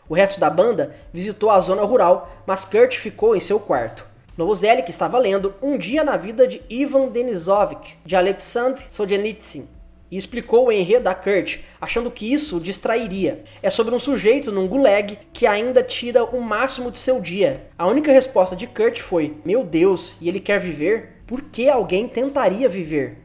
O 0.08 0.14
resto 0.14 0.38
da 0.38 0.50
banda 0.50 0.94
visitou 1.12 1.50
a 1.50 1.58
zona 1.58 1.82
rural, 1.82 2.30
mas 2.46 2.64
Kurt 2.64 2.96
ficou 2.96 3.34
em 3.34 3.40
seu 3.40 3.58
quarto. 3.58 4.13
Novoselic 4.36 4.90
estava 4.90 5.16
lendo 5.16 5.54
Um 5.62 5.78
Dia 5.78 6.02
na 6.02 6.16
Vida 6.16 6.44
de 6.44 6.60
Ivan 6.68 7.06
Denisovich, 7.06 7.96
de 8.04 8.16
Alexandr 8.16 8.82
Solzhenitsyn, 8.90 9.68
e 10.10 10.16
explicou 10.16 10.66
o 10.66 10.72
enredo 10.72 11.04
da 11.04 11.14
Kurt, 11.14 11.60
achando 11.80 12.10
que 12.10 12.32
isso 12.32 12.56
o 12.56 12.60
distrairia. 12.60 13.44
É 13.62 13.70
sobre 13.70 13.94
um 13.94 13.98
sujeito 13.98 14.50
num 14.50 14.66
gulag 14.66 15.18
que 15.32 15.46
ainda 15.46 15.84
tira 15.84 16.24
o 16.24 16.40
máximo 16.40 16.90
de 16.90 16.98
seu 16.98 17.20
dia. 17.20 17.66
A 17.78 17.86
única 17.86 18.10
resposta 18.10 18.56
de 18.56 18.66
Kurt 18.66 18.98
foi: 18.98 19.36
Meu 19.44 19.62
Deus, 19.62 20.16
e 20.20 20.28
ele 20.28 20.40
quer 20.40 20.58
viver? 20.58 21.22
Por 21.28 21.40
que 21.40 21.68
alguém 21.68 22.08
tentaria 22.08 22.68
viver? 22.68 23.18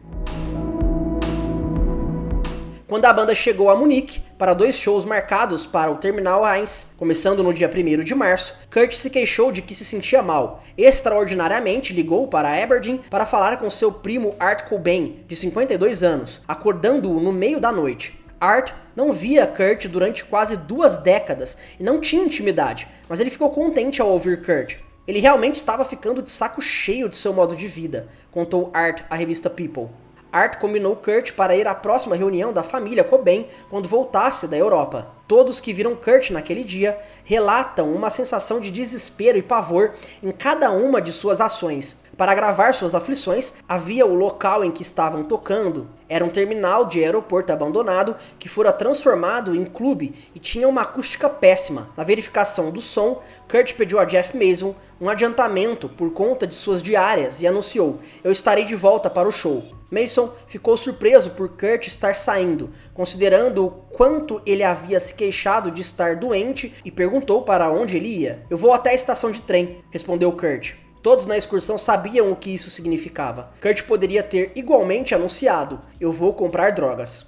Quando 2.90 3.06
a 3.06 3.14
banda 3.14 3.36
chegou 3.36 3.70
a 3.70 3.76
Munique 3.76 4.20
para 4.36 4.56
dois 4.56 4.76
shows 4.76 5.06
marcados 5.06 5.64
para 5.64 5.92
o 5.92 5.98
Terminal 5.98 6.44
Heinz, 6.44 6.96
começando 6.98 7.44
no 7.44 7.54
dia 7.54 7.70
1 7.70 8.04
de 8.04 8.16
março, 8.16 8.58
Kurt 8.74 8.94
se 8.94 9.12
queixou 9.12 9.52
de 9.52 9.62
que 9.62 9.76
se 9.76 9.86
sentia 9.86 10.24
mal. 10.24 10.64
Extraordinariamente 10.76 11.94
ligou 11.94 12.28
para 12.28 12.62
Aberdeen 12.62 13.00
para 13.08 13.28
falar 13.28 13.58
com 13.58 13.70
seu 13.70 13.92
primo 13.92 14.36
Art 14.40 14.68
Cobain, 14.68 15.24
de 15.28 15.36
52 15.36 16.02
anos, 16.02 16.42
acordando-o 16.48 17.20
no 17.20 17.32
meio 17.32 17.60
da 17.60 17.72
noite. 17.72 18.20
Art 18.42 18.72
não 18.96 19.14
via 19.14 19.46
Kurt 19.46 19.86
durante 19.86 20.26
quase 20.26 20.58
duas 20.58 20.98
décadas 20.98 21.60
e 21.80 21.84
não 21.84 22.02
tinha 22.02 22.26
intimidade, 22.26 22.88
mas 23.08 23.20
ele 23.20 23.30
ficou 23.30 23.52
contente 23.52 24.02
ao 24.02 24.10
ouvir 24.10 24.42
Kurt. 24.44 24.78
Ele 25.08 25.20
realmente 25.20 25.58
estava 25.58 25.86
ficando 25.86 26.24
de 26.24 26.32
saco 26.32 26.60
cheio 26.60 27.08
de 27.08 27.16
seu 27.16 27.34
modo 27.34 27.56
de 27.56 27.68
vida, 27.68 28.08
contou 28.32 28.72
Art 28.74 29.04
à 29.12 29.16
revista 29.16 29.48
People. 29.48 29.90
Art 30.32 30.60
combinou 30.60 30.96
Kurt 30.96 31.34
para 31.34 31.56
ir 31.56 31.68
à 31.68 31.74
próxima 31.74 32.16
reunião 32.16 32.54
da 32.54 32.62
família 32.62 33.04
Cobain 33.04 33.48
quando 33.70 33.90
voltasse 33.90 34.48
da 34.48 34.56
Europa. 34.56 35.08
Todos 35.28 35.60
que 35.60 35.74
viram 35.74 35.96
Kurt 35.96 36.30
naquele 36.30 36.64
dia 36.64 37.00
relatam 37.24 37.92
uma 37.92 38.10
sensação 38.10 38.60
de 38.60 38.70
desespero 38.70 39.38
e 39.38 39.42
pavor 39.42 39.94
em 40.22 40.32
cada 40.32 40.72
uma 40.72 41.02
de 41.02 41.12
suas 41.12 41.42
ações. 41.42 42.04
Para 42.16 42.36
gravar 42.36 42.74
suas 42.74 42.94
aflições, 42.94 43.56
havia 43.68 44.06
o 44.06 44.14
local 44.14 44.64
em 44.64 44.72
que 44.72 44.82
estavam 44.82 45.24
tocando. 45.24 45.88
Era 46.10 46.26
um 46.26 46.30
terminal 46.30 46.86
de 46.86 47.04
aeroporto 47.04 47.54
abandonado 47.54 48.16
que 48.40 48.50
fora 48.50 48.74
transformado 48.74 49.56
em 49.56 49.64
clube 49.64 50.16
e 50.34 50.40
tinha 50.40 50.68
uma 50.68 50.82
acústica 50.82 51.30
péssima. 51.30 51.90
Na 51.96 52.04
verificação 52.04 52.72
do 52.72 52.82
som, 52.82 53.22
Kurt 53.48 53.76
pediu 53.76 54.00
a 54.00 54.06
Jeff 54.06 54.36
Mason 54.36 54.76
um 55.00 55.08
adiantamento 55.08 55.88
por 55.88 56.12
conta 56.12 56.46
de 56.46 56.56
suas 56.56 56.82
diárias 56.82 57.42
e 57.42 57.48
anunciou: 57.48 58.00
Eu 58.24 58.32
estarei 58.32 58.66
de 58.66 58.76
volta 58.76 59.10
para 59.10 59.30
o 59.30 59.32
show. 59.32 59.64
Mason 59.92 60.34
ficou 60.48 60.76
surpreso 60.76 61.32
por 61.32 61.50
Kurt 61.50 61.88
estar 61.88 62.16
saindo, 62.16 62.72
considerando 62.94 63.66
o 63.66 63.72
quanto 63.72 64.42
ele 64.46 64.64
havia 64.64 65.00
se 65.00 65.14
queixado 65.14 65.72
de 65.72 65.82
estar 65.82 66.16
doente 66.16 66.74
e 66.84 66.92
perguntou 66.92 67.44
para 67.44 67.72
onde 67.72 67.98
ele 67.98 68.08
ia. 68.08 68.44
Eu 68.50 68.58
vou 68.58 68.74
até 68.74 68.90
a 68.90 68.96
estação 68.96 69.32
de 69.32 69.42
trem, 69.42 69.84
respondeu 69.92 70.32
Kurt. 70.32 70.74
Todos 71.02 71.26
na 71.26 71.38
excursão 71.38 71.78
sabiam 71.78 72.32
o 72.32 72.36
que 72.36 72.54
isso 72.54 72.70
significava. 72.70 73.52
Kurt 73.62 73.84
poderia 73.84 74.22
ter 74.22 74.52
igualmente 74.56 75.16
anunciado: 75.16 75.80
Eu 76.00 76.12
vou 76.12 76.34
comprar 76.34 76.72
drogas. 76.72 77.28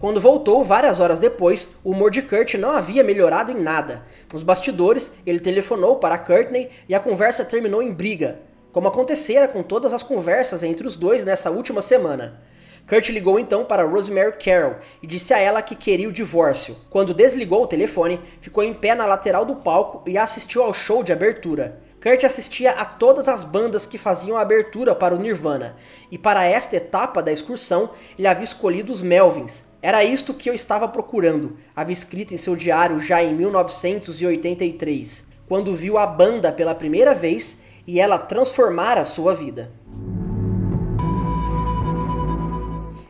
Quando 0.00 0.20
voltou, 0.20 0.62
várias 0.62 1.00
horas 1.00 1.18
depois, 1.18 1.70
o 1.82 1.90
humor 1.90 2.10
de 2.10 2.22
Kurt 2.22 2.54
não 2.54 2.70
havia 2.70 3.02
melhorado 3.02 3.50
em 3.50 3.60
nada. 3.60 4.04
Nos 4.32 4.44
bastidores, 4.44 5.12
ele 5.26 5.40
telefonou 5.40 5.96
para 5.96 6.18
Courtney 6.18 6.70
e 6.88 6.94
a 6.94 7.00
conversa 7.00 7.44
terminou 7.44 7.82
em 7.82 7.92
briga, 7.92 8.38
como 8.70 8.86
acontecera 8.86 9.48
com 9.48 9.60
todas 9.60 9.92
as 9.92 10.02
conversas 10.02 10.62
entre 10.62 10.86
os 10.86 10.94
dois 10.94 11.24
nessa 11.24 11.50
última 11.50 11.82
semana. 11.82 12.40
Kurt 12.88 13.10
ligou 13.10 13.38
então 13.38 13.66
para 13.66 13.84
Rosemary 13.84 14.32
Carroll 14.42 14.76
e 15.02 15.06
disse 15.06 15.34
a 15.34 15.38
ela 15.38 15.60
que 15.60 15.76
queria 15.76 16.08
o 16.08 16.12
divórcio. 16.12 16.74
Quando 16.88 17.12
desligou 17.12 17.62
o 17.62 17.66
telefone, 17.66 18.18
ficou 18.40 18.64
em 18.64 18.72
pé 18.72 18.94
na 18.94 19.04
lateral 19.04 19.44
do 19.44 19.56
palco 19.56 20.02
e 20.08 20.16
assistiu 20.16 20.62
ao 20.62 20.72
show 20.72 21.02
de 21.02 21.12
abertura. 21.12 21.82
Kurt 22.02 22.24
assistia 22.24 22.70
a 22.70 22.86
todas 22.86 23.28
as 23.28 23.44
bandas 23.44 23.84
que 23.84 23.98
faziam 23.98 24.38
a 24.38 24.40
abertura 24.40 24.94
para 24.94 25.14
o 25.14 25.18
Nirvana, 25.18 25.76
e 26.10 26.16
para 26.16 26.44
esta 26.44 26.76
etapa 26.76 27.22
da 27.22 27.30
excursão 27.30 27.90
ele 28.18 28.26
havia 28.26 28.44
escolhido 28.44 28.90
os 28.90 29.02
Melvins. 29.02 29.64
Era 29.82 30.02
isto 30.02 30.32
que 30.32 30.48
eu 30.48 30.54
estava 30.54 30.88
procurando, 30.88 31.58
havia 31.76 31.92
escrito 31.92 32.32
em 32.32 32.38
seu 32.38 32.56
diário 32.56 33.00
já 33.00 33.22
em 33.22 33.34
1983, 33.34 35.28
quando 35.46 35.76
viu 35.76 35.98
a 35.98 36.06
banda 36.06 36.50
pela 36.50 36.74
primeira 36.74 37.12
vez 37.12 37.62
e 37.86 38.00
ela 38.00 38.16
transformara 38.16 39.04
sua 39.04 39.34
vida. 39.34 39.72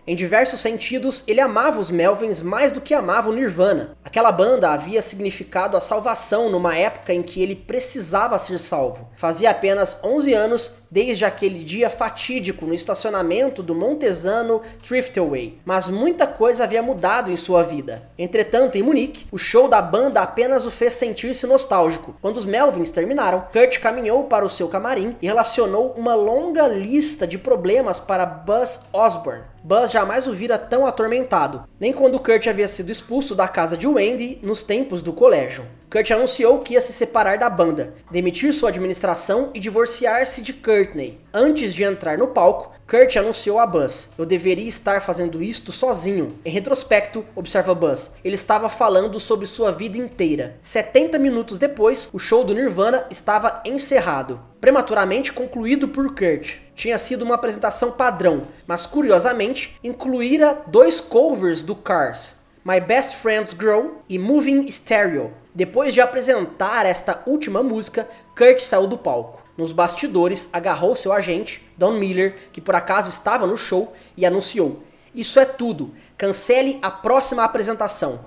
Em 0.09 0.15
diversos 0.15 0.61
sentidos, 0.61 1.23
ele 1.27 1.39
amava 1.39 1.79
os 1.79 1.91
Melvins 1.91 2.41
mais 2.41 2.73
do 2.73 2.81
que 2.81 2.95
amava 2.95 3.29
o 3.29 3.33
Nirvana. 3.35 3.95
Aquela 4.03 4.33
banda 4.33 4.71
havia 4.71 5.03
significado 5.03 5.77
a 5.77 5.83
salvação 5.83 6.49
numa 6.51 6.75
época 6.75 7.13
em 7.13 7.23
que 7.23 7.43
ele 7.43 7.55
precisava 7.55 8.39
ser 8.39 8.59
salvo. 8.59 9.11
Fazia 9.19 9.51
apenas 9.51 10.03
11 10.03 10.33
anos 10.33 10.83
desde 10.91 11.25
aquele 11.25 11.63
dia 11.65 11.91
fatídico 11.91 12.67
no 12.67 12.75
estacionamento 12.75 13.63
do 13.63 13.75
Montesano 13.75 14.63
Thriftway, 14.83 15.59
mas 15.65 15.89
muita 15.89 16.27
coisa 16.27 16.65
havia 16.65 16.83
mudado 16.83 17.31
em 17.31 17.37
sua 17.37 17.63
vida. 17.63 18.09
Entretanto, 18.19 18.77
em 18.77 18.83
Munique, 18.83 19.27
o 19.31 19.39
show 19.39 19.69
da 19.69 19.81
banda 19.81 20.21
apenas 20.21 20.67
o 20.67 20.71
fez 20.71 20.95
sentir-se 20.95 21.47
nostálgico. 21.47 22.17
Quando 22.21 22.37
os 22.37 22.45
Melvins 22.45 22.91
terminaram, 22.91 23.45
Kurt 23.53 23.79
caminhou 23.79 24.25
para 24.25 24.45
o 24.45 24.51
seu 24.51 24.69
camarim 24.69 25.17
e 25.21 25.27
relacionou 25.27 25.95
uma 25.97 26.15
longa 26.15 26.67
lista 26.67 27.27
de 27.27 27.39
problemas 27.39 28.01
para 28.01 28.27
Buzz 28.27 28.87
Osborne. 28.93 29.45
Buzz 29.63 29.91
jamais 29.91 30.27
o 30.27 30.33
vira 30.33 30.57
tão 30.57 30.87
atormentado, 30.87 31.65
nem 31.79 31.93
quando 31.93 32.19
Kurt 32.21 32.47
havia 32.47 32.69
sido 32.69 32.91
expulso 32.91 33.35
da 33.35 33.49
casa 33.49 33.77
de 33.77 33.87
Wendy 33.87 34.39
nos 34.43 34.63
tempos 34.63 35.03
do 35.03 35.13
colégio. 35.13 35.65
Kurt 35.91 36.11
anunciou 36.11 36.59
que 36.59 36.75
ia 36.75 36.83
se 36.83 36.93
separar 36.93 37.39
da 37.39 37.49
banda, 37.49 37.95
demitir 38.11 38.53
sua 38.53 38.69
administração 38.69 39.51
e 39.55 39.59
divorciar-se 39.59 40.43
de 40.43 40.53
Courtney. 40.53 41.19
Antes 41.33 41.73
de 41.75 41.83
entrar 41.83 42.19
no 42.19 42.29
palco, 42.29 42.73
Kurt 42.87 43.17
anunciou 43.17 43.59
a 43.59 43.67
Buzz: 43.67 44.13
Eu 44.19 44.27
deveria 44.27 44.69
estar 44.69 45.01
fazendo 45.01 45.43
isto 45.43 45.73
sozinho. 45.73 46.39
Em 46.45 46.51
retrospecto, 46.51 47.25
observa 47.35 47.75
Buzz, 47.75 48.19
ele 48.23 48.35
estava 48.35 48.69
falando 48.69 49.19
sobre 49.19 49.47
sua 49.47 49.73
vida 49.73 49.97
inteira. 49.97 50.59
70 50.61 51.19
minutos 51.19 51.59
depois, 51.59 52.11
o 52.13 52.19
show 52.19 52.45
do 52.45 52.55
Nirvana 52.55 53.07
estava 53.11 53.63
encerrado, 53.65 54.39
prematuramente 54.61 55.33
concluído 55.33 55.89
por 55.89 56.15
Kurt. 56.15 56.57
Tinha 56.75 56.99
sido 56.99 57.23
uma 57.23 57.37
apresentação 57.37 57.93
padrão, 57.93 58.49
mas 58.67 58.85
curiosamente 58.85 59.79
incluíra 59.83 60.63
dois 60.67 61.01
covers 61.01 61.63
do 61.63 61.75
Cars. 61.75 62.38
My 62.69 62.81
Best 62.81 63.17
Friend's 63.17 63.55
Grow 63.55 64.03
e 64.07 64.19
Moving 64.19 64.69
Stereo. 64.69 65.33
Depois 65.55 65.95
de 65.95 66.03
apresentar 66.03 66.85
esta 66.85 67.23
última 67.25 67.63
música, 67.63 68.07
Kurt 68.37 68.61
saiu 68.61 68.87
do 68.87 68.99
palco. 68.99 69.43
Nos 69.57 69.73
bastidores, 69.73 70.51
agarrou 70.53 70.95
seu 70.95 71.11
agente, 71.11 71.67
Don 71.79 71.93
Miller, 71.93 72.37
que 72.53 72.61
por 72.61 72.75
acaso 72.75 73.09
estava 73.09 73.47
no 73.47 73.57
show, 73.57 73.95
e 74.15 74.27
anunciou: 74.27 74.83
Isso 75.15 75.41
é 75.41 75.47
tudo, 75.47 75.95
cancele 76.15 76.79
a 76.83 76.91
próxima 76.91 77.43
apresentação. 77.43 78.21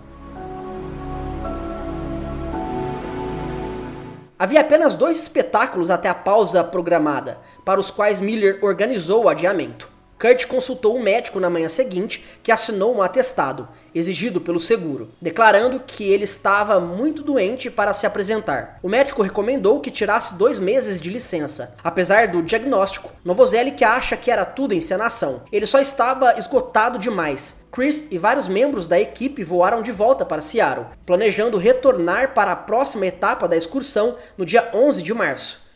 Havia 4.39 4.61
apenas 4.61 4.95
dois 4.95 5.21
espetáculos 5.21 5.91
até 5.91 6.09
a 6.09 6.15
pausa 6.15 6.63
programada, 6.63 7.37
para 7.63 7.79
os 7.79 7.91
quais 7.91 8.19
Miller 8.19 8.57
organizou 8.63 9.25
o 9.25 9.29
adiamento. 9.29 9.90
Kurt 10.21 10.45
consultou 10.45 10.95
um 10.95 11.01
médico 11.01 11.39
na 11.39 11.49
manhã 11.49 11.67
seguinte 11.67 12.23
que 12.43 12.51
assinou 12.51 12.95
um 12.95 13.01
atestado, 13.01 13.67
exigido 13.93 14.39
pelo 14.39 14.59
seguro, 14.59 15.09
declarando 15.19 15.79
que 15.79 16.03
ele 16.03 16.25
estava 16.25 16.79
muito 16.79 17.23
doente 17.23 17.71
para 17.71 17.91
se 17.91 18.05
apresentar. 18.05 18.77
O 18.83 18.87
médico 18.87 19.23
recomendou 19.23 19.79
que 19.79 19.89
tirasse 19.89 20.35
dois 20.35 20.59
meses 20.59 21.01
de 21.01 21.09
licença. 21.09 21.75
Apesar 21.83 22.27
do 22.27 22.43
diagnóstico, 22.43 23.11
Novoselic 23.25 23.83
acha 23.83 24.15
que 24.15 24.29
era 24.29 24.45
tudo 24.45 24.75
encenação. 24.75 25.41
Ele 25.51 25.65
só 25.65 25.79
estava 25.79 26.37
esgotado 26.37 26.99
demais. 26.99 27.65
Chris 27.71 28.11
e 28.11 28.19
vários 28.19 28.47
membros 28.47 28.85
da 28.85 28.99
equipe 28.99 29.43
voaram 29.43 29.81
de 29.81 29.91
volta 29.91 30.23
para 30.23 30.41
Seattle, 30.41 30.85
planejando 31.03 31.57
retornar 31.57 32.35
para 32.35 32.51
a 32.51 32.55
próxima 32.55 33.07
etapa 33.07 33.47
da 33.47 33.57
excursão 33.57 34.17
no 34.37 34.45
dia 34.45 34.69
11 34.71 35.01
de 35.01 35.15
março. 35.15 35.70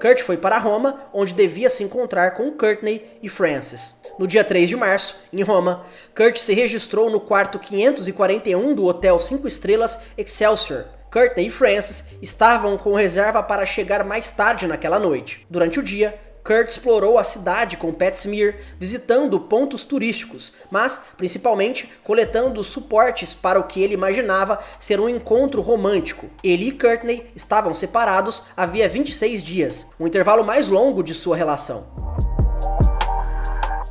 Kurt 0.00 0.22
foi 0.22 0.36
para 0.36 0.58
Roma, 0.58 1.00
onde 1.12 1.34
devia 1.34 1.68
se 1.68 1.82
encontrar 1.82 2.32
com 2.32 2.52
Courtney 2.52 3.04
e 3.22 3.28
Francis. 3.28 3.98
No 4.18 4.26
dia 4.26 4.42
3 4.42 4.68
de 4.68 4.76
março, 4.76 5.16
em 5.32 5.42
Roma, 5.42 5.84
Kurt 6.14 6.36
se 6.38 6.52
registrou 6.54 7.10
no 7.10 7.20
quarto 7.20 7.58
541 7.58 8.74
do 8.74 8.84
Hotel 8.86 9.18
5 9.18 9.46
Estrelas 9.46 9.98
Excelsior. 10.16 10.84
Courtney 11.10 11.46
e 11.46 11.50
Francis 11.50 12.08
estavam 12.20 12.76
com 12.76 12.94
reserva 12.94 13.42
para 13.42 13.64
chegar 13.64 14.04
mais 14.04 14.30
tarde 14.30 14.66
naquela 14.66 14.98
noite. 14.98 15.46
Durante 15.48 15.78
o 15.78 15.82
dia, 15.82 16.18
Kurt 16.48 16.70
explorou 16.70 17.18
a 17.18 17.24
cidade 17.24 17.76
com 17.76 17.92
Pat 17.92 18.14
Smear, 18.14 18.54
visitando 18.80 19.38
pontos 19.38 19.84
turísticos, 19.84 20.54
mas 20.70 21.04
principalmente 21.14 21.92
coletando 22.02 22.64
suportes 22.64 23.34
para 23.34 23.60
o 23.60 23.64
que 23.64 23.82
ele 23.82 23.92
imaginava 23.92 24.58
ser 24.80 24.98
um 24.98 25.10
encontro 25.10 25.60
romântico. 25.60 26.30
Ele 26.42 26.68
e 26.68 26.72
Courtney 26.72 27.30
estavam 27.36 27.74
separados 27.74 28.44
havia 28.56 28.88
26 28.88 29.42
dias, 29.42 29.90
um 30.00 30.06
intervalo 30.06 30.42
mais 30.42 30.68
longo 30.68 31.02
de 31.02 31.12
sua 31.12 31.36
relação. 31.36 31.86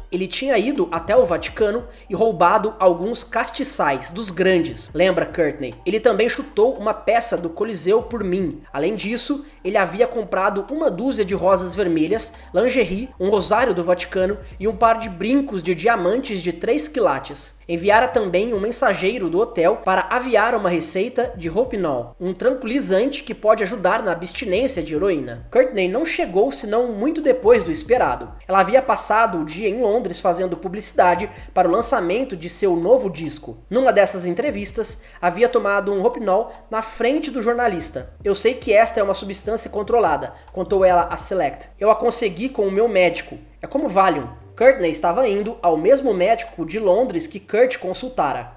Ele 0.09 0.25
tinha 0.25 0.57
ido 0.57 0.87
até 0.89 1.15
o 1.17 1.25
Vaticano 1.25 1.85
e 2.09 2.15
roubado 2.15 2.73
alguns 2.79 3.23
castiçais 3.23 4.09
dos 4.09 4.29
grandes, 4.31 4.89
lembra 4.93 5.25
Courtney. 5.25 5.75
Ele 5.85 5.99
também 5.99 6.29
chutou 6.29 6.75
uma 6.75 6.93
peça 6.93 7.37
do 7.37 7.49
Coliseu 7.49 8.01
por 8.01 8.23
mim. 8.23 8.61
Além 8.71 8.95
disso, 8.95 9.45
ele 9.67 9.77
havia 9.77 10.07
comprado 10.07 10.65
uma 10.71 10.89
dúzia 10.89 11.25
de 11.25 11.35
rosas 11.35 11.75
vermelhas, 11.75 12.33
lingerie, 12.53 13.09
um 13.19 13.29
rosário 13.29 13.73
do 13.73 13.83
Vaticano 13.83 14.37
e 14.57 14.65
um 14.65 14.75
par 14.75 14.97
de 14.97 15.09
brincos 15.09 15.61
de 15.61 15.75
diamantes 15.75 16.41
de 16.41 16.53
3 16.53 16.87
quilates. 16.87 17.57
Enviara 17.69 18.07
também 18.07 18.53
um 18.53 18.61
mensageiro 18.61 19.29
do 19.29 19.39
hotel 19.39 19.81
para 19.83 20.07
aviar 20.09 20.55
uma 20.55 20.69
receita 20.69 21.33
de 21.35 21.49
Roupinol, 21.49 22.15
um 22.17 22.33
tranquilizante 22.33 23.23
que 23.23 23.33
pode 23.33 23.61
ajudar 23.61 24.01
na 24.01 24.13
abstinência 24.13 24.81
de 24.81 24.95
heroína. 24.95 25.45
Courtney 25.51 25.89
não 25.89 26.05
chegou 26.05 26.49
senão 26.49 26.93
muito 26.93 27.19
depois 27.19 27.65
do 27.65 27.71
esperado. 27.71 28.31
Ela 28.47 28.61
havia 28.61 28.81
passado 28.81 29.39
o 29.39 29.45
dia 29.45 29.67
em 29.67 29.81
Londres 29.81 30.21
fazendo 30.21 30.55
publicidade 30.55 31.29
para 31.53 31.67
o 31.67 31.71
lançamento 31.71 32.37
de 32.37 32.49
seu 32.49 32.73
novo 32.73 33.09
disco. 33.09 33.57
Numa 33.69 33.91
dessas 33.91 34.25
entrevistas, 34.25 35.01
havia 35.21 35.49
tomado 35.49 35.91
um 35.91 36.01
Roupinol 36.01 36.53
na 36.71 36.81
frente 36.81 37.29
do 37.29 37.41
jornalista. 37.41 38.13
Eu 38.23 38.33
sei 38.33 38.53
que 38.53 38.71
esta 38.71 39.01
é 39.01 39.03
uma 39.03 39.13
substância 39.13 39.56
controlada, 39.69 40.33
contou 40.53 40.85
ela 40.85 41.07
a 41.09 41.17
Select. 41.17 41.69
Eu 41.79 41.89
a 41.89 41.95
consegui 41.95 42.49
com 42.49 42.67
o 42.67 42.71
meu 42.71 42.87
médico. 42.87 43.37
É 43.61 43.65
como 43.65 43.89
Valium. 43.89 44.29
Courtney 44.57 44.91
estava 44.91 45.27
indo 45.27 45.57
ao 45.61 45.77
mesmo 45.77 46.13
médico 46.13 46.65
de 46.65 46.79
Londres 46.79 47.27
que 47.27 47.39
Kurt 47.39 47.77
consultara. 47.77 48.51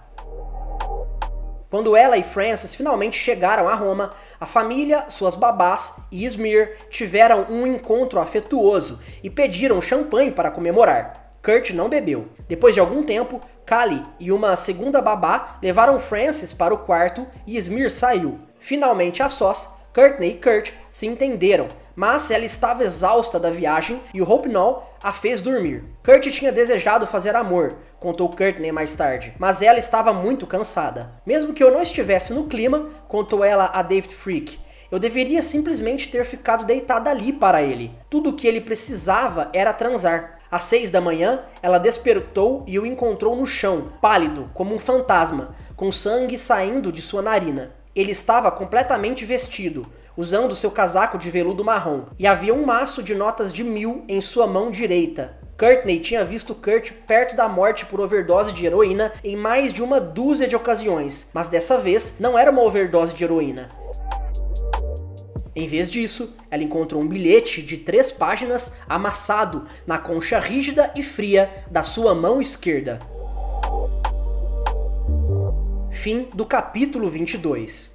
Quando 1.70 1.96
ela 1.96 2.16
e 2.16 2.24
Francis 2.24 2.74
finalmente 2.74 3.16
chegaram 3.16 3.68
a 3.68 3.74
Roma, 3.74 4.12
a 4.40 4.44
família, 4.44 5.08
suas 5.08 5.36
babás 5.36 6.02
e 6.10 6.24
Smir 6.24 6.76
tiveram 6.90 7.46
um 7.48 7.64
encontro 7.64 8.18
afetuoso 8.18 8.98
e 9.22 9.30
pediram 9.30 9.80
champanhe 9.80 10.32
para 10.32 10.50
comemorar. 10.50 11.34
Kurt 11.42 11.70
não 11.70 11.88
bebeu. 11.88 12.28
Depois 12.48 12.74
de 12.74 12.80
algum 12.80 13.02
tempo, 13.02 13.40
Kali 13.64 14.04
e 14.18 14.32
uma 14.32 14.56
segunda 14.56 15.00
babá 15.00 15.58
levaram 15.62 15.98
Francis 15.98 16.52
para 16.52 16.74
o 16.74 16.78
quarto 16.78 17.26
e 17.46 17.56
Smir 17.56 17.90
saiu. 17.90 18.38
Finalmente 18.58 19.22
a 19.22 19.28
sós, 19.28 19.79
Courtney 20.00 20.30
e 20.30 20.34
Kurt 20.34 20.72
se 20.90 21.06
entenderam 21.06 21.68
mas 21.94 22.30
ela 22.30 22.46
estava 22.46 22.82
exausta 22.82 23.38
da 23.38 23.50
viagem 23.50 24.00
e 24.14 24.22
o 24.22 24.24
Roupnol 24.24 24.90
a 25.02 25.12
fez 25.12 25.42
dormir. 25.42 25.84
Kurt 26.02 26.26
tinha 26.28 26.50
desejado 26.50 27.06
fazer 27.06 27.36
amor, 27.36 27.74
contou 27.98 28.30
Courtney 28.30 28.72
mais 28.72 28.94
tarde, 28.94 29.34
mas 29.38 29.60
ela 29.60 29.78
estava 29.78 30.10
muito 30.10 30.46
cansada. 30.46 31.10
Mesmo 31.26 31.52
que 31.52 31.62
eu 31.62 31.70
não 31.70 31.82
estivesse 31.82 32.32
no 32.32 32.46
clima, 32.46 32.88
contou 33.06 33.44
ela 33.44 33.70
a 33.74 33.82
David 33.82 34.14
Freak, 34.14 34.58
eu 34.90 34.98
deveria 34.98 35.42
simplesmente 35.42 36.08
ter 36.08 36.24
ficado 36.24 36.64
deitada 36.64 37.10
ali 37.10 37.34
para 37.34 37.62
ele. 37.62 37.94
Tudo 38.08 38.30
o 38.30 38.32
que 38.32 38.48
ele 38.48 38.62
precisava 38.62 39.50
era 39.52 39.72
transar. 39.74 40.40
Às 40.50 40.64
seis 40.64 40.90
da 40.90 41.00
manhã, 41.02 41.42
ela 41.62 41.78
despertou 41.78 42.64
e 42.66 42.78
o 42.78 42.86
encontrou 42.86 43.36
no 43.36 43.44
chão, 43.44 43.92
pálido, 44.00 44.46
como 44.52 44.74
um 44.74 44.78
fantasma, 44.78 45.54
com 45.76 45.92
sangue 45.92 46.38
saindo 46.38 46.90
de 46.90 47.02
sua 47.02 47.22
narina. 47.22 47.78
Ele 48.00 48.12
estava 48.12 48.50
completamente 48.50 49.26
vestido, 49.26 49.86
usando 50.16 50.56
seu 50.56 50.70
casaco 50.70 51.18
de 51.18 51.30
veludo 51.30 51.62
marrom, 51.62 52.04
e 52.18 52.26
havia 52.26 52.54
um 52.54 52.64
maço 52.64 53.02
de 53.02 53.14
notas 53.14 53.52
de 53.52 53.62
mil 53.62 54.06
em 54.08 54.22
sua 54.22 54.46
mão 54.46 54.70
direita. 54.70 55.38
Courtney 55.58 56.00
tinha 56.00 56.24
visto 56.24 56.54
Kurt 56.54 56.92
perto 57.06 57.36
da 57.36 57.46
morte 57.46 57.84
por 57.84 58.00
overdose 58.00 58.54
de 58.54 58.64
heroína 58.64 59.12
em 59.22 59.36
mais 59.36 59.70
de 59.70 59.82
uma 59.82 60.00
dúzia 60.00 60.48
de 60.48 60.56
ocasiões, 60.56 61.28
mas 61.34 61.50
dessa 61.50 61.76
vez 61.76 62.16
não 62.18 62.38
era 62.38 62.50
uma 62.50 62.62
overdose 62.62 63.14
de 63.14 63.22
heroína. 63.22 63.68
Em 65.54 65.66
vez 65.66 65.90
disso, 65.90 66.34
ela 66.50 66.62
encontrou 66.62 67.02
um 67.02 67.06
bilhete 67.06 67.60
de 67.60 67.76
três 67.76 68.10
páginas 68.10 68.78
amassado 68.88 69.66
na 69.86 69.98
concha 69.98 70.38
rígida 70.38 70.90
e 70.96 71.02
fria 71.02 71.50
da 71.70 71.82
sua 71.82 72.14
mão 72.14 72.40
esquerda. 72.40 72.98
Fim 76.00 76.30
do 76.32 76.46
capítulo 76.46 77.10
22. 77.10 77.94